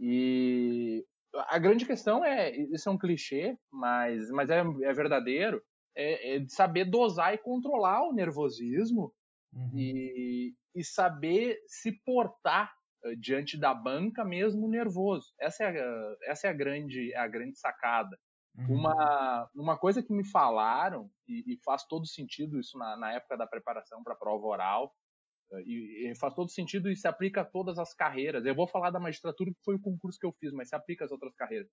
E 0.00 1.04
a 1.48 1.58
grande 1.58 1.86
questão 1.86 2.24
é, 2.24 2.50
isso 2.56 2.88
é 2.88 2.92
um 2.92 2.98
clichê, 2.98 3.56
mas, 3.70 4.30
mas 4.30 4.50
é, 4.50 4.60
é 4.60 4.92
verdadeiro, 4.92 5.62
é, 5.96 6.36
é 6.36 6.38
de 6.38 6.52
saber 6.52 6.84
dosar 6.84 7.34
e 7.34 7.38
controlar 7.38 8.02
o 8.02 8.12
nervosismo 8.12 9.12
uhum. 9.52 9.70
e, 9.74 10.54
e 10.74 10.84
saber 10.84 11.58
se 11.66 11.92
portar 12.04 12.72
eh, 13.04 13.14
diante 13.16 13.58
da 13.58 13.74
banca 13.74 14.24
mesmo 14.24 14.68
nervoso. 14.68 15.32
Essa 15.40 15.64
é 15.64 15.80
a, 15.80 16.16
essa 16.24 16.46
é 16.46 16.50
a 16.50 16.54
grande 16.54 17.14
a 17.14 17.26
grande 17.26 17.58
sacada. 17.58 18.16
Uhum. 18.56 18.76
Uma, 18.76 19.50
uma 19.54 19.78
coisa 19.78 20.02
que 20.02 20.12
me 20.12 20.24
falaram, 20.24 21.10
e, 21.26 21.54
e 21.54 21.58
faz 21.64 21.84
todo 21.84 22.06
sentido 22.06 22.58
isso 22.58 22.76
na, 22.76 22.96
na 22.96 23.12
época 23.12 23.36
da 23.36 23.46
preparação 23.46 24.02
para 24.02 24.14
a 24.14 24.18
prova 24.18 24.46
oral, 24.46 24.92
e, 25.64 26.10
e, 26.10 26.14
faz 26.16 26.34
todo 26.34 26.50
sentido 26.50 26.90
e 26.90 26.96
se 26.96 27.08
aplica 27.08 27.40
a 27.40 27.44
todas 27.44 27.78
as 27.78 27.94
carreiras. 27.94 28.44
Eu 28.44 28.54
vou 28.54 28.66
falar 28.66 28.90
da 28.90 29.00
magistratura, 29.00 29.50
que 29.50 29.64
foi 29.64 29.76
o 29.76 29.80
concurso 29.80 30.18
que 30.18 30.26
eu 30.26 30.34
fiz, 30.38 30.52
mas 30.52 30.68
se 30.68 30.76
aplica 30.76 31.04
às 31.04 31.10
outras 31.10 31.34
carreiras. 31.34 31.68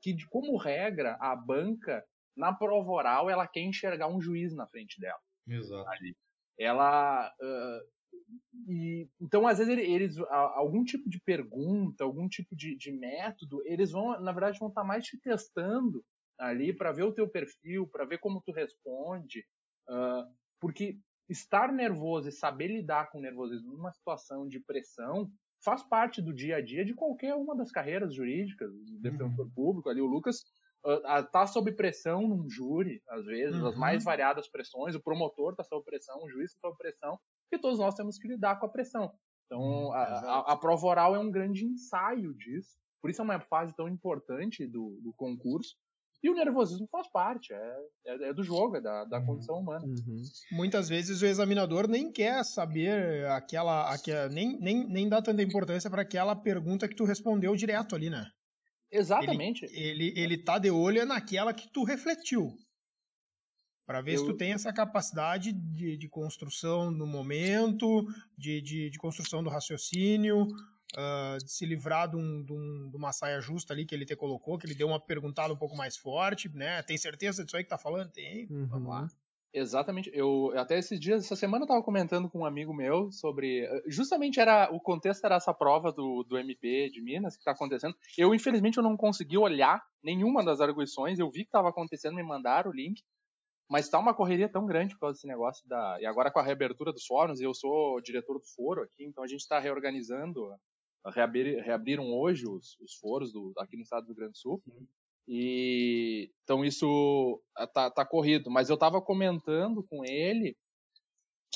Que, 0.00 0.12
de, 0.12 0.26
como 0.28 0.56
regra, 0.56 1.16
a 1.20 1.34
banca, 1.36 2.04
na 2.36 2.52
prova 2.52 2.90
oral, 2.90 3.28
ela 3.28 3.46
quer 3.46 3.60
enxergar 3.60 4.08
um 4.08 4.20
juiz 4.20 4.54
na 4.54 4.66
frente 4.66 5.00
dela. 5.00 5.20
Exato. 5.46 5.88
Ali. 5.90 6.16
Ela, 6.58 7.32
uh, 7.40 8.68
e, 8.68 9.08
então, 9.20 9.46
às 9.46 9.58
vezes, 9.58 9.76
eles, 9.76 10.18
algum 10.18 10.84
tipo 10.84 11.08
de 11.08 11.20
pergunta, 11.20 12.04
algum 12.04 12.28
tipo 12.28 12.54
de, 12.56 12.76
de 12.76 12.92
método, 12.92 13.62
eles 13.64 13.90
vão, 13.90 14.20
na 14.20 14.32
verdade, 14.32 14.58
vão 14.58 14.68
estar 14.68 14.84
mais 14.84 15.04
te 15.04 15.18
testando 15.20 16.04
ali 16.38 16.72
para 16.72 16.92
ver 16.92 17.02
o 17.02 17.12
teu 17.12 17.28
perfil, 17.28 17.86
para 17.88 18.04
ver 18.04 18.18
como 18.18 18.40
tu 18.42 18.52
responde, 18.52 19.44
uh, 19.88 20.24
porque 20.60 20.98
estar 21.28 21.72
nervoso 21.72 22.28
e 22.28 22.32
saber 22.32 22.68
lidar 22.68 23.10
com 23.10 23.18
o 23.18 23.22
nervosismo 23.22 23.72
numa 23.72 23.92
situação 23.92 24.46
de 24.46 24.60
pressão 24.60 25.30
faz 25.62 25.82
parte 25.82 26.22
do 26.22 26.32
dia 26.32 26.56
a 26.56 26.62
dia 26.62 26.84
de 26.84 26.94
qualquer 26.94 27.34
uma 27.34 27.54
das 27.54 27.70
carreiras 27.70 28.14
jurídicas, 28.14 28.70
do 28.72 28.98
defensor 29.00 29.44
uhum. 29.44 29.52
público. 29.52 29.88
Ali 29.88 30.00
o 30.00 30.06
Lucas 30.06 30.44
uh, 30.84 31.24
tá 31.30 31.46
sob 31.46 31.72
pressão 31.72 32.26
num 32.28 32.48
júri, 32.48 33.02
às 33.08 33.24
vezes, 33.24 33.60
uhum. 33.60 33.66
as 33.66 33.76
mais 33.76 34.04
variadas 34.04 34.48
pressões, 34.48 34.94
o 34.94 35.02
promotor 35.02 35.52
está 35.52 35.64
sob 35.64 35.84
pressão, 35.84 36.22
o 36.22 36.28
juiz 36.28 36.52
está 36.52 36.68
sob 36.68 36.76
pressão, 36.78 37.18
e 37.52 37.58
todos 37.58 37.78
nós 37.78 37.94
temos 37.94 38.18
que 38.18 38.28
lidar 38.28 38.58
com 38.58 38.66
a 38.66 38.70
pressão. 38.70 39.12
Então, 39.46 39.60
uhum, 39.60 39.92
a, 39.92 40.02
a, 40.02 40.52
a, 40.52 40.56
prova 40.56 40.86
oral 40.86 41.14
é 41.14 41.18
um 41.18 41.30
grande 41.30 41.64
ensaio 41.64 42.34
disso, 42.34 42.78
por 43.00 43.10
isso 43.10 43.20
é 43.20 43.24
uma 43.24 43.40
fase 43.40 43.74
tão 43.74 43.88
importante 43.88 44.66
do, 44.66 45.00
do 45.02 45.12
concurso, 45.14 45.76
e 46.22 46.28
o 46.28 46.34
nervosismo 46.34 46.88
faz 46.90 47.08
parte, 47.10 47.52
é, 47.52 47.76
é, 48.06 48.28
é 48.30 48.32
do 48.34 48.42
jogo, 48.42 48.76
é 48.76 48.80
da, 48.80 49.04
da 49.04 49.18
uhum. 49.18 49.26
condição 49.26 49.58
humana. 49.60 49.84
Uhum. 49.84 50.22
Muitas 50.50 50.88
vezes 50.88 51.22
o 51.22 51.26
examinador 51.26 51.86
nem 51.86 52.10
quer 52.10 52.44
saber 52.44 53.26
aquela. 53.26 53.92
aquela 53.92 54.28
nem, 54.28 54.58
nem, 54.58 54.88
nem 54.88 55.08
dá 55.08 55.22
tanta 55.22 55.42
importância 55.42 55.88
para 55.88 56.02
aquela 56.02 56.34
pergunta 56.34 56.88
que 56.88 56.96
tu 56.96 57.04
respondeu 57.04 57.54
direto 57.54 57.94
ali, 57.94 58.10
né? 58.10 58.26
Exatamente. 58.90 59.64
Ele, 59.66 60.08
ele, 60.08 60.20
ele 60.20 60.42
tá 60.42 60.58
de 60.58 60.70
olho 60.70 61.04
naquela 61.06 61.54
que 61.54 61.70
tu 61.70 61.84
refletiu. 61.84 62.48
Para 63.86 64.02
ver 64.02 64.14
eu... 64.14 64.18
se 64.18 64.26
tu 64.26 64.36
tem 64.36 64.52
essa 64.52 64.72
capacidade 64.72 65.52
de, 65.52 65.96
de 65.96 66.08
construção 66.08 66.90
no 66.90 67.06
momento, 67.06 68.04
de, 68.36 68.60
de, 68.60 68.90
de 68.90 68.98
construção 68.98 69.42
do 69.42 69.50
raciocínio. 69.50 70.46
Uh, 70.96 71.38
de 71.38 71.50
se 71.50 71.66
livrar 71.66 72.08
de, 72.08 72.16
um, 72.16 72.42
de, 72.42 72.52
um, 72.52 72.88
de, 72.90 72.96
uma 72.96 73.12
saia 73.12 73.40
justa 73.40 73.72
ali 73.72 73.84
que 73.84 73.94
ele 73.94 74.04
te 74.04 74.16
colocou, 74.16 74.58
que 74.58 74.66
ele 74.66 74.74
deu 74.74 74.86
uma 74.86 75.00
perguntada 75.00 75.52
um 75.52 75.56
pouco 75.56 75.76
mais 75.76 75.96
forte, 75.96 76.48
né? 76.48 76.82
Tem 76.82 76.96
certeza 76.96 77.44
disso 77.44 77.56
aí 77.56 77.64
que 77.64 77.70
tá 77.70 77.78
falando? 77.78 78.10
Tem. 78.10 78.46
Uhum. 78.50 78.66
Vamos 78.66 78.88
lá. 78.88 79.08
Exatamente. 79.52 80.10
Eu 80.12 80.52
até 80.56 80.78
esses 80.78 81.00
dias, 81.00 81.24
essa 81.24 81.34
semana 81.34 81.64
eu 81.64 81.68
tava 81.68 81.82
comentando 81.82 82.28
com 82.28 82.40
um 82.40 82.44
amigo 82.44 82.74
meu 82.74 83.10
sobre, 83.10 83.64
eh, 83.64 83.82
justamente 83.86 84.38
era 84.38 84.68
o 84.70 84.78
contexto 84.78 85.24
era 85.24 85.36
essa 85.36 85.54
prova 85.54 85.90
do, 85.90 86.22
do 86.22 86.36
MP 86.36 86.90
de 86.90 87.00
Minas 87.00 87.36
que 87.36 87.44
tá 87.44 87.52
acontecendo. 87.52 87.96
Eu 88.16 88.34
infelizmente 88.34 88.76
eu 88.76 88.82
não 88.82 88.96
consegui 88.96 89.38
olhar 89.38 89.82
nenhuma 90.02 90.44
das 90.44 90.60
arguições. 90.60 91.18
Eu 91.18 91.30
vi 91.30 91.44
que 91.44 91.50
tava 91.50 91.70
acontecendo, 91.70 92.14
me 92.14 92.22
mandaram 92.22 92.70
o 92.70 92.74
link. 92.74 93.02
Mas 93.70 93.88
tá 93.88 93.98
uma 93.98 94.14
correria 94.14 94.48
tão 94.48 94.64
grande 94.64 94.94
por 94.94 95.00
causa 95.00 95.14
desse 95.14 95.26
negócio 95.26 95.66
da. 95.68 95.98
E 96.00 96.06
agora 96.06 96.30
com 96.30 96.38
a 96.38 96.42
reabertura 96.42 96.92
dos 96.92 97.04
fóruns, 97.04 97.40
eu 97.40 97.52
sou 97.52 98.00
diretor 98.00 98.38
do 98.38 98.46
foro 98.56 98.82
aqui, 98.82 99.04
então 99.04 99.22
a 99.22 99.26
gente 99.26 99.40
está 99.40 99.58
reorganizando. 99.58 100.48
Reabrir, 101.10 101.62
reabriram 101.62 102.12
hoje 102.12 102.46
os, 102.46 102.76
os 102.80 102.94
foros 102.94 103.32
do, 103.32 103.52
aqui 103.58 103.76
no 103.76 103.82
estado 103.82 104.04
do 104.04 104.08
Rio 104.08 104.16
Grande 104.16 104.32
do 104.32 104.38
Sul. 104.38 104.62
Sim. 104.64 104.86
E 105.26 106.30
então 106.42 106.64
isso 106.64 107.42
ah, 107.56 107.66
tá, 107.66 107.90
tá 107.90 108.04
corrido. 108.04 108.50
Mas 108.50 108.70
eu 108.70 108.74
estava 108.74 109.00
comentando 109.00 109.82
com 109.82 110.04
ele 110.04 110.56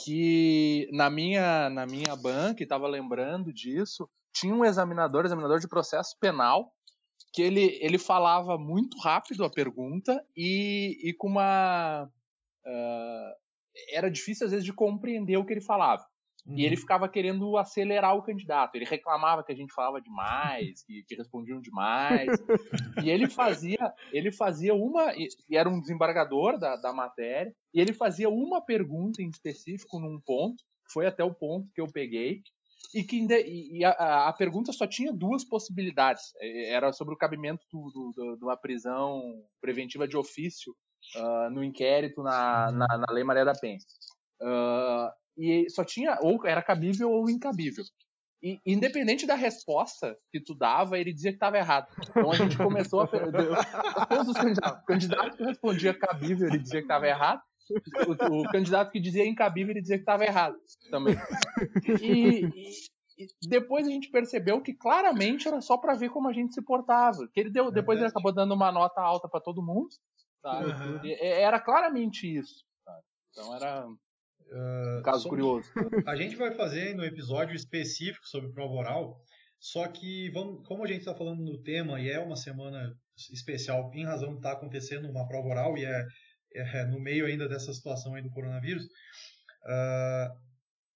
que 0.05 0.89
na 0.93 1.09
minha 1.09 1.71
na 1.71 1.87
minha 1.87 2.15
banca, 2.15 2.63
estava 2.63 2.87
lembrando 2.87 3.53
disso, 3.53 4.09
tinha 4.33 4.55
um 4.55 4.65
examinador, 4.65 5.25
examinador 5.25 5.59
de 5.59 5.69
processo 5.69 6.17
penal, 6.19 6.73
que 7.33 7.43
ele, 7.43 7.79
ele 7.81 7.99
falava 7.99 8.59
muito 8.59 8.99
rápido 8.99 9.45
a 9.45 9.51
pergunta 9.51 10.25
e, 10.37 10.99
e 11.03 11.13
com 11.15 11.29
uma. 11.29 12.11
Uh, 12.65 13.43
era 13.91 14.11
difícil 14.11 14.45
às 14.45 14.51
vezes 14.51 14.65
de 14.65 14.73
compreender 14.73 15.37
o 15.39 15.45
que 15.45 15.53
ele 15.53 15.61
falava. 15.61 16.07
Uhum. 16.45 16.59
E 16.59 16.65
ele 16.65 16.75
uhum. 16.75 16.81
ficava 16.81 17.09
querendo 17.09 17.57
acelerar 17.57 18.17
o 18.17 18.23
candidato. 18.23 18.75
Ele 18.75 18.85
reclamava 18.85 19.45
que 19.45 19.53
a 19.53 19.55
gente 19.55 19.73
falava 19.73 20.01
demais, 20.01 20.83
que, 20.85 21.05
que 21.05 21.15
respondiam 21.15 21.61
demais. 21.61 22.29
e 23.03 23.11
ele 23.11 23.29
fazia, 23.29 23.93
ele 24.13 24.33
fazia 24.33 24.75
uma. 24.75 25.15
E 25.17 25.57
era 25.57 25.69
um 25.69 25.81
desembargador 25.81 26.59
da, 26.59 26.77
da 26.77 26.93
matéria, 26.93 27.55
e 27.73 27.81
ele 27.81 27.93
fazia 27.93 28.29
uma 28.29 28.61
pergunta 28.61 29.23
em 29.23 29.29
específico 29.29 30.01
num 30.01 30.21
ponto, 30.21 30.63
foi 30.93 31.07
até 31.07 31.23
o 31.23 31.35
ponto 31.35 31.71
que 31.75 31.81
eu 31.81 31.87
peguei, 31.87 32.43
e 32.95 33.05
que 33.05 33.25
e 33.47 33.85
a, 33.85 34.29
a, 34.29 34.33
pergunta 34.33 34.73
só 34.73 34.87
tinha 34.87 35.13
duas 35.13 35.45
possibilidades. 35.45 36.25
É, 36.41 36.73
era 36.73 36.93
sobre 36.93 37.15
o 37.15 37.17
cabimento 37.17 37.65
de 37.71 38.45
uma 38.45 38.57
prisão 38.57 39.23
preventiva 39.61 40.07
de 40.07 40.17
ofício 40.17 40.75
uh, 41.17 41.51
no 41.51 41.63
inquérito 41.63 42.23
na, 42.23 42.71
na, 42.73 42.87
na, 42.87 43.13
Lei 43.13 43.25
Maria 43.25 43.45
da 43.45 43.55
Penha. 43.55 43.79
Uh, 44.41 45.09
e 45.37 45.69
só 45.71 45.85
tinha 45.85 46.19
ou 46.21 46.47
era 46.47 46.63
cabível 46.63 47.11
ou 47.11 47.29
incabível. 47.29 47.85
E 48.43 48.61
independente 48.67 49.25
da 49.25 49.37
resposta 49.37 50.17
que 50.33 50.41
tu 50.41 50.53
dava, 50.53 50.99
ele 50.99 51.13
dizia 51.13 51.31
que 51.31 51.37
estava 51.37 51.57
errado. 51.57 51.87
Então 52.11 52.33
a 52.33 52.35
gente 52.35 52.57
começou 52.57 53.03
a 53.03 53.07
todos 53.07 54.29
os 54.29 54.35
candidatos, 54.35 54.83
o 54.83 54.85
candidato 54.85 55.37
que 55.37 55.45
respondia 55.45 55.95
cabível, 55.95 56.49
ele 56.49 56.59
dizia 56.59 56.81
que 56.81 56.85
estava 56.85 57.07
errado. 57.07 57.41
O, 57.71 58.41
o, 58.41 58.51
candidato 58.51 58.91
que 58.91 59.01
dizia 59.01 59.25
incabível, 59.25 59.71
ele 59.71 59.81
dizia 59.81 59.97
que 59.97 60.03
estava 60.03 60.25
errado 60.25 60.57
também. 60.91 61.15
E, 62.03 62.45
e, 62.45 62.71
e, 63.17 63.49
depois 63.49 63.87
a 63.87 63.91
gente 63.91 64.11
percebeu 64.11 64.61
que 64.61 64.75
claramente 64.75 65.47
era 65.47 65.61
só 65.61 65.79
para 65.79 65.95
ver 65.95 66.11
como 66.11 66.29
a 66.29 66.33
gente 66.33 66.53
se 66.53 66.63
portava. 66.63 67.29
Que 67.33 67.39
ele 67.39 67.51
deu, 67.51 67.71
depois 67.71 67.99
ele 67.99 68.09
acabou 68.09 68.35
dando 68.35 68.55
uma 68.55 68.73
nota 68.73 69.01
alta 69.01 69.29
para 69.29 69.41
todo 69.41 69.63
mundo. 69.63 69.89
Uhum. 70.45 71.01
Era 71.21 71.61
claramente 71.61 72.27
isso. 72.27 72.65
Sabe? 72.85 73.03
Então 73.31 73.55
era 73.55 73.87
uh, 74.53 75.01
um 75.01 75.03
caso 75.03 75.29
curioso. 75.29 75.69
A 76.07 76.17
gente 76.17 76.37
vai 76.37 76.53
fazer 76.53 76.95
no 76.95 77.05
episódio 77.05 77.55
específico 77.55 78.27
sobre 78.27 78.53
prova 78.53 78.75
oral. 78.75 79.21
Só 79.59 79.87
que, 79.87 80.29
vamos, 80.31 80.67
como 80.67 80.85
a 80.85 80.87
gente 80.89 81.01
está 81.01 81.15
falando 81.15 81.41
no 81.41 81.63
tema 81.63 82.01
e 82.01 82.11
é 82.11 82.19
uma 82.19 82.37
semana 82.37 82.93
especial 83.33 83.91
em 83.95 84.05
razão 84.05 84.31
de 84.31 84.37
estar 84.39 84.51
tá 84.51 84.57
acontecendo 84.57 85.09
uma 85.09 85.27
prova 85.29 85.49
oral 85.49 85.79
e 85.79 85.85
é 85.85 86.05
é, 86.55 86.85
no 86.87 87.01
meio 87.01 87.27
ainda 87.27 87.49
dessa 87.49 87.73
situação 87.73 88.15
aí 88.15 88.23
do 88.23 88.31
coronavírus, 88.31 88.85
uh, 88.85 90.33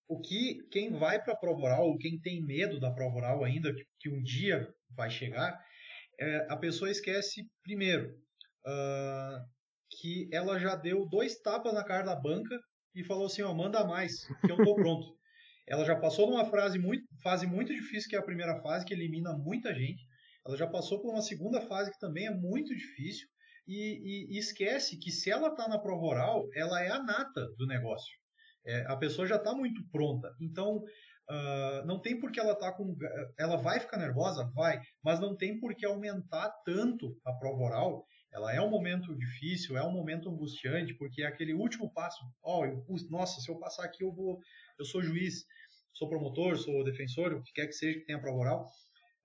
o 0.09 0.21
que 0.21 0.59
quem 0.71 0.93
vai 0.93 1.23
para 1.23 1.33
a 1.33 1.39
prova 1.39 1.63
oral, 1.63 1.89
ou 1.89 1.99
quem 1.99 2.21
tem 2.21 2.45
medo 2.45 2.79
da 2.79 2.93
prova 2.93 3.17
oral 3.17 3.45
ainda, 3.45 3.75
que, 3.75 3.85
que 4.01 4.11
um 4.11 4.23
dia 4.23 4.69
vai 4.91 5.11
chegar, 5.11 5.59
é, 6.19 6.47
a 6.49 6.57
pessoa 6.57 6.91
esquece, 6.91 7.43
primeiro, 7.63 8.09
uh, 8.67 9.45
que 10.01 10.29
ela 10.33 10.59
já 10.59 10.75
deu 10.75 11.07
dois 11.09 11.41
tapas 11.41 11.75
na 11.75 11.85
cara 11.85 12.05
da 12.05 12.17
banca 12.17 12.59
e 12.97 13.05
falou 13.05 13.27
assim, 13.27 13.43
ó, 13.43 13.53
manda 13.55 13.85
mais, 13.85 14.27
que 14.45 14.51
eu 14.51 14.57
tô 14.57 14.75
pronto. 14.75 15.15
ela 15.69 15.85
já 15.85 15.95
passou 15.95 16.31
numa 16.31 16.47
fase 16.47 16.79
muito, 16.79 17.05
fase 17.23 17.47
muito 17.47 17.73
difícil, 17.73 18.09
que 18.09 18.17
é 18.17 18.19
a 18.19 18.25
primeira 18.25 18.61
fase, 18.63 18.85
que 18.85 18.95
elimina 18.95 19.37
muita 19.37 19.75
gente. 19.75 20.03
Ela 20.47 20.57
já 20.57 20.67
passou 20.67 21.01
por 21.01 21.13
uma 21.13 21.23
segunda 21.23 21.61
fase, 21.61 21.91
que 21.91 21.99
também 21.99 22.27
é 22.27 22.31
muito 22.31 22.75
difícil 22.75 23.29
e, 23.67 24.31
e, 24.31 24.39
esquece 24.39 24.97
que 24.97 25.11
se 25.11 25.31
ela 25.31 25.49
está 25.49 25.69
na 25.69 25.79
prova 25.79 26.05
oral, 26.05 26.49
ela 26.55 26.81
é 26.81 26.89
a 26.89 27.03
nata 27.03 27.49
do 27.59 27.67
negócio. 27.67 28.17
É, 28.65 28.85
a 28.87 28.97
pessoa 28.97 29.27
já 29.27 29.37
está 29.37 29.55
muito 29.55 29.83
pronta. 29.91 30.33
Então, 30.41 30.77
uh, 30.77 31.87
não 31.87 32.01
tem 32.01 32.19
por 32.19 32.31
que 32.31 32.39
ela 32.39 32.55
tá 32.55 32.73
com. 32.73 32.97
Ela 33.39 33.57
vai 33.57 33.81
ficar 33.81 33.97
nervosa? 33.97 34.49
Vai, 34.55 34.81
mas 35.03 35.19
não 35.19 35.37
tem 35.37 35.59
por 35.59 35.75
que 35.75 35.85
aumentar 35.85 36.53
tanto 36.65 37.17
a 37.25 37.33
prova 37.33 37.63
oral. 37.63 38.07
Ela 38.37 38.55
é 38.55 38.61
um 38.61 38.69
momento 38.69 39.17
difícil, 39.17 39.79
é 39.79 39.83
um 39.83 39.91
momento 39.91 40.29
angustiante, 40.29 40.93
porque 40.93 41.23
é 41.23 41.27
aquele 41.27 41.55
último 41.55 41.91
passo. 41.91 42.23
Oh, 42.43 42.67
nossa, 43.09 43.41
se 43.41 43.51
eu 43.51 43.59
passar 43.59 43.87
aqui, 43.87 44.05
eu 44.05 44.13
vou. 44.13 44.39
Eu 44.79 44.85
sou 44.85 45.03
juiz, 45.03 45.47
sou 45.95 46.07
promotor, 46.07 46.55
sou 46.59 46.85
defensor, 46.85 47.33
o 47.33 47.43
que 47.43 47.55
quer 47.55 47.67
que 47.67 47.73
seja 47.73 47.99
que 47.99 48.05
tenha 48.05 48.21
prova 48.21 48.37
oral. 48.37 48.67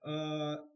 Uh, 0.02 0.72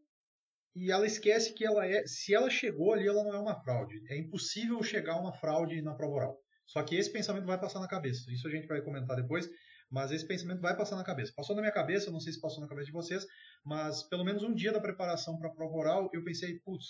e 0.75 0.93
ela 0.93 1.07
esquece 1.07 1.55
que 1.55 1.65
ela 1.65 1.87
é, 1.87 2.07
se 2.07 2.35
ela 2.35 2.51
chegou 2.51 2.93
ali, 2.93 3.09
ela 3.09 3.25
não 3.25 3.35
é 3.35 3.39
uma 3.39 3.59
fraude. 3.63 4.03
É 4.11 4.19
impossível 4.19 4.83
chegar 4.83 5.19
uma 5.19 5.33
fraude 5.33 5.81
na 5.81 5.95
prova 5.95 6.17
oral. 6.17 6.39
Só 6.67 6.83
que 6.83 6.95
esse 6.95 7.11
pensamento 7.11 7.47
vai 7.47 7.59
passar 7.59 7.81
na 7.81 7.89
cabeça. 7.89 8.31
Isso 8.31 8.47
a 8.47 8.51
gente 8.51 8.67
vai 8.67 8.83
comentar 8.83 9.17
depois, 9.17 9.49
mas 9.91 10.11
esse 10.11 10.27
pensamento 10.27 10.61
vai 10.61 10.77
passar 10.77 10.97
na 10.97 11.05
cabeça. 11.05 11.33
Passou 11.37 11.55
na 11.55 11.63
minha 11.63 11.73
cabeça, 11.73 12.11
não 12.11 12.21
sei 12.21 12.33
se 12.33 12.41
passou 12.41 12.61
na 12.61 12.69
cabeça 12.69 12.87
de 12.87 12.93
vocês, 12.93 13.25
mas 13.65 14.03
pelo 14.03 14.25
menos 14.25 14.43
um 14.43 14.55
dia 14.55 14.73
da 14.73 14.81
preparação 14.81 15.39
para 15.39 15.49
a 15.49 15.53
prova 15.53 15.75
oral, 15.75 16.11
eu 16.13 16.25
pensei, 16.25 16.59
putz, 16.65 16.87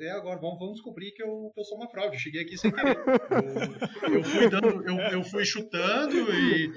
é 0.00 0.10
agora, 0.10 0.40
vamos, 0.40 0.58
vamos 0.58 0.74
descobrir 0.74 1.12
que 1.12 1.22
eu, 1.22 1.50
que 1.52 1.60
eu 1.60 1.64
sou 1.64 1.78
uma 1.78 1.88
fraude. 1.88 2.16
Eu 2.16 2.20
cheguei 2.20 2.42
aqui 2.42 2.56
sem 2.56 2.70
querer. 2.70 2.96
Eu, 4.02 4.14
eu 4.14 4.24
fui, 4.24 4.48
dando, 4.48 4.88
eu, 4.88 4.96
eu 4.96 5.24
fui 5.24 5.44
chutando 5.44 6.16
e, 6.16 6.72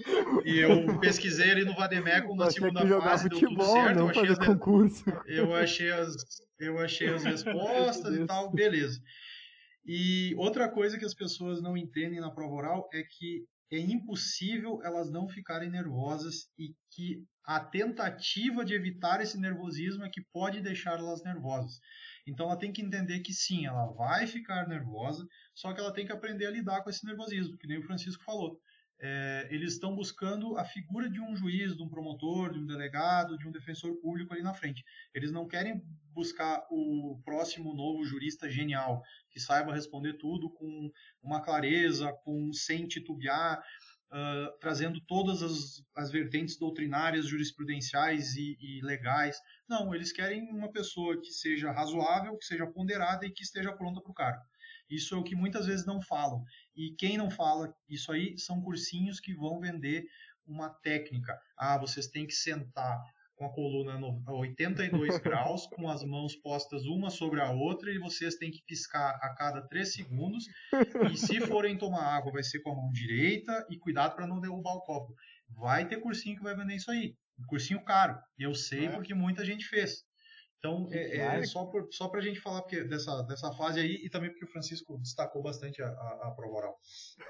e 0.46 0.60
eu 0.60 1.00
pesquisei 1.00 1.52
ali 1.52 1.66
no 1.66 1.76
Vademeco 1.76 2.36
na 2.36 2.50
segunda 2.50 2.86
fase, 3.02 3.30
deu 3.30 3.40
tudo 3.40 3.64
certo. 3.64 4.00
eu 4.00 4.10
achei, 4.10 4.30
as, 4.30 4.40
concurso. 4.40 5.04
eu 5.28 5.56
achei 5.56 5.92
as, 5.92 6.16
eu 6.60 6.80
achei 6.80 7.08
as 7.10 7.24
respostas 7.24 8.16
e 8.16 8.26
tal, 8.26 8.52
beleza. 8.52 9.00
E 9.86 10.34
outra 10.38 10.70
coisa 10.70 10.98
que 10.98 11.06
as 11.06 11.14
pessoas 11.14 11.62
não 11.62 11.76
entendem 11.76 12.20
na 12.20 12.30
prova 12.30 12.54
oral 12.54 12.90
é 12.94 13.02
que 13.02 13.46
é 13.72 13.80
impossível 13.80 14.82
elas 14.84 15.10
não 15.10 15.28
ficarem 15.28 15.70
nervosas 15.70 16.50
e 16.58 16.76
que 16.92 17.24
a 17.46 17.60
tentativa 17.60 18.66
de 18.66 18.74
evitar 18.74 19.22
esse 19.22 19.40
nervosismo 19.40 20.04
é 20.04 20.10
que 20.10 20.22
pode 20.34 20.62
deixar 20.62 21.00
elas 21.00 21.24
nervosas. 21.24 21.80
Então 22.28 22.48
ela 22.48 22.60
tem 22.60 22.72
que 22.72 22.82
entender 22.82 23.22
que 23.22 23.34
sim, 23.34 23.66
ela 23.66 23.88
vai 23.94 24.28
ficar 24.28 24.68
nervosa, 24.68 25.26
só 25.56 25.74
que 25.74 25.80
ela 25.80 25.94
tem 25.94 26.06
que 26.06 26.12
aprender 26.12 26.46
a 26.46 26.52
lidar 26.52 26.84
com 26.84 26.90
esse 26.90 27.06
nervosismo, 27.06 27.58
que 27.58 27.68
nem 27.68 27.80
o 27.80 27.84
Francisco 27.84 28.24
falou 28.24 28.60
é, 29.04 29.48
eles 29.50 29.74
estão 29.74 29.96
buscando 29.96 30.56
a 30.58 30.64
figura 30.64 31.10
de 31.10 31.20
um 31.20 31.36
juiz, 31.36 31.76
de 31.76 31.82
um 31.82 31.90
promotor, 31.90 32.54
de 32.54 32.60
um 32.60 32.66
delegado, 32.68 33.36
de 33.36 33.48
um 33.48 33.52
defensor 33.52 33.96
público 34.00 34.32
ali 34.32 34.44
na 34.44 34.54
frente. 34.54 34.86
Eles 35.12 35.32
não 35.32 35.48
querem 35.48 35.82
buscar 36.14 36.64
o 36.70 37.20
próximo 37.26 37.74
novo 37.74 38.06
jurista 38.06 38.48
genial, 38.48 39.02
que 39.32 39.40
saiba 39.40 39.74
responder 39.74 40.14
tudo 40.20 40.52
com 40.52 40.92
uma 41.24 41.42
clareza, 41.42 42.14
com 42.24 42.54
sem 42.54 42.88
titubear, 42.88 43.60
uh, 44.12 44.60
trazendo 44.60 45.02
todas 45.02 45.42
as, 45.42 45.84
as, 45.96 46.12
vertentes 46.12 46.58
doutrinárias, 46.58 47.26
jurisprudenciais 47.26 48.36
e, 48.36 48.56
e 48.60 48.82
legais. 48.84 49.36
Não, 49.68 49.96
eles 49.96 50.12
querem 50.12 50.48
uma 50.52 50.72
pessoa 50.72 51.20
que 51.20 51.32
seja 51.32 51.72
razoável, 51.72 52.38
que 52.38 52.46
seja 52.46 52.68
ponderada 52.68 53.26
e 53.26 53.32
que 53.32 53.42
esteja 53.42 53.74
pronta 53.74 54.00
para 54.00 54.12
o 54.12 54.16
cargo. 54.16 54.44
Isso 54.92 55.16
é 55.16 55.18
o 55.18 55.24
que 55.24 55.36
muitas 55.36 55.66
vezes 55.66 55.86
não 55.86 56.02
falam. 56.02 56.44
E 56.76 56.96
quem 56.98 57.18
não 57.18 57.30
fala 57.30 57.74
isso 57.90 58.12
aí 58.12 58.38
são 58.38 58.62
cursinhos 58.62 59.20
que 59.20 59.34
vão 59.34 59.60
vender 59.60 60.06
uma 60.46 60.70
técnica. 60.70 61.40
Ah, 61.58 61.78
vocês 61.78 62.08
têm 62.08 62.26
que 62.26 62.34
sentar 62.34 63.02
com 63.36 63.46
a 63.46 63.54
coluna 63.54 64.00
a 64.28 64.34
82 64.34 65.18
graus, 65.20 65.66
com 65.66 65.90
as 65.90 66.04
mãos 66.04 66.36
postas 66.36 66.86
uma 66.86 67.10
sobre 67.10 67.42
a 67.42 67.50
outra, 67.50 67.92
e 67.92 67.98
vocês 67.98 68.36
têm 68.36 68.52
que 68.52 68.64
piscar 68.68 69.18
a 69.22 69.34
cada 69.34 69.68
3 69.68 69.92
segundos. 69.92 70.46
E 71.12 71.18
se 71.18 71.42
forem 71.42 71.76
tomar 71.76 72.04
água, 72.04 72.32
vai 72.32 72.44
ser 72.44 72.60
com 72.60 72.72
a 72.72 72.76
mão 72.76 72.92
direita, 72.92 73.66
e 73.70 73.78
cuidado 73.78 74.16
para 74.16 74.28
não 74.28 74.40
derrubar 74.40 74.76
o 74.76 74.82
copo. 74.82 75.16
Vai 75.50 75.88
ter 75.88 76.00
cursinho 76.00 76.38
que 76.38 76.44
vai 76.44 76.56
vender 76.56 76.76
isso 76.76 76.92
aí. 76.92 77.16
Um 77.40 77.46
cursinho 77.48 77.84
caro. 77.84 78.16
E 78.38 78.44
eu 78.44 78.54
sei 78.54 78.86
é. 78.86 78.92
porque 78.92 79.14
muita 79.16 79.44
gente 79.44 79.66
fez. 79.66 80.06
Então, 80.64 80.88
é, 80.92 81.18
é 81.18 81.44
só, 81.44 81.66
por, 81.66 81.88
só 81.90 82.08
pra 82.08 82.22
gente 82.22 82.40
falar 82.40 82.62
porque 82.62 82.84
dessa, 82.84 83.24
dessa 83.24 83.52
fase 83.54 83.80
aí 83.80 84.00
e 84.04 84.10
também 84.12 84.30
porque 84.30 84.46
o 84.46 84.48
Francisco 84.48 84.96
destacou 85.00 85.42
bastante 85.42 85.82
a, 85.82 85.88
a, 85.88 86.28
a 86.28 86.32
prova 86.36 86.56
oral. 86.56 86.76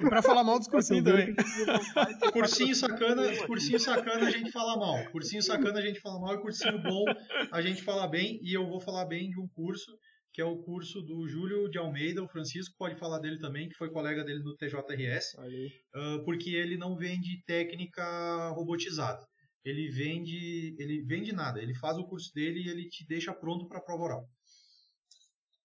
E 0.01 0.09
pra 0.09 0.21
falar 0.21 0.43
mal 0.43 0.59
dos 0.59 0.67
cursinhos 0.67 1.05
também. 1.05 1.33
cursinho 2.33 2.75
sacana, 2.75 3.23
cursinho 3.47 3.79
sacana 3.79 4.27
a 4.27 4.31
gente 4.31 4.51
fala 4.51 4.75
mal. 4.75 5.09
Cursinho 5.11 5.41
sacana 5.41 5.79
a 5.79 5.81
gente 5.81 6.01
fala 6.01 6.19
mal 6.19 6.35
e 6.35 6.41
cursinho 6.41 6.77
bom 6.83 7.05
a 7.53 7.61
gente 7.61 7.81
fala 7.81 8.05
bem. 8.05 8.37
E 8.43 8.53
eu 8.53 8.67
vou 8.67 8.81
falar 8.81 9.05
bem 9.05 9.29
de 9.29 9.39
um 9.39 9.47
curso 9.47 9.89
que 10.33 10.41
é 10.41 10.45
o 10.45 10.57
curso 10.63 11.01
do 11.01 11.25
Júlio 11.27 11.69
de 11.69 11.77
Almeida, 11.77 12.23
o 12.23 12.27
Francisco 12.27 12.73
pode 12.77 12.95
falar 12.95 13.19
dele 13.19 13.37
também, 13.37 13.67
que 13.67 13.75
foi 13.75 13.91
colega 13.91 14.23
dele 14.23 14.41
no 14.41 14.55
TJRS, 14.55 15.35
uh, 15.37 16.23
porque 16.23 16.51
ele 16.51 16.77
não 16.77 16.95
vende 16.95 17.43
técnica 17.45 18.49
robotizada 18.51 19.25
ele 19.63 19.89
vende, 19.89 20.75
ele 20.79 21.01
vende 21.01 21.31
nada, 21.31 21.61
ele 21.61 21.73
faz 21.75 21.97
o 21.97 22.05
curso 22.05 22.33
dele 22.33 22.61
e 22.61 22.69
ele 22.69 22.89
te 22.89 23.05
deixa 23.05 23.33
pronto 23.33 23.67
para 23.67 23.77
a 23.77 23.81
prova 23.81 24.03
oral. 24.03 24.29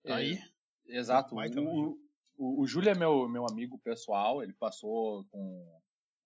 É, 0.05 0.13
Aí, 0.13 0.39
exato. 0.87 1.35
O, 1.35 1.99
o, 2.37 2.63
o 2.63 2.67
Júlio 2.67 2.91
é 2.91 2.95
meu, 2.95 3.29
meu 3.29 3.47
amigo 3.47 3.79
pessoal, 3.79 4.43
ele 4.43 4.53
passou 4.53 5.25
com, 5.31 5.81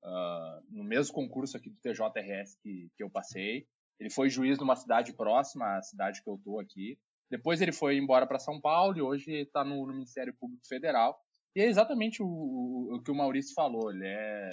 uh, 0.05 0.63
no 0.69 0.85
mesmo 0.85 1.15
concurso 1.15 1.57
aqui 1.57 1.71
do 1.71 1.81
TJRS 1.81 2.57
que, 2.63 2.91
que 2.97 3.03
eu 3.03 3.11
passei. 3.11 3.67
Ele 3.99 4.11
foi 4.11 4.31
juiz 4.31 4.59
numa 4.59 4.77
cidade 4.77 5.13
próxima 5.13 5.77
à 5.77 5.83
cidade 5.83 6.23
que 6.23 6.31
eu 6.31 6.41
tô 6.43 6.59
aqui. 6.59 6.99
Depois 7.31 7.61
ele 7.61 7.73
foi 7.73 7.97
embora 7.97 8.27
para 8.27 8.39
São 8.39 8.61
Paulo 8.61 8.97
e 8.97 9.03
hoje 9.03 9.31
está 9.33 9.63
no, 9.63 9.87
no, 9.87 9.93
Ministério 9.93 10.35
Público 10.35 10.67
Federal. 10.67 11.17
E 11.55 11.61
é 11.61 11.67
exatamente 11.67 12.23
o, 12.23 12.27
o, 12.27 12.97
o 12.97 13.03
que 13.03 13.11
o 13.11 13.15
Maurício 13.15 13.55
falou. 13.55 13.93
Ele 13.93 14.07
é 14.07 14.51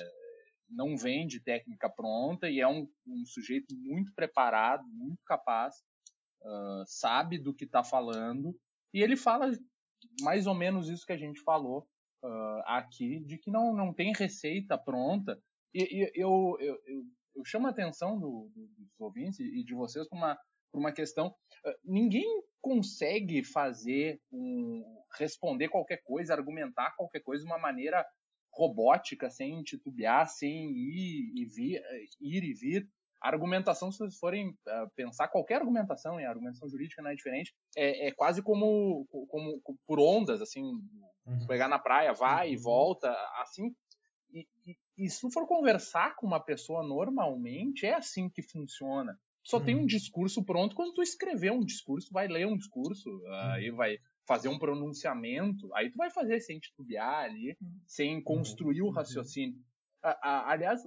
não 0.69 0.97
vende 0.97 1.43
técnica 1.43 1.89
pronta 1.89 2.49
e 2.49 2.59
é 2.59 2.67
um, 2.67 2.87
um 3.07 3.25
sujeito 3.25 3.75
muito 3.75 4.13
preparado, 4.13 4.83
muito 4.87 5.23
capaz, 5.25 5.75
uh, 6.41 6.83
sabe 6.85 7.37
do 7.37 7.53
que 7.53 7.65
está 7.65 7.83
falando 7.83 8.55
e 8.93 9.01
ele 9.01 9.15
fala 9.15 9.51
mais 10.21 10.47
ou 10.47 10.53
menos 10.53 10.89
isso 10.89 11.05
que 11.05 11.13
a 11.13 11.17
gente 11.17 11.41
falou 11.41 11.87
uh, 12.23 12.61
aqui, 12.65 13.19
de 13.25 13.37
que 13.37 13.51
não, 13.51 13.73
não 13.73 13.93
tem 13.93 14.13
receita 14.13 14.77
pronta. 14.77 15.39
E, 15.73 15.83
e 15.83 16.11
eu, 16.15 16.57
eu, 16.59 16.79
eu, 16.85 17.03
eu, 17.35 17.45
chamo 17.45 17.67
a 17.67 17.71
atenção 17.71 18.19
do, 18.19 18.49
do, 18.53 18.67
dos 18.77 18.99
ouvintes 18.99 19.39
e 19.39 19.63
de 19.63 19.73
vocês 19.73 20.07
para 20.07 20.17
uma, 20.17 20.39
uma 20.73 20.91
questão. 20.91 21.27
Uh, 21.65 21.73
ninguém 21.83 22.25
consegue 22.61 23.43
fazer 23.43 24.19
um, 24.31 24.83
responder 25.17 25.69
qualquer 25.69 26.01
coisa, 26.03 26.33
argumentar 26.33 26.95
qualquer 26.95 27.21
coisa 27.21 27.43
de 27.43 27.49
uma 27.49 27.59
maneira 27.59 28.05
robótica, 28.57 29.29
sem 29.29 29.61
titubear, 29.61 30.27
sem 30.27 30.71
ir 30.71 31.31
e 31.35 31.45
vir, 31.45 31.81
ir 32.19 32.43
e 32.43 32.53
vir. 32.53 32.89
A 33.21 33.29
argumentação, 33.29 33.91
se 33.91 33.97
vocês 33.99 34.17
forem 34.17 34.49
uh, 34.49 34.89
pensar, 34.95 35.27
qualquer 35.27 35.55
argumentação, 35.55 36.19
e 36.19 36.25
a 36.25 36.29
argumentação 36.29 36.69
jurídica 36.69 37.01
não 37.01 37.09
é 37.09 37.15
diferente, 37.15 37.53
é, 37.75 38.07
é 38.07 38.11
quase 38.11 38.43
como, 38.43 39.07
como, 39.09 39.59
como, 39.61 39.79
por 39.87 39.99
ondas, 39.99 40.41
assim, 40.41 40.61
uhum. 40.61 41.47
pegar 41.47 41.67
na 41.67 41.79
praia, 41.79 42.13
vai 42.13 42.47
uhum. 42.47 42.53
e 42.53 42.57
volta, 42.57 43.11
assim. 43.41 43.75
E, 44.31 44.47
e, 44.65 44.77
e, 44.97 45.09
se 45.09 45.31
for 45.31 45.47
conversar 45.47 46.15
com 46.15 46.27
uma 46.27 46.39
pessoa 46.39 46.83
normalmente, 46.83 47.85
é 47.85 47.95
assim 47.95 48.29
que 48.29 48.43
funciona. 48.43 49.17
Só 49.43 49.57
uhum. 49.57 49.65
tem 49.65 49.75
um 49.75 49.79
uhum. 49.79 49.85
discurso 49.85 50.43
pronto 50.43 50.75
quando 50.75 50.93
tu 50.93 51.01
escrever 51.01 51.51
um 51.51 51.63
discurso, 51.63 52.11
vai 52.11 52.27
ler 52.27 52.45
um 52.45 52.57
discurso, 52.57 53.09
uh, 53.09 53.53
aí 53.53 53.71
vai 53.71 53.97
fazer 54.27 54.49
um 54.49 54.59
pronunciamento, 54.59 55.73
aí 55.73 55.89
tu 55.89 55.95
vai 55.95 56.11
fazer 56.11 56.39
sem 56.41 56.59
titubear 56.59 57.23
ali, 57.23 57.55
sem 57.85 58.21
construir 58.21 58.81
o 58.81 58.87
uhum. 58.87 58.91
raciocínio. 58.91 59.57
aliás, 60.21 60.81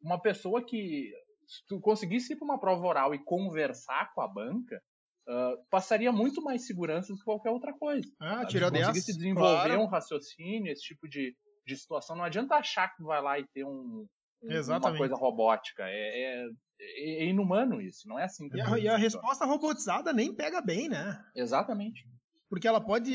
uma 0.00 0.20
pessoa 0.20 0.64
que 0.64 1.12
se 1.46 1.64
tu 1.66 1.80
conseguisse 1.80 2.32
ir 2.32 2.36
para 2.36 2.44
uma 2.44 2.58
prova 2.58 2.86
oral 2.86 3.14
e 3.14 3.24
conversar 3.24 4.12
com 4.14 4.20
a 4.20 4.28
banca, 4.28 4.82
uh, 5.28 5.64
passaria 5.70 6.12
muito 6.12 6.42
mais 6.42 6.66
segurança 6.66 7.12
do 7.12 7.18
que 7.18 7.24
qualquer 7.24 7.50
outra 7.50 7.72
coisa. 7.72 8.08
Ah, 8.20 8.44
tira 8.46 8.70
dessa. 8.70 8.86
Conseguisse 8.86 9.16
desenvolver 9.16 9.68
claro. 9.68 9.82
um 9.82 9.86
raciocínio, 9.86 10.70
esse 10.70 10.82
tipo 10.82 11.08
de, 11.08 11.34
de 11.66 11.76
situação. 11.76 12.16
Não 12.16 12.24
adianta 12.24 12.54
achar 12.54 12.88
que 12.88 12.98
tu 12.98 13.04
vai 13.04 13.22
lá 13.22 13.38
e 13.38 13.46
ter 13.48 13.64
um, 13.64 14.06
um 14.42 14.76
uma 14.76 14.96
coisa 14.96 15.14
robótica. 15.14 15.84
É, 15.84 16.44
é, 16.44 16.48
é, 16.80 17.24
inumano 17.24 17.80
isso, 17.80 18.06
não 18.06 18.18
é 18.18 18.24
assim. 18.24 18.48
E 18.54 18.60
a, 18.60 18.78
e 18.78 18.88
a 18.88 18.96
resposta 18.96 19.46
robotizada 19.46 20.12
nem 20.12 20.34
pega 20.34 20.60
bem, 20.60 20.88
né? 20.88 21.18
Exatamente 21.34 22.06
porque 22.48 22.66
ela 22.66 22.80
pode. 22.80 23.12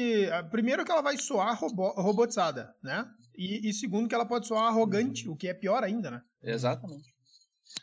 Primeiro, 0.51 0.85
que 0.85 0.91
ela 0.91 1.01
vai 1.01 1.17
soar 1.17 1.59
robo, 1.59 1.89
robotizada, 1.89 2.75
né? 2.81 3.09
E, 3.35 3.67
e, 3.67 3.73
segundo, 3.73 4.07
que 4.07 4.13
ela 4.13 4.25
pode 4.25 4.47
soar 4.47 4.65
arrogante, 4.65 5.27
o 5.27 5.35
que 5.35 5.47
é 5.47 5.53
pior 5.53 5.83
ainda, 5.83 6.11
né? 6.11 6.21
Exatamente. 6.41 7.13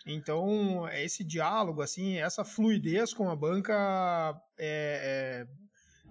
Então, 0.07 0.89
esse 0.91 1.25
diálogo, 1.25 1.83
assim, 1.83 2.19
essa 2.19 2.45
fluidez 2.45 3.13
com 3.13 3.29
a 3.29 3.35
banca, 3.35 4.41
é, 4.59 5.47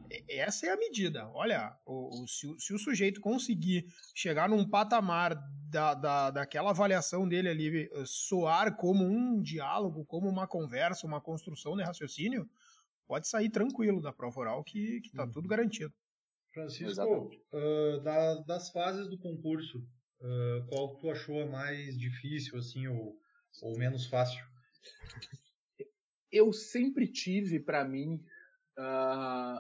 é, 0.10 0.40
essa 0.40 0.68
é 0.68 0.72
a 0.72 0.78
medida. 0.78 1.30
Olha, 1.30 1.74
o, 1.86 2.24
o, 2.24 2.28
se, 2.28 2.54
se, 2.60 2.74
o 2.74 2.80
sujeito 2.80 3.22
conseguir 3.22 3.86
chegar 4.14 4.50
num 4.50 4.68
patamar 4.68 5.36
da, 5.70 5.94
da, 5.94 6.32
daquela 6.32 6.72
avaliação 6.72 7.28
dele 7.28 7.48
ali, 7.48 7.90
soar 8.06 8.76
como 8.76 9.06
um 9.06 9.42
diálogo, 9.42 10.04
como 10.06 10.28
uma 10.28 10.48
conversa, 10.48 11.08
uma 11.08 11.22
construção 11.22 11.78
de 11.78 11.84
raciocínio, 11.84 12.50
pode 13.10 13.28
sair 13.28 13.50
tranquilo 13.50 14.00
da 14.00 14.14
prova 14.14 14.40
oral 14.40 14.64
que, 14.64 15.02
que 15.02 15.12
tá 15.12 15.24
uhum. 15.24 15.32
tudo 15.32 15.48
garantido. 15.48 15.92
Francisco, 16.54 17.32
uh, 17.52 18.00
da, 18.02 18.36
das 18.44 18.70
fases 18.70 19.10
do 19.10 19.18
concurso, 19.18 19.80
uh, 19.80 20.68
qual 20.68 20.96
tu 20.98 21.10
achou 21.10 21.42
a 21.42 21.48
mais 21.48 21.98
difícil, 21.98 22.58
assim, 22.58 22.88
ou, 22.88 23.20
ou 23.64 23.78
menos 23.80 24.06
fácil? 24.06 24.44
Eu 26.32 26.54
sempre 26.54 27.12
tive 27.12 27.60
para 27.60 27.84
mim 27.84 28.24
uh, 28.78 29.60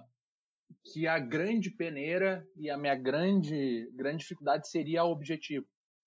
que 0.94 1.08
a 1.08 1.18
grande 1.18 1.72
peneira 1.72 2.48
e 2.56 2.70
a 2.70 2.78
minha 2.78 2.96
grande, 2.96 3.90
grande 3.96 4.20
dificuldade 4.20 4.70
seria 4.70 5.04
o 5.04 5.12
objetivo, 5.12 5.66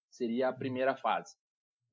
seria 0.09 0.49
a 0.49 0.53
primeira 0.53 0.97
fase. 0.97 1.35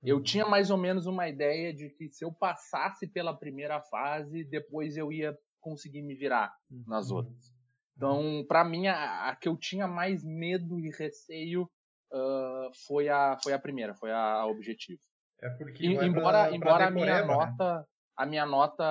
Eu 0.02 0.18
uhum. 0.18 0.24
tinha 0.24 0.45
mais 0.45 0.70
ou 0.70 0.78
menos 0.78 1.06
uma 1.06 1.28
ideia 1.28 1.74
de 1.74 1.89
que 1.89 2.10
se 2.10 2.24
eu 2.24 2.32
passasse 2.32 3.08
pela 3.08 3.38
primeira 3.38 3.82
fase, 3.82 4.43
depois 4.45 4.95
eu 4.95 5.12
ia 5.12 5.38
conseguir 5.60 6.02
me 6.02 6.16
virar 6.16 6.54
nas 6.88 7.12
uhum. 7.12 7.18
outras. 7.18 7.54
Então, 7.97 8.45
para 8.47 8.64
mim, 8.64 8.88
a, 8.88 9.30
a, 9.30 9.36
que 9.36 9.50
eu 9.50 9.58
tinha 9.58 9.86
mais 9.86 10.24
medo 10.24 10.80
e 10.80 10.89
receio 10.89 11.64
uh, 11.64 12.72
foi, 12.88 13.10
a, 13.10 13.38
foi 13.43 13.52
a 13.52 13.60
primeira, 13.60 13.93
foi 13.93 14.10
a, 14.10 14.36
a 14.36 14.45
objetivo. 14.45 15.02
É 15.41 15.50
porque 15.50 15.86
e, 15.86 15.93
embora 15.95 16.47
pra, 16.47 16.56
embora 16.56 16.88
a 16.88 16.91
minha 16.91 17.22
né? 17.22 17.26
nota, 17.26 17.86
a 18.16 18.26
minha 18.26 18.45
nota, 18.45 18.86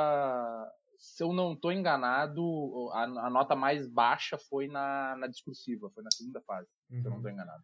se 0.99 1.23
eu 1.23 1.33
não 1.33 1.55
estou 1.55 1.73
enganado, 1.73 2.91
a, 2.93 3.05
a, 3.05 3.31
nota 3.31 3.57
mais 3.57 3.87
baixa 3.87 4.37
foi 4.37 4.69
na, 4.69 5.17
na 5.17 5.27
discursiva, 5.27 5.91
foi 5.95 6.03
na 6.03 6.11
segunda 6.11 6.43
fase, 6.43 6.69
uhum. 6.91 7.01
se 7.01 7.07
eu 7.07 7.11
não 7.11 7.19
estou 7.19 7.31
uhum. 7.31 7.37
enganado. 7.37 7.63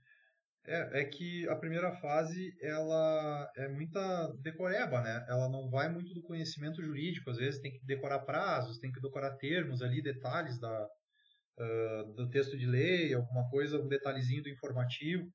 É, 0.66 1.02
é 1.02 1.04
que 1.04 1.46
a 1.48 1.56
primeira 1.56 1.92
fase 1.96 2.56
ela 2.62 3.50
é 3.56 3.68
muita 3.68 4.32
decoreba, 4.40 5.02
né? 5.02 5.24
Ela 5.28 5.48
não 5.48 5.68
vai 5.68 5.90
muito 5.90 6.14
do 6.14 6.22
conhecimento 6.22 6.82
jurídico, 6.82 7.30
às 7.30 7.36
vezes 7.36 7.60
tem 7.60 7.72
que 7.72 7.84
decorar 7.84 8.20
prazos, 8.20 8.78
tem 8.78 8.90
que 8.90 9.00
decorar 9.00 9.36
termos 9.36 9.82
ali, 9.82 10.02
detalhes 10.02 10.58
da, 10.58 10.88
uh, 11.58 12.14
do 12.14 12.30
texto 12.30 12.56
de 12.56 12.66
lei, 12.66 13.12
alguma 13.12 13.48
coisa, 13.50 13.78
um 13.78 13.88
detalhezinho 13.88 14.42
do 14.42 14.48
informativo. 14.48 15.30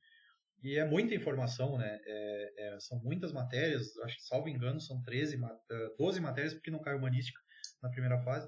E 0.64 0.78
é 0.78 0.84
muita 0.84 1.16
informação, 1.16 1.78
né? 1.78 2.00
É, 2.06 2.54
é, 2.58 2.80
são 2.80 3.00
muitas 3.00 3.32
matérias, 3.32 3.98
acho 4.00 4.18
que, 4.18 4.24
salvo 4.24 4.50
engano, 4.50 4.80
são 4.82 5.02
13, 5.04 5.40
12 5.98 6.20
matérias, 6.20 6.54
porque 6.54 6.72
não 6.72 6.82
cai 6.82 6.96
humanística 6.96 7.40
na 7.82 7.90
primeira 7.90 8.20
fase. 8.24 8.48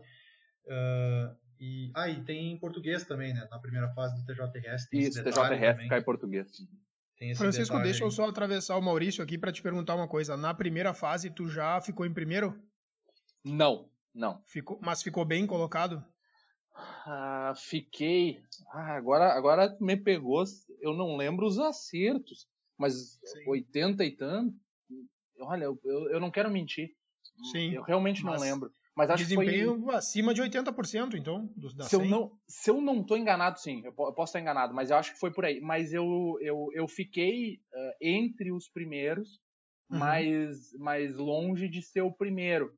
Uh, 0.66 1.36
e, 1.62 1.92
ah, 1.94 2.10
e 2.10 2.24
tem 2.24 2.58
português 2.58 3.06
também, 3.06 3.36
né? 3.36 3.48
Na 3.52 3.60
primeira 3.60 3.88
fase 3.94 4.16
do 4.16 4.26
TJRS. 4.26 4.90
Tem 4.90 5.00
Isso, 5.00 5.24
TJRS 5.24 5.88
cai 5.88 6.02
português. 6.02 6.48
Francisco, 7.38 7.78
deixa 7.84 8.04
aí. 8.04 8.08
eu 8.08 8.10
só 8.10 8.28
atravessar 8.28 8.76
o 8.78 8.82
Maurício 8.82 9.24
aqui 9.24 9.38
para 9.38 9.52
te 9.52 9.62
perguntar 9.62 9.94
uma 9.94 10.08
coisa. 10.08 10.36
Na 10.36 10.56
primeira 10.56 10.92
fase, 10.92 11.30
tu 11.30 11.48
já 11.48 11.80
ficou 11.80 12.04
em 12.04 12.12
primeiro? 12.12 12.60
Não, 13.46 13.88
não. 14.12 14.42
Ficou, 14.48 14.80
mas 14.82 15.04
ficou 15.04 15.24
bem 15.24 15.46
colocado? 15.46 16.04
Ah, 16.74 17.54
fiquei. 17.56 18.42
Ah, 18.74 18.96
agora, 18.96 19.32
agora 19.32 19.78
me 19.80 19.96
pegou. 19.96 20.44
Eu 20.80 20.96
não 20.96 21.16
lembro 21.16 21.46
os 21.46 21.60
acertos, 21.60 22.48
mas 22.76 23.20
Sim. 23.24 23.44
80 23.48 24.04
e 24.04 24.16
tanto. 24.16 24.56
Olha, 25.40 25.66
eu, 25.66 25.80
eu, 25.86 26.10
eu 26.10 26.20
não 26.20 26.32
quero 26.32 26.50
mentir. 26.50 26.90
Sim. 27.52 27.76
Eu 27.76 27.84
realmente 27.84 28.24
não 28.24 28.36
lembro. 28.36 28.74
Mas 28.96 29.10
acho 29.10 29.24
Desempenho 29.24 29.78
que 29.78 29.86
foi... 29.86 29.96
acima 29.96 30.34
de 30.34 30.42
80%, 30.42 31.16
então, 31.16 31.48
do, 31.56 31.74
da 31.74 31.86
se 31.86 31.92
100. 31.92 32.00
Eu 32.00 32.06
não, 32.10 32.32
se 32.48 32.70
eu 32.70 32.82
não 32.82 33.02
estou 33.02 33.18
enganado, 33.18 33.60
sim, 33.60 33.82
eu 33.86 33.94
posso 33.94 34.32
estar 34.32 34.42
enganado, 34.42 34.74
mas 34.74 34.90
eu 34.90 34.98
acho 34.98 35.14
que 35.14 35.20
foi 35.20 35.32
por 35.32 35.46
aí. 35.46 35.62
Mas 35.62 35.94
eu, 35.94 36.38
eu, 36.42 36.68
eu 36.74 36.88
fiquei 36.88 37.56
uh, 37.74 37.94
entre 38.02 38.52
os 38.52 38.68
primeiros, 38.68 39.40
uhum. 39.90 39.98
mas, 39.98 40.74
mas 40.78 41.16
longe 41.16 41.70
de 41.70 41.82
ser 41.82 42.02
o 42.02 42.12
primeiro. 42.12 42.74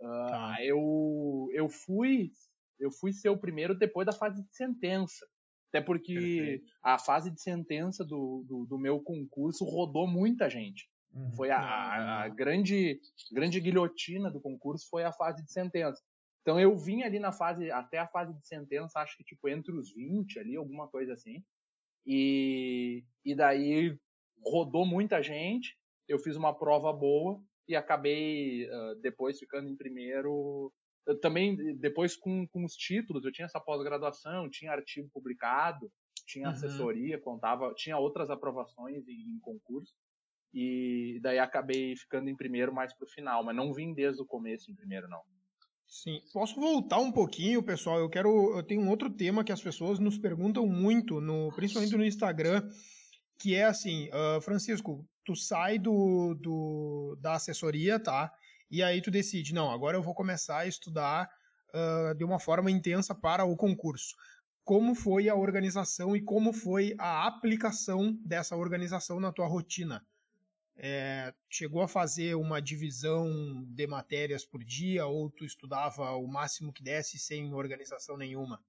Uh, 0.00 0.30
tá. 0.30 0.56
eu, 0.60 1.48
eu, 1.52 1.68
fui, 1.68 2.30
eu 2.78 2.92
fui 2.92 3.12
ser 3.12 3.30
o 3.30 3.38
primeiro 3.38 3.76
depois 3.76 4.06
da 4.06 4.12
fase 4.12 4.42
de 4.42 4.54
sentença. 4.54 5.26
Até 5.70 5.82
porque 5.82 6.14
Perfeito. 6.14 6.72
a 6.82 6.98
fase 6.98 7.30
de 7.30 7.42
sentença 7.42 8.04
do, 8.04 8.44
do, 8.48 8.64
do 8.64 8.78
meu 8.78 9.00
concurso 9.00 9.64
rodou 9.64 10.06
muita 10.06 10.48
gente. 10.48 10.88
Uhum. 11.18 11.32
Foi 11.32 11.50
a, 11.50 11.58
a, 11.58 12.22
a, 12.22 12.28
grande, 12.28 13.00
grande 13.32 13.60
guilhotina 13.60 14.30
do 14.30 14.40
concurso 14.40 14.88
foi 14.88 15.02
a 15.02 15.12
fase 15.12 15.44
de 15.44 15.52
sentença. 15.52 16.00
Então 16.42 16.58
eu 16.60 16.76
vim 16.76 17.02
ali 17.02 17.18
na 17.18 17.32
fase, 17.32 17.70
até 17.70 17.98
a 17.98 18.06
fase 18.06 18.32
de 18.32 18.46
sentença, 18.46 19.00
acho 19.00 19.16
que 19.16 19.24
tipo 19.24 19.48
entre 19.48 19.72
os 19.72 19.92
20 19.92 20.38
ali, 20.38 20.56
alguma 20.56 20.88
coisa 20.88 21.12
assim. 21.12 21.44
E, 22.06 23.04
e 23.24 23.34
daí 23.34 23.98
rodou 24.44 24.86
muita 24.86 25.22
gente, 25.22 25.76
eu 26.06 26.18
fiz 26.18 26.36
uma 26.36 26.56
prova 26.56 26.92
boa 26.92 27.42
e 27.66 27.74
acabei 27.74 28.66
uh, 28.66 28.94
depois 29.02 29.38
ficando 29.38 29.68
em 29.68 29.76
primeiro. 29.76 30.72
Eu 31.06 31.18
também, 31.20 31.76
depois 31.78 32.16
com, 32.16 32.46
com 32.48 32.64
os 32.64 32.74
títulos, 32.74 33.24
eu 33.24 33.32
tinha 33.32 33.46
essa 33.46 33.60
pós-graduação, 33.60 34.48
tinha 34.48 34.72
artigo 34.72 35.08
publicado, 35.12 35.90
tinha 36.26 36.46
uhum. 36.46 36.52
assessoria, 36.52 37.20
contava, 37.20 37.72
tinha 37.74 37.98
outras 37.98 38.30
aprovações 38.30 39.06
em, 39.08 39.34
em 39.34 39.40
concurso. 39.40 39.92
E 40.52 41.18
daí 41.22 41.38
acabei 41.38 41.94
ficando 41.96 42.28
em 42.28 42.36
primeiro 42.36 42.72
mais 42.72 42.94
pro 42.94 43.06
final, 43.06 43.44
mas 43.44 43.54
não 43.54 43.72
vim 43.72 43.92
desde 43.92 44.22
o 44.22 44.26
começo 44.26 44.70
em 44.70 44.74
primeiro, 44.74 45.08
não. 45.08 45.20
Sim, 45.86 46.20
posso 46.32 46.60
voltar 46.60 46.98
um 46.98 47.10
pouquinho, 47.10 47.62
pessoal? 47.62 47.98
Eu 47.98 48.10
quero, 48.10 48.56
eu 48.56 48.62
tenho 48.62 48.82
um 48.82 48.90
outro 48.90 49.08
tema 49.08 49.42
que 49.42 49.52
as 49.52 49.62
pessoas 49.62 49.98
nos 49.98 50.18
perguntam 50.18 50.66
muito, 50.66 51.20
no, 51.20 51.50
principalmente 51.54 51.96
no 51.96 52.04
Instagram, 52.04 52.62
que 53.38 53.54
é 53.54 53.64
assim, 53.64 54.08
uh, 54.08 54.40
Francisco, 54.42 55.06
tu 55.24 55.34
sai 55.34 55.78
do, 55.78 56.34
do, 56.34 57.16
da 57.20 57.34
assessoria, 57.34 57.98
tá? 57.98 58.30
E 58.70 58.82
aí 58.82 59.00
tu 59.00 59.10
decide, 59.10 59.54
não, 59.54 59.70
agora 59.70 59.96
eu 59.96 60.02
vou 60.02 60.14
começar 60.14 60.58
a 60.58 60.66
estudar 60.66 61.26
uh, 61.74 62.14
de 62.14 62.24
uma 62.24 62.38
forma 62.38 62.70
intensa 62.70 63.14
para 63.14 63.44
o 63.44 63.56
concurso. 63.56 64.14
Como 64.64 64.94
foi 64.94 65.30
a 65.30 65.34
organização 65.34 66.14
e 66.14 66.22
como 66.22 66.52
foi 66.52 66.94
a 66.98 67.26
aplicação 67.26 68.14
dessa 68.22 68.56
organização 68.56 69.18
na 69.18 69.32
tua 69.32 69.46
rotina? 69.46 70.04
É, 70.80 71.34
chegou 71.50 71.82
a 71.82 71.88
fazer 71.88 72.36
uma 72.36 72.62
divisão 72.62 73.26
de 73.66 73.86
matérias 73.88 74.44
por 74.44 74.62
dia 74.62 75.06
ou 75.06 75.28
tu 75.28 75.44
estudava 75.44 76.12
o 76.12 76.28
máximo 76.28 76.72
que 76.72 76.84
desse 76.84 77.18
sem 77.18 77.52
organização 77.52 78.16
nenhuma? 78.16 78.62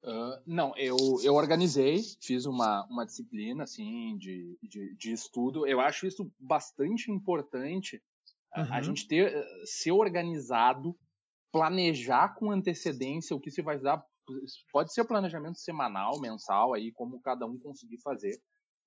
Uh, 0.00 0.40
não, 0.46 0.76
eu, 0.76 0.96
eu 1.24 1.34
organizei, 1.34 2.00
fiz 2.22 2.46
uma, 2.46 2.86
uma 2.86 3.04
disciplina 3.04 3.64
assim 3.64 4.16
de, 4.16 4.56
de, 4.62 4.94
de 4.94 5.12
estudo. 5.12 5.66
Eu 5.66 5.80
acho 5.80 6.06
isso 6.06 6.30
bastante 6.38 7.10
importante 7.10 8.00
uhum. 8.56 8.72
a, 8.72 8.80
gente 8.80 9.08
ter 9.08 9.34
eh, 9.34 9.62
ser 9.64 9.90
organizado, 9.90 10.96
planejar 11.50 12.36
com 12.36 12.52
antecedência 12.52 13.34
o 13.34 13.40
que 13.40 13.50
se 13.50 13.60
vai 13.60 13.76
dar. 13.76 14.00
Pode 14.70 14.92
ser 14.92 15.04
planejamento 15.04 15.58
semanal, 15.58 16.20
mensal, 16.20 16.74
aí 16.74 16.92
como 16.92 17.20
cada 17.20 17.44
um 17.44 17.58
conseguir 17.58 17.98
fazer 18.00 18.40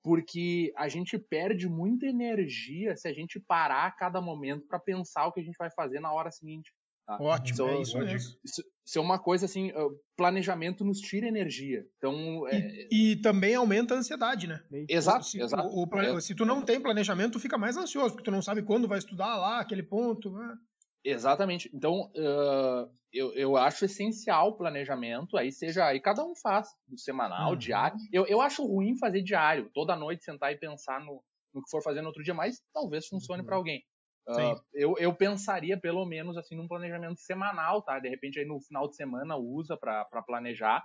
porque 0.04 0.74
a 0.76 0.88
gente 0.88 1.18
perde 1.18 1.68
muita 1.68 2.06
energia 2.06 2.96
se 2.96 3.08
a 3.08 3.14
gente 3.14 3.40
parar 3.40 3.86
a 3.86 3.92
cada 3.92 4.22
momento 4.22 4.66
para 4.68 4.80
pensar 4.80 5.28
o 5.28 5.32
que 5.32 5.40
a 5.40 5.44
gente 5.44 5.58
vai 5.58 5.70
fazer 5.72 6.00
na 6.00 6.12
hora 6.12 6.32
seguinte. 6.32 6.72
Tá? 7.06 7.18
Ótimo, 7.20 7.54
então, 7.54 7.70
é 7.70 7.82
isso 7.82 7.98
mesmo. 7.98 8.16
Isso, 8.16 8.64
isso, 8.86 9.00
é 9.00 9.02
uma 9.02 9.20
coisa 9.20 9.46
assim, 9.46 9.72
planejamento 10.16 10.86
nos 10.86 11.00
tira 11.00 11.28
energia. 11.28 11.86
Então, 11.98 12.48
é... 12.48 12.88
e, 12.92 13.12
e, 13.12 13.16
também 13.22 13.56
aumenta 13.56 13.96
a 13.96 13.98
ansiedade, 13.98 14.48
né? 14.48 14.62
Exato, 14.88 15.26
se, 15.26 15.42
exato. 15.42 15.68
O, 15.68 15.86
o, 15.86 16.00
é. 16.00 16.22
se 16.22 16.36
tu 16.36 16.46
não 16.46 16.62
tem 16.62 16.80
planejamento, 16.80 17.34
tu 17.34 17.40
fica 17.40 17.58
mais 17.58 17.78
ansioso, 17.78 18.14
porque 18.14 18.26
tu 18.26 18.32
não 18.32 18.42
sabe 18.42 18.62
quando 18.62 18.88
vai 18.88 19.00
estudar 19.00 19.38
lá, 19.38 19.60
aquele 19.60 19.84
ponto. 19.84 20.32
Né? 20.32 20.56
Exatamente. 21.04 21.70
Então, 21.74 22.12
uh, 22.16 22.90
eu, 23.12 23.34
eu 23.34 23.58
acho 23.58 23.86
essencial 23.86 24.50
o 24.50 24.58
planejamento, 24.58 25.38
aí 25.38 25.52
seja, 25.52 25.86
aí 25.86 26.00
cada 26.00 26.24
um 26.24 26.36
faz, 26.36 26.70
do 26.88 26.98
semanal, 26.98 27.52
uhum. 27.52 27.58
diário. 27.58 27.98
Eu, 28.12 28.26
eu 28.28 28.42
acho 28.42 28.66
ruim 28.66 28.98
fazer 28.98 29.22
diário, 29.22 29.70
toda 29.74 29.96
noite 29.96 30.24
sentar 30.24 30.52
e 30.52 30.58
pensar 30.58 31.00
no, 31.02 31.24
no 31.54 31.62
que 31.64 31.70
for 31.70 31.82
fazer 31.82 32.02
no 32.02 32.08
outro 32.08 32.24
dia, 32.24 32.34
mas 32.34 32.62
talvez 32.74 33.08
funcione 33.08 33.42
uhum. 33.42 33.46
para 33.46 33.56
alguém. 33.56 33.84
Uh, 34.28 34.62
eu, 34.74 34.96
eu 35.00 35.14
pensaria 35.16 35.80
pelo 35.80 36.06
menos 36.06 36.38
assim 36.38 36.56
num 36.56 36.68
planejamento 36.68 37.20
semanal, 37.20 37.82
tá? 37.82 38.00
De 38.00 38.08
repente 38.08 38.40
aí 38.40 38.46
no 38.46 38.62
final 38.62 38.88
de 38.88 38.96
semana 38.96 39.36
usa 39.36 39.76
para 39.76 40.06
planejar. 40.26 40.84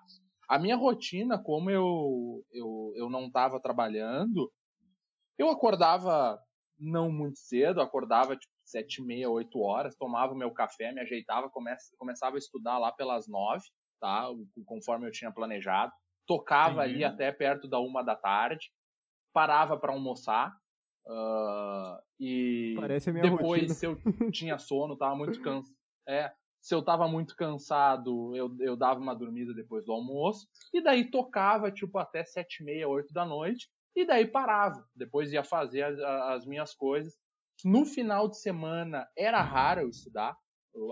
A 0.48 0.58
minha 0.58 0.76
rotina, 0.76 1.38
como 1.38 1.70
eu, 1.70 2.42
eu, 2.50 2.92
eu 2.96 3.10
não 3.10 3.26
estava 3.26 3.60
trabalhando, 3.60 4.50
eu 5.38 5.50
acordava 5.50 6.40
não 6.78 7.12
muito 7.12 7.38
cedo, 7.38 7.80
acordava 7.80 8.36
tipo 8.36 8.55
sete 8.66 9.00
e 9.00 9.04
meia, 9.04 9.30
oito 9.30 9.60
horas, 9.60 9.96
tomava 9.96 10.32
o 10.32 10.36
meu 10.36 10.50
café, 10.50 10.92
me 10.92 11.00
ajeitava, 11.00 11.48
come, 11.48 11.70
começava 11.96 12.36
a 12.36 12.38
estudar 12.38 12.78
lá 12.78 12.92
pelas 12.92 13.28
nove, 13.28 13.64
tá? 14.00 14.28
Conforme 14.66 15.06
eu 15.06 15.12
tinha 15.12 15.32
planejado. 15.32 15.92
Tocava 16.26 16.80
ali 16.82 17.04
até 17.04 17.30
perto 17.30 17.68
da 17.68 17.78
uma 17.78 18.02
da 18.02 18.16
tarde, 18.16 18.70
parava 19.32 19.78
para 19.78 19.92
almoçar. 19.92 20.52
Uh, 21.06 22.02
e 22.18 22.74
depois, 23.22 23.62
rotina. 23.62 23.74
se 23.74 23.86
eu 23.86 23.96
tinha 24.32 24.58
sono, 24.58 24.96
tava 24.96 25.14
muito 25.14 25.40
cansado. 25.40 25.76
É, 26.08 26.32
se 26.60 26.74
eu 26.74 26.82
tava 26.82 27.06
muito 27.06 27.36
cansado, 27.36 28.34
eu, 28.34 28.56
eu 28.58 28.76
dava 28.76 28.98
uma 28.98 29.14
dormida 29.14 29.54
depois 29.54 29.84
do 29.84 29.92
almoço. 29.92 30.48
E 30.74 30.82
daí 30.82 31.08
tocava, 31.08 31.70
tipo, 31.70 31.96
até 31.96 32.24
sete 32.24 32.60
e 32.60 32.64
meia, 32.64 32.88
oito 32.88 33.14
da 33.14 33.24
noite. 33.24 33.70
E 33.94 34.04
daí 34.04 34.26
parava. 34.26 34.84
Depois 34.94 35.32
ia 35.32 35.44
fazer 35.44 35.82
as, 35.82 35.98
as 36.00 36.44
minhas 36.44 36.74
coisas. 36.74 37.14
No 37.64 37.84
final 37.84 38.28
de 38.28 38.40
semana 38.40 39.06
era 39.16 39.42
raro 39.42 39.82
eu 39.82 39.88
estudar, 39.88 40.36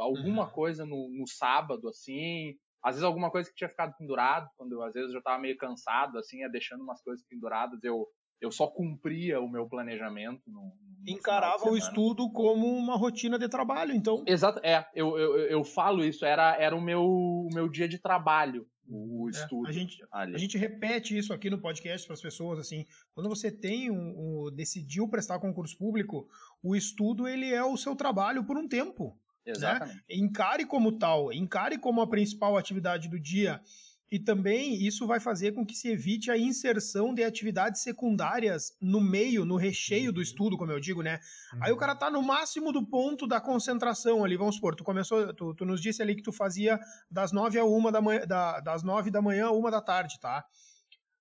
alguma 0.01 0.45
uhum. 0.45 0.51
coisa 0.51 0.85
no, 0.85 1.11
no, 1.11 1.27
sábado, 1.29 1.89
assim, 1.89 2.55
às 2.83 2.95
vezes 2.95 3.05
alguma 3.05 3.31
coisa 3.31 3.49
que 3.49 3.55
tinha 3.55 3.69
ficado 3.69 3.95
pendurado, 3.99 4.49
quando 4.57 4.81
às 4.83 4.93
vezes 4.93 5.09
eu 5.09 5.15
já 5.15 5.19
estava 5.19 5.41
meio 5.41 5.57
cansado, 5.57 6.19
assim, 6.19 6.39
ia 6.39 6.49
deixando 6.49 6.83
umas 6.83 7.03
coisas 7.03 7.25
penduradas, 7.27 7.83
eu, 7.83 8.07
eu 8.41 8.51
só 8.51 8.67
cumpria 8.67 9.41
o 9.41 9.49
meu 9.49 9.69
planejamento. 9.69 10.43
No, 10.47 10.61
no 10.63 11.11
Encarava 11.11 11.69
o 11.69 11.77
estudo 11.77 12.31
como 12.33 12.67
uma 12.67 12.97
rotina 12.97 13.39
de 13.39 13.49
trabalho, 13.49 13.93
então. 13.93 14.25
Exato, 14.27 14.61
é, 14.65 14.87
eu, 14.95 15.19
eu, 15.19 15.37
eu 15.47 15.65
falo 15.65 16.05
isso, 16.05 16.25
era, 16.25 16.57
era 16.57 16.75
o, 16.75 16.81
meu, 16.81 17.03
o 17.03 17.49
meu 17.53 17.69
dia 17.69 17.89
de 17.89 17.99
trabalho 17.99 18.67
o, 18.89 19.29
estudo. 19.29 19.67
É, 19.67 19.71
a, 19.71 19.73
gente, 19.73 20.05
a 20.11 20.39
gente 20.39 20.59
repete 20.59 21.17
isso 21.17 21.33
aqui 21.33 21.49
no 21.49 21.61
podcast 21.61 22.07
para 22.07 22.15
as 22.15 22.21
pessoas, 22.21 22.59
assim, 22.59 22.85
quando 23.15 23.29
você 23.29 23.51
tem 23.51 23.91
um, 23.91 24.47
um, 24.47 24.51
decidiu 24.55 25.09
prestar 25.09 25.39
concurso 25.39 25.77
público, 25.77 26.29
o 26.63 26.77
estudo 26.77 27.27
ele 27.27 27.53
é 27.53 27.65
o 27.65 27.77
seu 27.77 27.97
trabalho 27.97 28.45
por 28.45 28.57
um 28.57 28.69
tempo. 28.69 29.19
Né? 29.47 29.53
Exatamente. 29.53 29.97
Né? 29.97 30.03
Encare 30.11 30.65
como 30.67 30.99
tal, 30.99 31.33
encare 31.33 31.79
como 31.79 32.01
a 32.01 32.09
principal 32.09 32.57
atividade 32.57 33.09
do 33.09 33.19
dia. 33.19 33.61
E 34.15 34.19
também 34.21 34.81
isso 34.81 35.09
vai 35.09 35.19
fazer 35.19 35.51
com 35.51 35.67
que 35.67 35.75
se 35.75 35.89
evite 35.89 36.31
a 36.31 36.39
inserção 36.39 37.13
de 37.13 37.25
atividades 37.25 37.83
secundárias 37.83 38.73
no 38.81 39.01
meio, 39.01 39.45
no 39.45 39.57
recheio 39.57 40.13
do 40.13 40.19
uhum. 40.19 40.23
estudo, 40.23 40.57
como 40.57 40.71
eu 40.71 40.79
digo, 40.79 41.03
né? 41.03 41.19
Uhum. 41.53 41.59
Aí 41.65 41.73
o 41.73 41.77
cara 41.77 41.97
tá 41.97 42.09
no 42.09 42.23
máximo 42.23 42.71
do 42.71 42.87
ponto 42.87 43.27
da 43.27 43.41
concentração 43.41 44.23
ali, 44.23 44.37
vamos 44.37 44.55
supor, 44.55 44.77
tu 44.77 44.85
começou, 44.85 45.35
tu, 45.35 45.53
tu 45.53 45.65
nos 45.65 45.83
disse 45.83 46.01
ali 46.01 46.15
que 46.15 46.23
tu 46.23 46.31
fazia 46.31 46.79
das 47.11 47.33
nove 47.33 47.59
a 47.59 47.65
uma 47.65 47.91
da 47.91 48.01
manhã, 48.01 48.25
da, 48.25 48.61
das 48.61 48.85
nove 48.85 49.11
da 49.11 49.21
manhã 49.21 49.47
a 49.47 49.51
uma 49.51 49.69
da 49.69 49.81
tarde, 49.81 50.21
tá? 50.21 50.45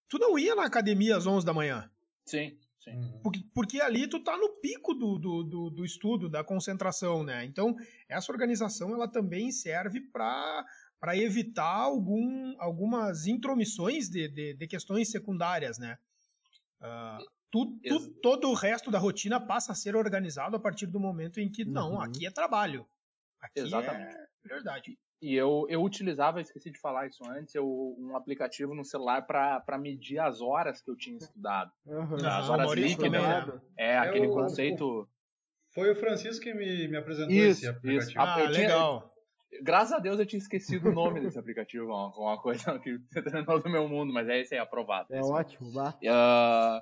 Tu 0.07 0.19
não 0.19 0.37
ia 0.37 0.53
na 0.53 0.65
academia 0.65 1.17
às 1.17 1.25
onze 1.25 1.43
da 1.43 1.51
manhã. 1.51 1.89
Sim. 2.23 2.55
Sim. 2.83 2.97
Uhum. 2.97 3.19
Porque, 3.23 3.39
porque 3.55 3.81
ali 3.81 4.07
tu 4.07 4.21
tá 4.21 4.37
no 4.37 4.49
pico 4.59 4.93
do, 4.93 5.17
do, 5.17 5.43
do, 5.43 5.69
do 5.69 5.85
estudo, 5.85 6.29
da 6.29 6.43
concentração, 6.43 7.23
né? 7.23 7.45
Então, 7.45 7.73
essa 8.09 8.31
organização 8.31 8.93
ela 8.93 9.07
também 9.07 9.51
serve 9.51 10.01
para 10.01 10.65
para 11.03 11.17
evitar 11.17 11.65
algum, 11.65 12.55
algumas 12.57 13.27
intromissões 13.27 14.07
de, 14.07 14.29
de, 14.29 14.53
de 14.53 14.67
questões 14.67 15.11
secundárias, 15.11 15.77
né? 15.77 15.97
Uh, 16.79 17.25
tu, 17.51 17.77
tu, 17.85 18.09
todo 18.21 18.49
o 18.49 18.53
resto 18.53 18.89
da 18.89 18.99
rotina 18.99 19.37
passa 19.37 19.73
a 19.73 19.75
ser 19.75 19.97
organizado 19.97 20.55
a 20.55 20.59
partir 20.61 20.85
do 20.85 21.01
momento 21.01 21.41
em 21.41 21.51
que, 21.51 21.65
não, 21.65 21.95
uhum. 21.95 22.01
aqui 22.01 22.25
é 22.25 22.31
trabalho. 22.31 22.87
Aqui 23.41 23.59
é 23.59 23.63
Exatamente. 23.63 24.15
é 24.15 24.47
verdade. 24.47 24.97
E 25.21 25.35
eu, 25.35 25.65
eu 25.67 25.83
utilizava, 25.83 26.39
esqueci 26.39 26.71
de 26.71 26.79
falar 26.79 27.05
isso 27.07 27.21
antes, 27.29 27.53
eu, 27.53 27.67
um 27.99 28.15
aplicativo 28.15 28.73
no 28.73 28.85
celular 28.85 29.27
para 29.27 29.77
medir 29.77 30.19
as 30.19 30.39
horas 30.39 30.81
que 30.81 30.89
eu 30.89 30.95
tinha 30.95 31.17
estudado. 31.17 31.69
Uhum. 31.85 32.15
As 32.15 32.49
horas 32.49 32.71
líquidas. 32.71 33.11
Né? 33.11 33.61
É, 33.77 33.91
é, 33.91 33.97
aquele 33.97 34.27
o, 34.27 34.33
conceito. 34.33 35.09
Foi 35.73 35.91
o 35.91 35.95
Francisco 35.97 36.41
que 36.41 36.53
me, 36.53 36.87
me 36.87 36.95
apresentou 36.95 37.33
isso, 37.33 37.59
esse 37.59 37.67
aplicativo. 37.67 38.09
Isso. 38.09 38.19
Ah, 38.21 38.47
legal. 38.47 39.12
Graças 39.61 39.93
a 39.93 39.99
Deus 39.99 40.19
eu 40.19 40.25
tinha 40.25 40.39
esquecido 40.39 40.89
o 40.89 40.93
nome 40.93 41.19
desse 41.19 41.37
aplicativo, 41.39 41.85
uma, 41.85 42.07
uma 42.17 42.41
coisa 42.41 42.79
que 42.79 42.97
treinou 43.23 43.61
do 43.61 43.69
meu 43.69 43.87
mundo, 43.87 44.13
mas 44.13 44.27
é 44.27 44.39
esse 44.39 44.55
aí, 44.55 44.59
aprovado. 44.59 45.13
É 45.13 45.21
ótimo, 45.21 45.71
vá. 45.71 45.89
Uh, 45.89 46.81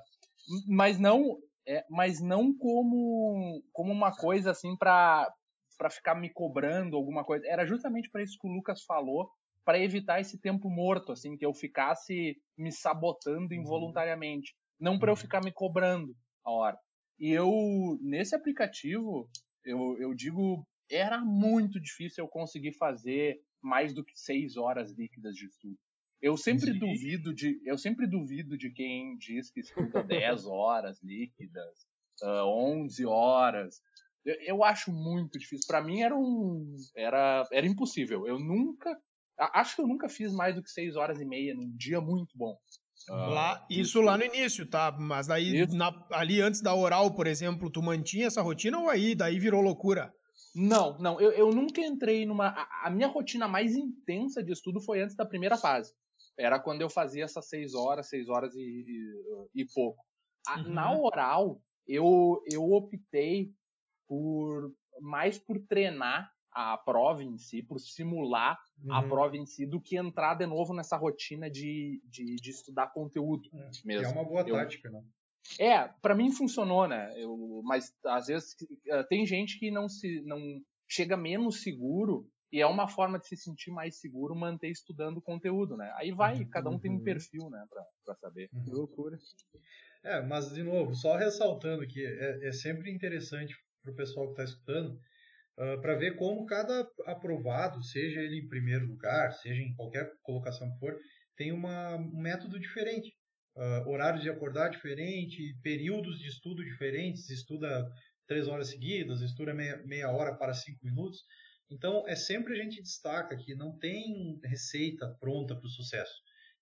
mas 0.68 0.98
não, 0.98 1.38
é, 1.66 1.84
mas 1.90 2.20
não 2.20 2.56
como, 2.56 3.62
como 3.72 3.92
uma 3.92 4.12
coisa 4.12 4.50
assim 4.50 4.76
para 4.76 5.32
para 5.78 5.90
ficar 5.90 6.14
me 6.14 6.30
cobrando 6.30 6.96
alguma 6.96 7.24
coisa. 7.24 7.44
Era 7.48 7.66
justamente 7.66 8.08
para 8.08 8.22
isso 8.22 8.38
que 8.38 8.46
o 8.46 8.52
Lucas 8.52 8.84
falou, 8.84 9.28
para 9.64 9.80
evitar 9.80 10.20
esse 10.20 10.40
tempo 10.40 10.70
morto, 10.70 11.10
assim, 11.10 11.36
que 11.36 11.44
eu 11.44 11.52
ficasse 11.52 12.36
me 12.56 12.70
sabotando 12.70 13.52
uhum. 13.52 13.60
involuntariamente, 13.60 14.54
não 14.78 14.96
para 14.96 15.10
eu 15.10 15.14
uhum. 15.14 15.20
ficar 15.20 15.42
me 15.42 15.50
cobrando 15.50 16.14
a 16.44 16.52
hora. 16.52 16.78
E 17.18 17.30
eu 17.30 17.50
nesse 18.00 18.34
aplicativo, 18.34 19.28
eu, 19.64 19.96
eu 19.98 20.14
digo 20.14 20.64
era 20.92 21.20
muito 21.20 21.80
difícil 21.80 22.24
eu 22.24 22.28
conseguir 22.28 22.72
fazer 22.72 23.40
mais 23.60 23.94
do 23.94 24.04
que 24.04 24.18
seis 24.18 24.56
horas 24.56 24.92
líquidas 24.92 25.34
de 25.34 25.46
estudo. 25.46 25.78
Eu 26.20 26.36
sempre 26.36 26.72
Sim. 26.72 26.78
duvido 26.78 27.34
de, 27.34 27.60
eu 27.64 27.76
sempre 27.76 28.06
duvido 28.06 28.56
de 28.56 28.70
quem 28.70 29.16
diz 29.16 29.50
que 29.50 29.60
estuda 29.60 30.04
10 30.04 30.46
horas 30.46 31.02
líquidas, 31.02 31.86
uh, 32.22 32.46
11 32.46 33.04
horas. 33.06 33.82
Eu, 34.24 34.36
eu 34.42 34.64
acho 34.64 34.92
muito 34.92 35.36
difícil. 35.36 35.66
Para 35.66 35.82
mim 35.82 36.00
era 36.00 36.16
um. 36.16 36.76
Era, 36.96 37.44
era 37.50 37.66
impossível. 37.66 38.26
Eu 38.26 38.38
nunca. 38.38 38.96
Acho 39.36 39.74
que 39.74 39.82
eu 39.82 39.88
nunca 39.88 40.08
fiz 40.08 40.32
mais 40.32 40.54
do 40.54 40.62
que 40.62 40.70
seis 40.70 40.94
horas 40.94 41.20
e 41.20 41.24
meia 41.24 41.54
num 41.54 41.74
dia 41.76 42.00
muito 42.00 42.38
bom. 42.38 42.56
Lá, 43.08 43.54
ah, 43.54 43.66
isso 43.68 44.00
lá 44.00 44.16
no 44.16 44.24
início, 44.24 44.64
tá? 44.64 44.92
Mas 44.96 45.28
aí 45.28 45.66
na, 45.74 45.92
ali 46.12 46.40
antes 46.40 46.60
da 46.60 46.72
oral, 46.72 47.12
por 47.12 47.26
exemplo, 47.26 47.68
tu 47.68 47.82
mantinha 47.82 48.28
essa 48.28 48.42
rotina 48.42 48.78
ou 48.78 48.88
aí 48.88 49.16
daí 49.16 49.40
virou 49.40 49.60
loucura? 49.60 50.14
Não, 50.54 50.98
não. 50.98 51.20
Eu, 51.20 51.32
eu 51.32 51.50
nunca 51.50 51.80
entrei 51.80 52.26
numa. 52.26 52.48
A, 52.48 52.86
a, 52.86 52.90
minha 52.90 53.08
rotina 53.08 53.48
mais 53.48 53.74
intensa 53.74 54.42
de 54.42 54.52
estudo 54.52 54.80
foi 54.80 55.00
antes 55.00 55.16
da 55.16 55.24
primeira 55.24 55.56
fase. 55.56 55.94
Era 56.38 56.58
quando 56.58 56.82
eu 56.82 56.90
fazia 56.90 57.24
essas 57.24 57.48
seis 57.48 57.74
horas, 57.74 58.08
seis 58.08 58.28
horas 58.28 58.54
e, 58.54 58.60
e, 58.60 59.62
e 59.62 59.66
pouco. 59.74 60.04
A, 60.46 60.58
uhum. 60.58 60.68
Na 60.70 60.92
oral, 60.92 61.60
eu, 61.86 62.42
eu 62.50 62.70
optei 62.72 63.52
por 64.06 64.72
mais 65.00 65.38
por 65.38 65.58
treinar 65.60 66.30
a 66.52 66.76
prova 66.76 67.22
em 67.22 67.38
si, 67.38 67.62
por 67.62 67.80
simular 67.80 68.58
uhum. 68.84 68.94
a 68.94 69.02
prova 69.02 69.36
em 69.36 69.46
si, 69.46 69.66
do 69.66 69.80
que 69.80 69.96
entrar 69.96 70.34
de 70.34 70.46
novo 70.46 70.74
nessa 70.74 70.96
rotina 70.96 71.50
de, 71.50 72.02
de, 72.04 72.36
de 72.36 72.50
estudar 72.50 72.92
conteúdo 72.92 73.48
é, 73.54 73.70
mesmo. 73.84 74.06
É 74.06 74.12
uma 74.12 74.24
boa 74.24 74.42
eu, 74.42 74.54
tática, 74.54 74.90
né? 74.90 75.02
É, 75.58 75.88
para 76.00 76.14
mim 76.14 76.30
funcionou, 76.30 76.86
né? 76.86 77.12
Eu, 77.16 77.62
mas 77.64 77.92
às 78.06 78.26
vezes 78.26 78.54
uh, 78.88 79.06
tem 79.08 79.26
gente 79.26 79.58
que 79.58 79.70
não 79.70 79.88
se 79.88 80.22
não 80.22 80.40
chega 80.88 81.16
menos 81.16 81.62
seguro 81.62 82.28
e 82.52 82.60
é 82.60 82.66
uma 82.66 82.86
forma 82.86 83.18
de 83.18 83.26
se 83.26 83.36
sentir 83.36 83.70
mais 83.70 83.98
seguro 83.98 84.36
manter 84.36 84.68
estudando 84.68 85.22
conteúdo, 85.22 85.76
né? 85.76 85.90
Aí 85.96 86.12
vai, 86.12 86.38
uhum. 86.38 86.50
cada 86.50 86.68
um 86.68 86.78
tem 86.78 86.90
um 86.90 86.96
uhum. 86.96 87.02
perfil, 87.02 87.48
né, 87.48 87.64
para 88.04 88.14
saber. 88.16 88.48
Que 88.48 88.70
loucura. 88.70 89.18
É, 90.04 90.20
mas 90.20 90.52
de 90.52 90.62
novo, 90.62 90.94
só 90.94 91.16
ressaltando 91.16 91.86
que 91.86 92.04
é, 92.04 92.48
é 92.48 92.52
sempre 92.52 92.90
interessante 92.92 93.54
para 93.82 93.92
o 93.92 93.96
pessoal 93.96 94.26
que 94.26 94.32
está 94.32 94.44
escutando 94.44 95.00
uh, 95.58 95.80
para 95.80 95.94
ver 95.94 96.16
como 96.16 96.44
cada 96.44 96.86
aprovado, 97.06 97.82
seja 97.82 98.20
ele 98.20 98.40
em 98.40 98.48
primeiro 98.48 98.86
lugar, 98.86 99.32
seja 99.32 99.62
em 99.62 99.74
qualquer 99.74 100.12
colocação 100.22 100.70
que 100.72 100.78
for, 100.78 100.94
tem 101.36 101.52
uma, 101.52 101.96
um 101.96 102.20
método 102.20 102.60
diferente. 102.60 103.16
Uh, 103.54 103.88
horários 103.88 104.22
de 104.22 104.30
acordar 104.30 104.70
diferente, 104.70 105.54
períodos 105.62 106.18
de 106.18 106.28
estudo 106.28 106.64
diferentes, 106.64 107.28
estuda 107.28 107.86
três 108.26 108.48
horas 108.48 108.68
seguidas, 108.68 109.20
estuda 109.20 109.52
meia, 109.52 109.76
meia 109.84 110.10
hora 110.10 110.34
para 110.34 110.54
cinco 110.54 110.84
minutos. 110.84 111.20
Então, 111.70 112.06
é 112.06 112.14
sempre 112.14 112.52
a 112.52 112.62
gente 112.62 112.82
destaca 112.82 113.36
que 113.36 113.54
não 113.54 113.78
tem 113.78 114.38
receita 114.44 115.08
pronta 115.20 115.54
para 115.54 115.66
o 115.66 115.70
sucesso. 115.70 116.14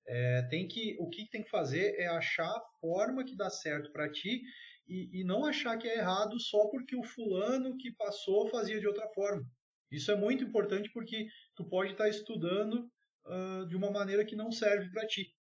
É, 0.07 0.43
tem 0.51 0.67
que, 0.67 0.97
o 0.99 1.09
que 1.09 1.29
tem 1.29 1.43
que 1.43 1.51
fazer 1.51 1.95
é 1.97 2.07
achar 2.07 2.49
a 2.49 2.63
forma 2.81 3.25
que 3.25 3.37
dá 3.37 3.51
certo 3.51 3.93
para 3.93 4.11
ti 4.11 4.43
e, 4.89 5.21
e, 5.21 5.25
não 5.25 5.45
achar 5.45 5.79
que 5.79 5.87
é 5.87 5.99
errado 5.99 6.41
só 6.41 6.69
porque 6.69 6.97
o 6.97 7.05
fulano 7.05 7.77
que 7.77 7.93
passou 7.93 8.49
fazia 8.49 8.81
de 8.81 8.89
outra 8.89 9.07
forma. 9.15 9.45
Isso 9.91 10.11
é 10.11 10.17
muito 10.17 10.43
importante 10.43 10.91
porque 10.93 11.27
tu 11.55 11.65
pode 11.69 11.93
estar 11.93 12.09
estudando 12.09 12.91
uh, 13.27 13.67
de 13.69 13.77
uma 13.77 13.91
maneira 13.91 14.25
que 14.25 14.35
não 14.35 14.51
serve 14.51 14.91
para 14.91 15.07
ti. 15.07 15.33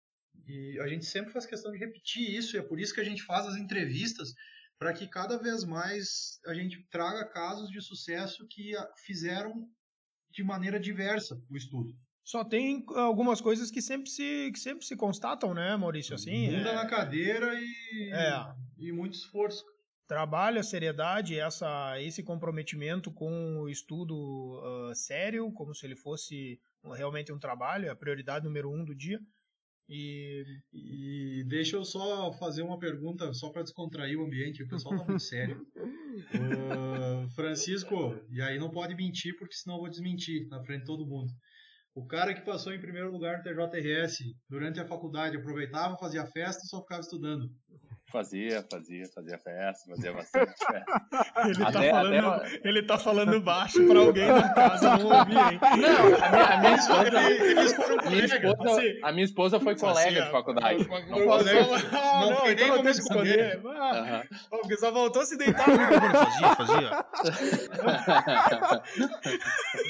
E 0.50 0.80
a 0.80 0.88
gente 0.88 1.06
sempre 1.06 1.32
faz 1.32 1.46
questão 1.46 1.72
de 1.72 1.78
repetir 1.78 2.28
isso, 2.36 2.56
e 2.56 2.60
é 2.60 2.64
por 2.64 2.80
isso 2.80 2.94
que 2.94 3.02
a 3.02 3.04
gente 3.04 3.22
faz 3.22 3.46
as 3.46 3.56
entrevistas, 3.56 4.34
para 4.80 4.92
que 4.94 5.08
cada 5.08 5.38
vez 5.38 5.64
mais 5.64 6.40
a 6.48 6.56
gente 6.56 6.82
traga 6.90 7.24
casos 7.30 7.70
de 7.70 7.80
sucesso 7.80 8.48
que 8.48 8.72
fizeram 9.06 9.70
de 10.32 10.44
maneira 10.44 10.80
diversa 10.80 11.40
o 11.50 11.56
estudo. 11.56 11.94
Só 12.24 12.44
tem 12.44 12.84
algumas 12.96 13.42
coisas 13.42 13.70
que 13.70 13.82
sempre 13.82 14.10
se, 14.10 14.52
que 14.52 14.60
sempre 14.60 14.86
se 14.86 14.96
constatam, 14.96 15.54
né, 15.54 15.76
Maurício? 15.76 16.16
Assim, 16.16 16.48
Bunda 16.48 16.70
é... 16.70 16.76
na 16.76 16.88
cadeira 16.88 17.54
e, 17.60 18.12
é. 18.12 18.54
e 18.78 18.92
muito 18.92 19.16
esforço. 19.16 19.64
Trabalho, 20.08 20.60
a 20.60 20.64
seriedade, 20.64 21.40
essa, 21.40 22.00
esse 22.02 22.24
comprometimento 22.24 23.12
com 23.12 23.62
o 23.62 23.70
estudo 23.70 24.16
uh, 24.16 24.96
sério, 24.96 25.52
como 25.54 25.76
se 25.76 25.86
ele 25.86 25.96
fosse 25.96 26.60
realmente 26.96 27.32
um 27.32 27.38
trabalho, 27.38 27.86
é 27.86 27.90
a 27.90 27.96
prioridade 27.96 28.46
número 28.46 28.72
um 28.72 28.84
do 28.84 28.96
dia. 28.96 29.20
E, 29.90 30.44
e 30.72 31.44
deixa 31.48 31.76
eu 31.76 31.84
só 31.84 32.32
fazer 32.34 32.62
uma 32.62 32.78
pergunta, 32.78 33.34
só 33.34 33.50
para 33.50 33.64
descontrair 33.64 34.20
o 34.20 34.24
ambiente, 34.24 34.62
o 34.62 34.68
pessoal 34.68 34.96
tá 35.00 35.04
muito 35.04 35.24
sério. 35.24 35.66
Uh, 35.76 37.28
Francisco, 37.34 38.16
e 38.30 38.40
aí 38.40 38.60
não 38.60 38.70
pode 38.70 38.94
mentir, 38.96 39.36
porque 39.36 39.56
senão 39.56 39.78
eu 39.78 39.82
vou 39.82 39.90
desmentir 39.90 40.48
na 40.48 40.64
frente 40.64 40.82
de 40.82 40.86
todo 40.86 41.08
mundo. 41.08 41.32
O 41.96 42.06
cara 42.06 42.36
que 42.36 42.46
passou 42.46 42.72
em 42.72 42.80
primeiro 42.80 43.12
lugar 43.12 43.40
no 43.40 43.44
TJRS 43.44 44.20
durante 44.48 44.80
a 44.80 44.86
faculdade 44.86 45.38
aproveitava, 45.38 45.98
fazia 45.98 46.26
festa 46.28 46.64
e 46.64 46.68
só 46.68 46.82
ficava 46.82 47.02
estudando. 47.02 47.50
Fazia, 48.12 48.66
fazia, 48.72 49.06
fazia 49.14 49.38
festa, 49.38 49.90
fazia 49.90 50.14
bastante 50.14 50.54
festa. 50.66 51.46
ele, 51.46 51.56
tá 51.56 51.68
até, 51.70 51.92
tá 51.92 51.92
falando, 51.92 52.28
até... 52.28 52.60
ele 52.64 52.84
tá 52.84 52.98
falando 52.98 53.42
baixo 53.42 53.88
pra 53.88 54.00
alguém 54.00 54.28
na 54.28 54.54
casa 54.54 54.98
não 54.98 55.06
ouvir, 55.06 55.38
hein? 55.38 55.60
Não, 55.62 56.24
a 56.24 56.30
minha, 56.32 56.46
a 56.46 56.58
minha 56.58 56.76
esposa. 56.76 57.32
Eles 57.32 57.74
foram 57.74 58.10
minha 58.10 58.26
esposa 58.26 58.72
assim, 58.72 59.00
a 59.04 59.12
minha 59.12 59.26
esposa 59.26 59.60
foi 59.60 59.76
colega 59.76 60.22
de 60.24 60.32
faculdade. 60.32 60.88
Não, 60.88 61.02
não, 61.02 61.20
não, 61.20 61.44
não, 61.44 62.30
não 62.32 62.52
então 62.52 62.68
não 62.68 62.84
tem 62.84 62.94
que 62.94 63.00
esconder. 63.00 63.62
Ah, 63.68 64.24
Porque 64.50 64.78
só 64.78 64.92
voltou 64.92 65.22
a 65.22 65.26
se 65.26 65.38
deitar. 65.38 65.66
fazia, 66.16 66.56
fazia. 66.56 67.06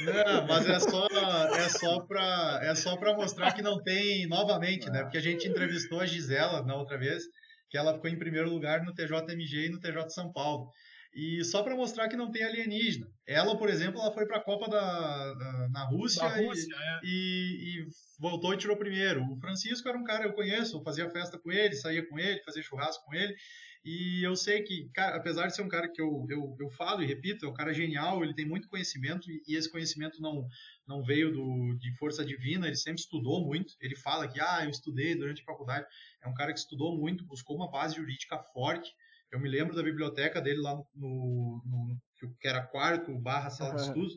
Não, 0.04 0.48
mas 0.48 0.68
é 0.68 0.80
só, 0.80 1.08
é, 1.56 1.70
só 1.70 2.00
pra, 2.02 2.60
é 2.64 2.76
só 2.76 2.98
pra 2.98 3.16
mostrar 3.16 3.54
que 3.54 3.62
não 3.62 3.82
tem 3.82 4.28
novamente, 4.28 4.90
né? 4.90 5.04
Porque 5.04 5.18
a 5.18 5.22
gente 5.22 5.48
entrevistou 5.48 6.02
a 6.02 6.06
Gisela 6.06 6.62
na 6.64 6.76
outra 6.76 6.98
vez 6.98 7.24
que 7.70 7.78
ela 7.78 7.94
ficou 7.94 8.10
em 8.10 8.18
primeiro 8.18 8.50
lugar 8.50 8.84
no 8.84 8.94
TJMG 8.94 9.68
e 9.68 9.70
no 9.70 9.80
TJ 9.80 10.10
São 10.10 10.32
Paulo. 10.32 10.72
E 11.14 11.44
só 11.44 11.64
para 11.64 11.76
mostrar 11.76 12.08
que 12.08 12.16
não 12.16 12.32
tem 12.32 12.44
alienígena. 12.44 13.08
Ela, 13.26 13.58
por 13.58 13.68
exemplo, 13.70 14.00
ela 14.00 14.12
foi 14.12 14.26
para 14.26 14.38
a 14.38 14.44
Copa 14.44 14.70
da, 14.70 15.34
da, 15.34 15.70
na 15.70 15.86
Rússia, 15.86 16.22
da 16.22 16.38
Rússia 16.38 16.68
e, 16.68 16.76
é. 16.76 17.00
e, 17.04 17.80
e, 17.80 17.88
voltou 18.20 18.54
e 18.54 18.58
tirou 18.58 18.78
primeiro. 18.78 19.24
O 19.24 19.40
Francisco 19.40 19.88
era 19.90 19.98
um 19.98 20.04
cara 20.04 20.26
eu 20.26 20.34
conheço, 20.34 20.78
eu 20.78 20.84
fazia 20.84 21.10
festa 21.10 21.38
com 21.40 21.52
ele, 21.52 21.76
saía 21.76 22.08
com 22.08 22.20
ele, 22.20 22.44
fazia 22.44 22.62
churrasco 22.62 23.06
com 23.06 23.16
ele. 23.16 23.36
E 23.84 24.22
eu 24.26 24.36
sei 24.36 24.62
que, 24.62 24.90
cara, 24.94 25.16
apesar 25.16 25.48
de 25.48 25.56
ser 25.56 25.62
um 25.62 25.70
cara 25.70 25.88
que 25.88 26.02
eu, 26.02 26.26
eu, 26.30 26.56
eu 26.60 26.70
falo 26.70 27.02
e 27.02 27.06
repito, 27.06 27.46
é 27.46 27.50
um 27.50 27.54
cara 27.54 27.74
genial, 27.74 28.24
ele 28.24 28.34
tem 28.34 28.46
muito 28.46 28.68
conhecimento 28.68 29.32
e, 29.32 29.56
esse 29.56 29.72
conhecimento 29.72 30.22
não, 30.22 30.46
não 30.86 31.02
veio 31.02 31.32
do, 31.32 31.78
de 31.78 31.96
força 31.98 32.26
divina, 32.26 32.68
ele 32.68 32.76
sempre 32.76 33.00
estudou 33.00 33.46
muito. 33.46 33.76
Ele 33.80 33.96
fala 33.96 34.28
que, 34.28 34.40
ah, 34.40 34.66
eu 34.66 34.70
estudei 34.70 35.16
durante 35.16 35.42
a 35.42 35.46
faculdade. 35.46 35.88
É 36.22 36.28
um 36.28 36.34
cara 36.34 36.52
que 36.52 36.60
estudou 36.60 36.98
muito, 36.98 37.26
buscou 37.26 37.56
uma 37.56 37.72
base 37.72 37.96
jurídica 37.96 38.38
forte. 38.54 38.94
Eu 39.32 39.40
me 39.40 39.50
lembro 39.50 39.76
da 39.76 39.84
biblioteca 39.84 40.42
dele 40.42 40.60
lá 40.60 40.74
no, 40.74 40.86
no, 40.96 41.62
no 41.66 42.36
que 42.40 42.48
era 42.48 42.66
quarto 42.66 43.18
barra 43.20 43.50
sala 43.50 43.76
de 43.76 43.82
estudos. 43.82 44.16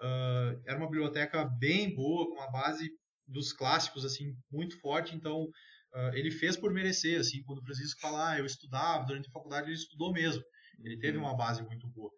Uh, 0.00 0.60
era 0.66 0.78
uma 0.78 0.88
biblioteca 0.88 1.44
bem 1.44 1.94
boa, 1.94 2.26
com 2.28 2.34
uma 2.34 2.50
base 2.50 2.90
dos 3.26 3.52
clássicos 3.52 4.04
assim 4.04 4.34
muito 4.50 4.78
forte. 4.80 5.14
Então 5.14 5.44
uh, 5.44 6.14
ele 6.14 6.30
fez 6.30 6.56
por 6.56 6.72
merecer. 6.72 7.20
Assim, 7.20 7.42
quando 7.44 7.58
o 7.58 7.64
Francisco 7.64 8.00
fala, 8.00 8.32
ah, 8.32 8.38
eu 8.38 8.46
estudava 8.46 9.04
durante 9.04 9.28
a 9.28 9.32
faculdade, 9.32 9.66
ele 9.66 9.74
estudou 9.74 10.12
mesmo. 10.12 10.42
Ele 10.84 10.98
teve 10.98 11.18
uhum. 11.18 11.24
uma 11.24 11.36
base 11.36 11.62
muito 11.62 11.88
boa. 11.88 12.10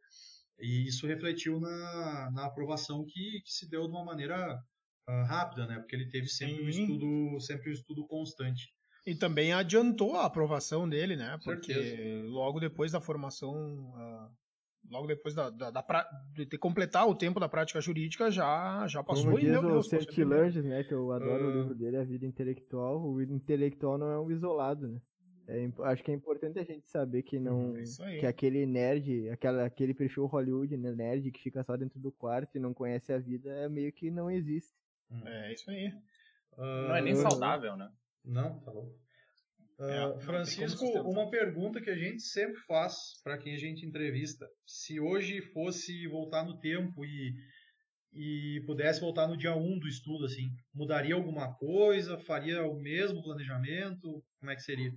E 0.59 0.87
isso 0.87 1.07
refletiu 1.07 1.61
na, 1.61 2.31
na 2.33 2.47
aprovação 2.47 3.05
que, 3.05 3.41
que 3.43 3.53
se 3.53 3.69
deu 3.69 3.87
de 3.87 3.93
uma 3.93 4.05
maneira 4.05 4.55
uh, 5.09 5.25
rápida, 5.25 5.67
né? 5.67 5.79
Porque 5.79 5.97
ele 5.97 6.09
teve 6.09 6.29
sempre 6.29 6.63
um 6.63 6.69
estudo, 6.69 7.41
sempre 7.41 7.71
um 7.71 7.73
estudo 7.73 8.07
constante. 8.07 8.73
E 9.07 9.15
também 9.15 9.53
adiantou 9.53 10.17
a 10.17 10.25
aprovação 10.25 10.89
dele, 10.89 11.15
né? 11.15 11.39
Porque 11.45 11.75
Certeza. 11.75 12.27
logo 12.27 12.59
depois 12.59 12.91
da 12.91 13.01
formação, 13.01 13.53
uh, 13.53 14.31
logo 14.91 15.07
depois 15.07 15.35
da, 15.35 15.51
da, 15.51 15.71
da 15.71 15.85
de 16.33 16.47
ter 16.47 16.57
completar 16.57 17.07
o 17.07 17.15
tempo 17.15 17.39
da 17.39 17.49
prática 17.49 17.81
jurídica, 17.83 18.31
já, 18.31 18.87
já 18.89 19.03
passou. 19.03 19.25
Como 19.25 19.39
diz 19.39 19.55
o 19.57 19.83
Seth 19.83 20.17
Langes, 20.19 20.65
né? 20.65 20.85
Que 20.85 20.95
eu 20.95 21.13
adoro 21.13 21.45
uh... 21.45 21.47
o 21.47 21.51
ah. 21.51 21.55
livro 21.57 21.75
dele, 21.75 21.99
A 21.99 22.05
Vida 22.05 22.25
Intelectual. 22.25 23.05
O 23.05 23.21
intelectual 23.21 23.99
não 23.99 24.11
é 24.11 24.19
um 24.19 24.31
isolado, 24.31 24.89
né? 24.89 25.01
É, 25.47 25.69
acho 25.83 26.03
que 26.03 26.11
é 26.11 26.15
importante 26.15 26.59
a 26.59 26.65
gente 26.65 26.89
saber 26.89 27.23
que 27.23 27.39
não. 27.39 27.75
É 27.77 28.19
que 28.19 28.27
aquele 28.27 28.65
nerd, 28.65 29.29
aquela, 29.29 29.67
aquele 29.67 29.93
perfil 29.93 30.25
Hollywood, 30.25 30.75
né, 30.77 30.93
nerd 30.93 31.31
que 31.31 31.43
fica 31.43 31.63
só 31.63 31.77
dentro 31.77 32.01
do 32.01 32.11
quarto 32.11 32.57
e 32.57 32.61
não 32.61 32.73
conhece 32.73 33.13
a 33.13 33.19
vida, 33.19 33.51
é 33.51 33.69
meio 33.69 33.93
que 33.93 34.11
não 34.11 34.31
existe. 34.31 34.73
É 35.25 35.53
isso 35.53 35.71
aí. 35.71 35.89
Uh, 36.57 36.89
não 36.89 36.97
é 36.97 37.03
nem 37.03 37.15
saudável, 37.15 37.77
né? 37.77 37.91
Não, 38.25 38.61
tá 38.61 38.73
louco. 38.73 38.99
Uh, 39.79 39.85
é, 39.85 40.21
Francisco, 40.21 40.85
uma 41.01 41.29
pergunta 41.29 41.81
que 41.81 41.91
a 41.91 41.97
gente 41.97 42.23
sempre 42.23 42.61
faz 42.61 43.21
para 43.25 43.37
quem 43.37 43.55
a 43.55 43.59
gente 43.59 43.85
entrevista: 43.85 44.49
se 44.65 45.01
hoje 45.01 45.43
fosse 45.53 46.07
voltar 46.07 46.45
no 46.45 46.59
tempo 46.61 47.05
e, 47.05 47.35
e 48.13 48.63
pudesse 48.67 49.01
voltar 49.01 49.27
no 49.27 49.37
dia 49.37 49.55
1 49.55 49.79
do 49.81 49.89
estudo, 49.89 50.27
assim, 50.27 50.49
mudaria 50.73 51.15
alguma 51.15 51.53
coisa? 51.55 52.19
Faria 52.19 52.65
o 52.65 52.79
mesmo 52.81 53.23
planejamento? 53.23 54.25
Como 54.39 54.53
é 54.53 54.55
que 54.55 54.63
seria? 54.63 54.93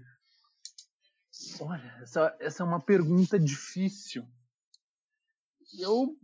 Olha, 1.60 1.98
essa, 2.02 2.38
essa 2.40 2.64
é 2.64 2.66
uma 2.66 2.84
pergunta 2.84 3.40
difícil. 3.40 4.24
Eu, 5.80 6.16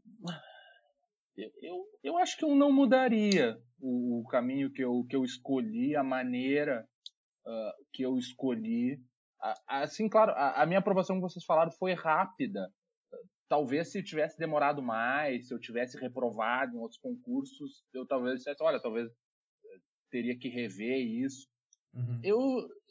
eu, 1.61 1.85
eu 2.03 2.17
acho 2.17 2.37
que 2.37 2.45
eu 2.45 2.55
não 2.55 2.71
mudaria 2.71 3.57
o, 3.79 4.21
o 4.21 4.27
caminho 4.27 4.71
que 4.71 4.83
eu, 4.83 5.03
que 5.09 5.15
eu 5.15 5.23
escolhi, 5.23 5.95
a 5.95 6.03
maneira 6.03 6.87
uh, 7.45 7.71
que 7.91 8.03
eu 8.03 8.17
escolhi. 8.17 8.99
Assim, 9.67 10.07
claro, 10.07 10.31
a, 10.31 10.61
a, 10.61 10.65
minha 10.65 10.79
aprovação 10.79 11.17
que 11.17 11.21
vocês 11.21 11.43
falaram 11.43 11.71
foi 11.71 11.93
rápida. 11.93 12.71
talvez 13.49 13.91
se 13.91 14.01
tivesse 14.01 14.37
demorado 14.37 14.81
mais, 14.81 15.47
se 15.47 15.53
eu 15.53 15.59
tivesse 15.59 15.99
reprovado 15.99 16.75
em 16.75 16.79
outros 16.79 16.99
concursos, 16.99 17.83
eu 17.93 18.05
talvez 18.07 18.37
dissesse, 18.37 18.63
olha, 18.63 18.81
talvez 18.81 19.09
eh, 19.09 19.79
teria 20.09 20.37
que 20.37 20.47
rever 20.47 20.97
isso. 20.97 21.47
Uhum. 21.93 22.19
Eu 22.23 22.39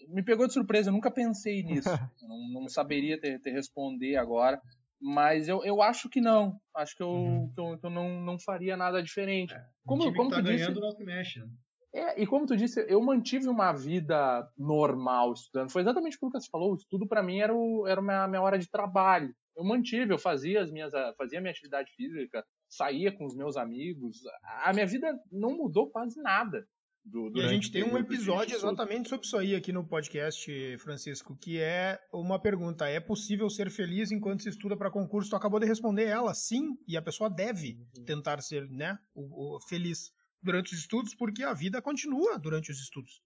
me 0.09 0.23
pegou 0.23 0.47
de 0.47 0.53
surpresa, 0.53 0.91
eu 0.91 0.93
nunca 0.93 1.11
pensei 1.11 1.63
nisso. 1.63 1.89
não, 2.23 2.61
não, 2.61 2.69
saberia 2.69 3.19
te, 3.19 3.39
te, 3.39 3.51
responder 3.51 4.17
agora, 4.17 4.61
mas 5.01 5.49
eu, 5.49 5.65
eu 5.65 5.83
acho 5.83 6.09
que 6.09 6.21
não. 6.21 6.61
Acho 6.77 6.97
que 6.97 7.03
eu, 7.03 7.09
uhum. 7.09 7.53
que 7.53 7.61
eu, 7.61 7.79
que 7.79 7.87
eu, 7.87 7.91
não, 7.91 8.21
não 8.21 8.39
faria 8.39 8.77
nada 8.77 9.03
diferente. 9.03 9.55
É, 9.55 9.67
como, 9.85 10.13
como 10.15 10.31
tá 10.31 10.37
tu 10.37 10.45
ganhando, 10.45 10.81
disse, 10.81 10.99
não 10.99 11.07
mexe, 11.07 11.41
né? 11.41 11.49
É, 11.95 12.23
e 12.23 12.27
como 12.27 12.47
tu 12.47 12.57
disse, 12.57 12.85
eu 12.89 13.01
mantive 13.03 13.49
uma 13.49 13.73
vida 13.73 14.49
normal 14.57 15.33
estudando. 15.33 15.71
Foi 15.71 15.83
exatamente 15.83 16.17
o 16.17 16.31
que 16.31 16.39
você 16.39 16.49
falou. 16.51 16.73
O 16.73 16.77
estudo 16.77 17.07
para 17.07 17.23
mim 17.23 17.41
era, 17.41 17.55
o, 17.55 17.87
era 17.87 18.01
a 18.01 18.03
minha, 18.03 18.29
minha 18.29 18.43
hora 18.43 18.59
de 18.59 18.69
trabalho. 18.69 19.35
Eu 19.55 19.65
mantive, 19.65 20.13
eu 20.13 20.19
fazia 20.19 20.63
as 20.63 20.71
minhas, 20.71 20.93
fazia 21.19 21.39
a 21.39 21.43
minha 21.43 21.51
atividade 21.51 21.93
física, 21.95 22.43
saía 22.67 23.13
com 23.13 23.27
os 23.27 23.37
meus 23.37 23.59
amigos. 23.59 24.21
A 24.65 24.73
minha 24.73 24.87
vida 24.87 25.15
não 25.31 25.55
mudou 25.55 25.91
quase 25.91 26.21
nada. 26.23 26.67
Do, 27.05 27.33
e 27.35 27.43
a 27.43 27.49
gente 27.49 27.71
tem 27.73 27.83
um 27.83 27.99
episódio 27.99 28.55
exatamente 28.55 29.09
sobre 29.09 29.27
isso 29.27 29.37
aí 29.37 29.57
aqui 29.57 29.73
no 29.73 29.85
podcast, 29.85 30.79
Francisco, 30.79 31.37
que 31.37 31.61
é 31.61 31.99
uma 32.13 32.41
pergunta: 32.41 32.87
é 32.87 33.01
possível 33.01 33.51
ser 33.51 33.71
feliz 33.73 34.13
enquanto 34.13 34.45
se 34.45 34.49
estuda 34.49 34.77
para 34.77 34.91
concurso? 34.91 35.31
Tu 35.31 35.35
acabou 35.35 35.59
de 35.59 35.67
responder 35.67 36.05
ela, 36.05 36.33
sim, 36.33 36.77
e 36.87 36.97
a 36.97 37.03
pessoa 37.03 37.29
deve 37.29 37.77
uhum. 37.99 38.05
tentar 38.05 38.41
ser, 38.41 38.71
né, 38.71 38.97
o, 39.15 39.57
o 39.57 39.61
feliz 39.63 40.13
durante 40.43 40.75
os 40.75 40.81
estudos, 40.81 41.15
porque 41.15 41.43
a 41.43 41.53
vida 41.53 41.81
continua 41.81 42.39
durante 42.39 42.71
os 42.71 42.81
estudos. 42.81 43.23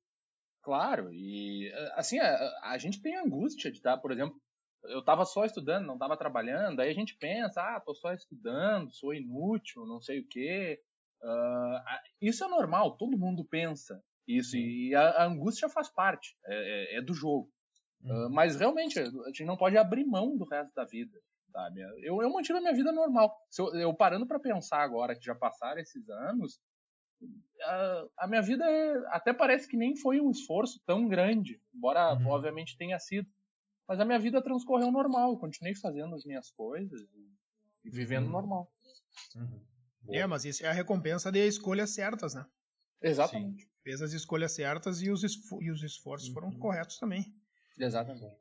Claro, 0.63 1.13
e 1.13 1.73
assim, 1.95 2.19
a, 2.19 2.73
a 2.73 2.79
gente 2.79 3.01
tem 3.01 3.17
angústia 3.17 3.71
de 3.71 3.79
estar, 3.79 3.97
por 3.99 4.11
exemplo, 4.11 4.37
eu 4.85 5.01
estava 5.01 5.25
só 5.25 5.45
estudando, 5.45 5.87
não 5.87 5.95
estava 5.95 6.17
trabalhando, 6.17 6.81
aí 6.81 6.91
a 6.91 6.95
gente 6.95 7.17
pensa, 7.17 7.61
ah, 7.61 7.81
tô 7.81 7.95
só 7.95 8.13
estudando, 8.13 8.93
sou 8.93 9.15
inútil, 9.15 9.87
não 9.87 10.01
sei 10.01 10.21
o 10.21 10.29
quê. 10.29 10.81
Uh, 11.23 11.79
isso 12.21 12.45
é 12.45 12.49
normal, 12.49 12.97
todo 12.97 13.19
mundo 13.19 13.45
pensa 13.45 14.03
isso, 14.27 14.57
e 14.57 14.95
a, 14.95 15.23
a 15.23 15.25
angústia 15.25 15.69
faz 15.69 15.89
parte, 15.89 16.37
é, 16.47 16.97
é, 16.97 16.99
é 16.99 17.03
do 17.03 17.15
jogo. 17.15 17.49
Uh, 18.03 18.29
mas 18.31 18.57
realmente, 18.57 18.99
a 18.99 19.05
gente 19.27 19.45
não 19.45 19.57
pode 19.57 19.79
abrir 19.79 20.05
mão 20.05 20.37
do 20.37 20.45
resto 20.45 20.75
da 20.75 20.85
vida. 20.85 21.19
Sabe? 21.53 21.81
Eu, 22.03 22.21
eu 22.21 22.31
mantive 22.31 22.59
a 22.59 22.61
minha 22.61 22.75
vida 22.75 22.93
normal. 22.93 23.35
Eu, 23.59 23.75
eu, 23.77 23.95
parando 23.95 24.27
para 24.27 24.39
pensar 24.39 24.83
agora 24.83 25.17
que 25.17 25.25
já 25.25 25.35
passaram 25.35 25.81
esses 25.81 26.07
anos, 26.11 26.61
a, 27.63 28.07
a, 28.19 28.29
minha 28.29 28.43
vida 28.43 28.65
até 29.09 29.33
parece 29.33 29.69
que 29.69 29.77
nem 29.77 29.97
foi 29.97 30.21
um 30.21 30.31
esforço 30.31 30.81
tão 30.87 31.09
grande, 31.09 31.61
embora 31.75 32.15
uhum. 32.15 32.29
obviamente 32.29 32.77
tenha 32.77 32.99
sido. 32.99 33.29
Mas 33.89 34.01
a 34.01 34.05
minha 34.05 34.19
vida 34.19 34.43
transcorreu 34.43 34.91
normal, 34.91 35.33
eu 35.33 35.39
continuei 35.39 35.75
fazendo 35.75 36.15
as 36.15 36.25
minhas 36.25 36.51
coisas 36.51 37.01
e, 37.01 37.89
e 37.89 37.91
vivendo 37.91 38.27
uhum. 38.27 38.33
normal. 38.33 38.73
Uhum. 39.37 39.61
É, 40.09 40.27
mas 40.27 40.45
isso 40.45 40.65
é 40.65 40.69
a 40.69 40.73
recompensa 40.73 41.31
de 41.31 41.47
escolhas 41.47 41.91
certas, 41.91 42.35
né? 42.35 42.45
Exatamente. 43.03 43.63
Sim. 43.63 43.71
Fez 43.83 44.03
as 44.03 44.13
escolhas 44.13 44.53
certas 44.53 45.01
e 45.01 45.11
os, 45.11 45.23
e 45.61 45.71
os 45.71 45.83
esforços 45.83 46.29
foram 46.29 46.49
uhum. 46.49 46.59
corretos 46.59 46.99
também. 46.99 47.25
Exatamente. 47.79 48.37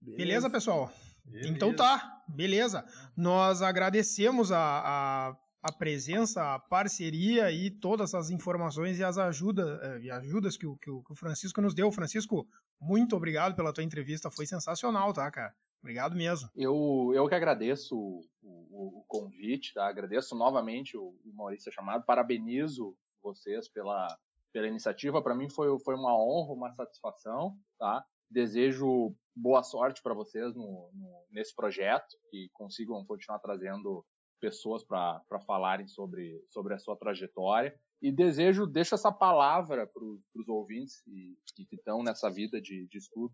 Beleza, 0.00 0.16
beleza 0.16 0.50
pessoal? 0.50 0.92
Beleza. 1.24 1.48
Então 1.48 1.74
tá, 1.74 2.24
beleza. 2.28 2.84
Nós 3.16 3.62
agradecemos 3.62 4.50
a, 4.50 4.58
a 4.58 5.36
a 5.62 5.72
presença, 5.72 6.54
a 6.54 6.58
parceria 6.58 7.52
e 7.52 7.70
todas 7.70 8.14
as 8.14 8.30
informações 8.30 8.98
e 8.98 9.04
as 9.04 9.16
ajudas, 9.16 9.80
eh, 9.82 10.00
e 10.00 10.10
ajudas 10.10 10.56
que, 10.56 10.66
o, 10.66 10.76
que 10.76 10.90
o 10.90 11.04
Francisco 11.14 11.60
nos 11.60 11.74
deu. 11.74 11.92
Francisco, 11.92 12.46
muito 12.80 13.14
obrigado 13.14 13.54
pela 13.54 13.72
tua 13.72 13.84
entrevista, 13.84 14.30
foi 14.30 14.44
sensacional, 14.44 15.12
tá, 15.12 15.30
cara? 15.30 15.54
Obrigado 15.80 16.16
mesmo. 16.16 16.48
Eu, 16.54 17.12
eu 17.14 17.28
que 17.28 17.34
agradeço 17.34 17.96
o, 17.96 18.24
o, 18.42 19.00
o 19.00 19.04
convite, 19.06 19.72
tá? 19.74 19.86
Agradeço 19.88 20.34
novamente 20.34 20.96
o, 20.96 21.14
o 21.24 21.32
Maurício 21.34 21.72
chamado, 21.72 22.04
parabenizo 22.04 22.96
vocês 23.22 23.68
pela, 23.68 24.16
pela 24.52 24.66
iniciativa. 24.66 25.22
Para 25.22 25.34
mim 25.34 25.48
foi, 25.48 25.78
foi 25.80 25.94
uma 25.94 26.16
honra, 26.16 26.52
uma 26.52 26.72
satisfação, 26.72 27.56
tá? 27.78 28.04
Desejo 28.30 29.14
boa 29.34 29.62
sorte 29.62 30.02
para 30.02 30.14
vocês 30.14 30.54
no, 30.54 30.90
no, 30.92 31.26
nesse 31.30 31.54
projeto, 31.54 32.16
que 32.30 32.48
consigam 32.52 33.04
continuar 33.04 33.38
trazendo 33.38 34.04
pessoas 34.42 34.82
para 34.82 35.40
falarem 35.46 35.86
sobre, 35.86 36.44
sobre 36.50 36.74
a 36.74 36.78
sua 36.78 36.96
trajetória. 36.96 37.72
E 38.02 38.10
desejo, 38.10 38.66
deixo 38.66 38.96
essa 38.96 39.12
palavra 39.12 39.86
para 39.86 40.02
os 40.02 40.48
ouvintes 40.48 41.06
e, 41.06 41.36
que 41.54 41.76
estão 41.76 42.02
nessa 42.02 42.28
vida 42.28 42.60
de, 42.60 42.88
de 42.88 42.98
estudo, 42.98 43.32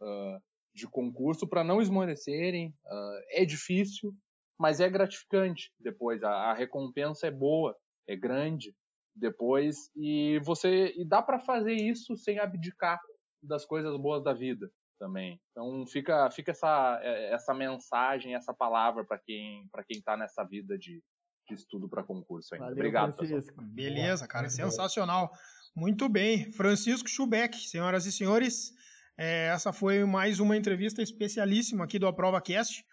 uh, 0.00 0.40
de 0.74 0.88
concurso, 0.88 1.46
para 1.46 1.62
não 1.62 1.82
esmorecerem. 1.82 2.68
Uh, 2.86 3.20
é 3.32 3.44
difícil, 3.44 4.14
mas 4.58 4.80
é 4.80 4.88
gratificante 4.88 5.70
depois. 5.78 6.22
A, 6.22 6.30
a 6.30 6.54
recompensa 6.54 7.26
é 7.26 7.30
boa, 7.30 7.76
é 8.08 8.16
grande 8.16 8.74
depois. 9.14 9.90
E 9.94 10.40
você 10.42 10.94
e 10.96 11.06
dá 11.06 11.20
para 11.20 11.38
fazer 11.38 11.74
isso 11.74 12.16
sem 12.16 12.38
abdicar 12.38 12.98
das 13.42 13.66
coisas 13.66 13.94
boas 13.98 14.24
da 14.24 14.32
vida 14.32 14.70
também. 14.98 15.40
Então 15.50 15.86
fica, 15.86 16.30
fica 16.30 16.50
essa, 16.50 16.98
é, 17.02 17.32
essa 17.32 17.54
mensagem, 17.54 18.34
essa 18.34 18.52
palavra 18.52 19.04
para 19.04 19.18
quem 19.18 19.66
para 19.70 19.84
quem 19.84 19.98
está 19.98 20.16
nessa 20.16 20.44
vida 20.44 20.76
de, 20.78 21.02
de 21.48 21.54
estudo 21.54 21.88
para 21.88 22.02
concurso 22.02 22.54
ainda. 22.54 22.66
Valeu, 22.66 22.78
Obrigado, 22.78 23.14
Francisco. 23.14 23.62
Beleza, 23.62 24.26
cara, 24.26 24.48
sensacional. 24.48 25.30
Muito 25.74 26.08
bem, 26.08 26.50
Francisco 26.52 27.08
Schubeck, 27.08 27.56
senhoras 27.56 28.04
e 28.04 28.12
senhores, 28.12 28.72
é, 29.16 29.48
essa 29.48 29.72
foi 29.72 30.04
mais 30.04 30.38
uma 30.38 30.56
entrevista 30.56 31.02
especialíssima 31.02 31.84
aqui 31.84 31.98
do 31.98 32.06
Aprova 32.06 32.40
Cast. 32.40 32.84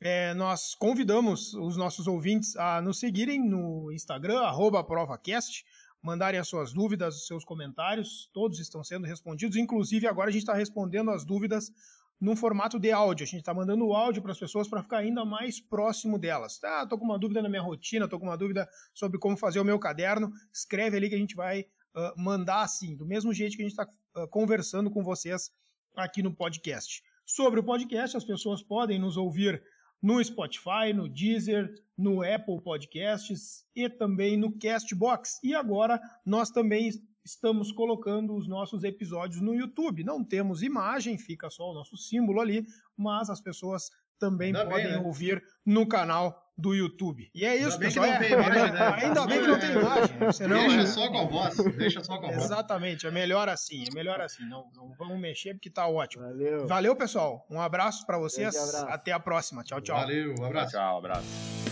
É, 0.00 0.34
nós 0.34 0.74
convidamos 0.74 1.54
os 1.54 1.76
nossos 1.76 2.08
ouvintes 2.08 2.56
a 2.56 2.82
nos 2.82 2.98
seguirem 2.98 3.40
no 3.40 3.90
Instagram, 3.92 4.40
AprovaCast, 4.44 5.64
mandarem 6.08 6.40
as 6.40 6.48
suas 6.48 6.72
dúvidas, 6.72 7.16
os 7.16 7.26
seus 7.26 7.44
comentários, 7.44 8.30
todos 8.32 8.58
estão 8.58 8.82
sendo 8.82 9.06
respondidos. 9.06 9.58
Inclusive, 9.58 10.06
agora 10.06 10.30
a 10.30 10.32
gente 10.32 10.40
está 10.40 10.54
respondendo 10.54 11.10
as 11.10 11.22
dúvidas 11.22 11.70
num 12.18 12.34
formato 12.34 12.78
de 12.78 12.90
áudio. 12.90 13.24
A 13.24 13.26
gente 13.26 13.40
está 13.40 13.52
mandando 13.52 13.86
o 13.86 13.92
áudio 13.92 14.22
para 14.22 14.32
as 14.32 14.38
pessoas 14.38 14.66
para 14.66 14.82
ficar 14.82 14.98
ainda 14.98 15.22
mais 15.22 15.60
próximo 15.60 16.18
delas. 16.18 16.58
Tá, 16.58 16.86
tô 16.86 16.98
com 16.98 17.04
uma 17.04 17.18
dúvida 17.18 17.42
na 17.42 17.48
minha 17.48 17.60
rotina, 17.60 18.08
tô 18.08 18.18
com 18.18 18.24
uma 18.24 18.38
dúvida 18.38 18.66
sobre 18.94 19.18
como 19.18 19.36
fazer 19.36 19.60
o 19.60 19.64
meu 19.64 19.78
caderno. 19.78 20.32
Escreve 20.50 20.96
ali 20.96 21.10
que 21.10 21.14
a 21.14 21.18
gente 21.18 21.36
vai 21.36 21.60
uh, 21.60 22.14
mandar 22.16 22.62
assim, 22.62 22.96
do 22.96 23.04
mesmo 23.04 23.34
jeito 23.34 23.54
que 23.54 23.62
a 23.62 23.68
gente 23.68 23.78
está 23.78 23.86
uh, 24.16 24.26
conversando 24.28 24.90
com 24.90 25.04
vocês 25.04 25.50
aqui 25.94 26.22
no 26.22 26.34
podcast. 26.34 27.02
Sobre 27.26 27.60
o 27.60 27.62
podcast, 27.62 28.16
as 28.16 28.24
pessoas 28.24 28.62
podem 28.62 28.98
nos 28.98 29.18
ouvir 29.18 29.62
no 30.02 30.22
Spotify, 30.22 30.92
no 30.94 31.08
Deezer, 31.08 31.74
no 31.96 32.22
Apple 32.22 32.60
Podcasts 32.62 33.64
e 33.74 33.88
também 33.88 34.36
no 34.36 34.56
Castbox. 34.58 35.40
E 35.42 35.54
agora 35.54 36.00
nós 36.24 36.50
também 36.50 36.90
estamos 37.24 37.72
colocando 37.72 38.34
os 38.34 38.46
nossos 38.46 38.84
episódios 38.84 39.40
no 39.40 39.54
YouTube. 39.54 40.04
Não 40.04 40.24
temos 40.24 40.62
imagem, 40.62 41.18
fica 41.18 41.50
só 41.50 41.70
o 41.70 41.74
nosso 41.74 41.96
símbolo 41.96 42.40
ali, 42.40 42.64
mas 42.96 43.28
as 43.28 43.40
pessoas 43.40 43.90
também 44.18 44.48
Ainda 44.48 44.66
podem 44.66 44.86
bem, 44.86 44.96
né? 44.96 45.06
ouvir 45.06 45.42
no 45.64 45.86
canal 45.86 46.48
do 46.58 46.74
YouTube. 46.74 47.30
E 47.32 47.44
é 47.44 47.54
isso, 47.54 47.74
ainda 47.74 47.78
pessoal. 47.78 48.18
Bem 48.18 48.32
imagem, 48.32 48.72
né? 48.72 48.88
Ainda 49.04 49.26
bem 49.26 49.40
que 49.40 49.46
não 49.46 49.58
tem 49.60 49.70
imagem. 49.70 50.32
Senão, 50.32 50.58
deixa 50.66 50.80
é... 50.80 50.86
só 50.86 51.08
com 51.08 51.18
a 51.18 51.24
voz. 51.24 51.56
Deixa 51.76 52.04
só 52.04 52.18
com 52.18 52.26
a 52.26 52.30
voz. 52.32 52.44
Exatamente, 52.44 53.06
é 53.06 53.10
melhor 53.12 53.48
assim. 53.48 53.84
É 53.88 53.94
melhor 53.94 54.20
assim. 54.20 54.44
Não, 54.48 54.64
não 54.74 54.92
vamos 54.98 55.20
mexer 55.20 55.54
porque 55.54 55.70
tá 55.70 55.86
ótimo. 55.86 56.24
Valeu. 56.24 56.66
Valeu, 56.66 56.96
pessoal. 56.96 57.46
Um 57.48 57.60
abraço 57.60 58.04
para 58.04 58.18
vocês. 58.18 58.74
Até 58.88 59.12
a 59.12 59.20
próxima. 59.20 59.62
Tchau, 59.62 59.80
tchau. 59.80 59.96
Valeu, 59.96 60.34
um 60.36 60.44
abraço. 60.44 60.72
Tchau, 60.72 60.98
abraço. 60.98 61.67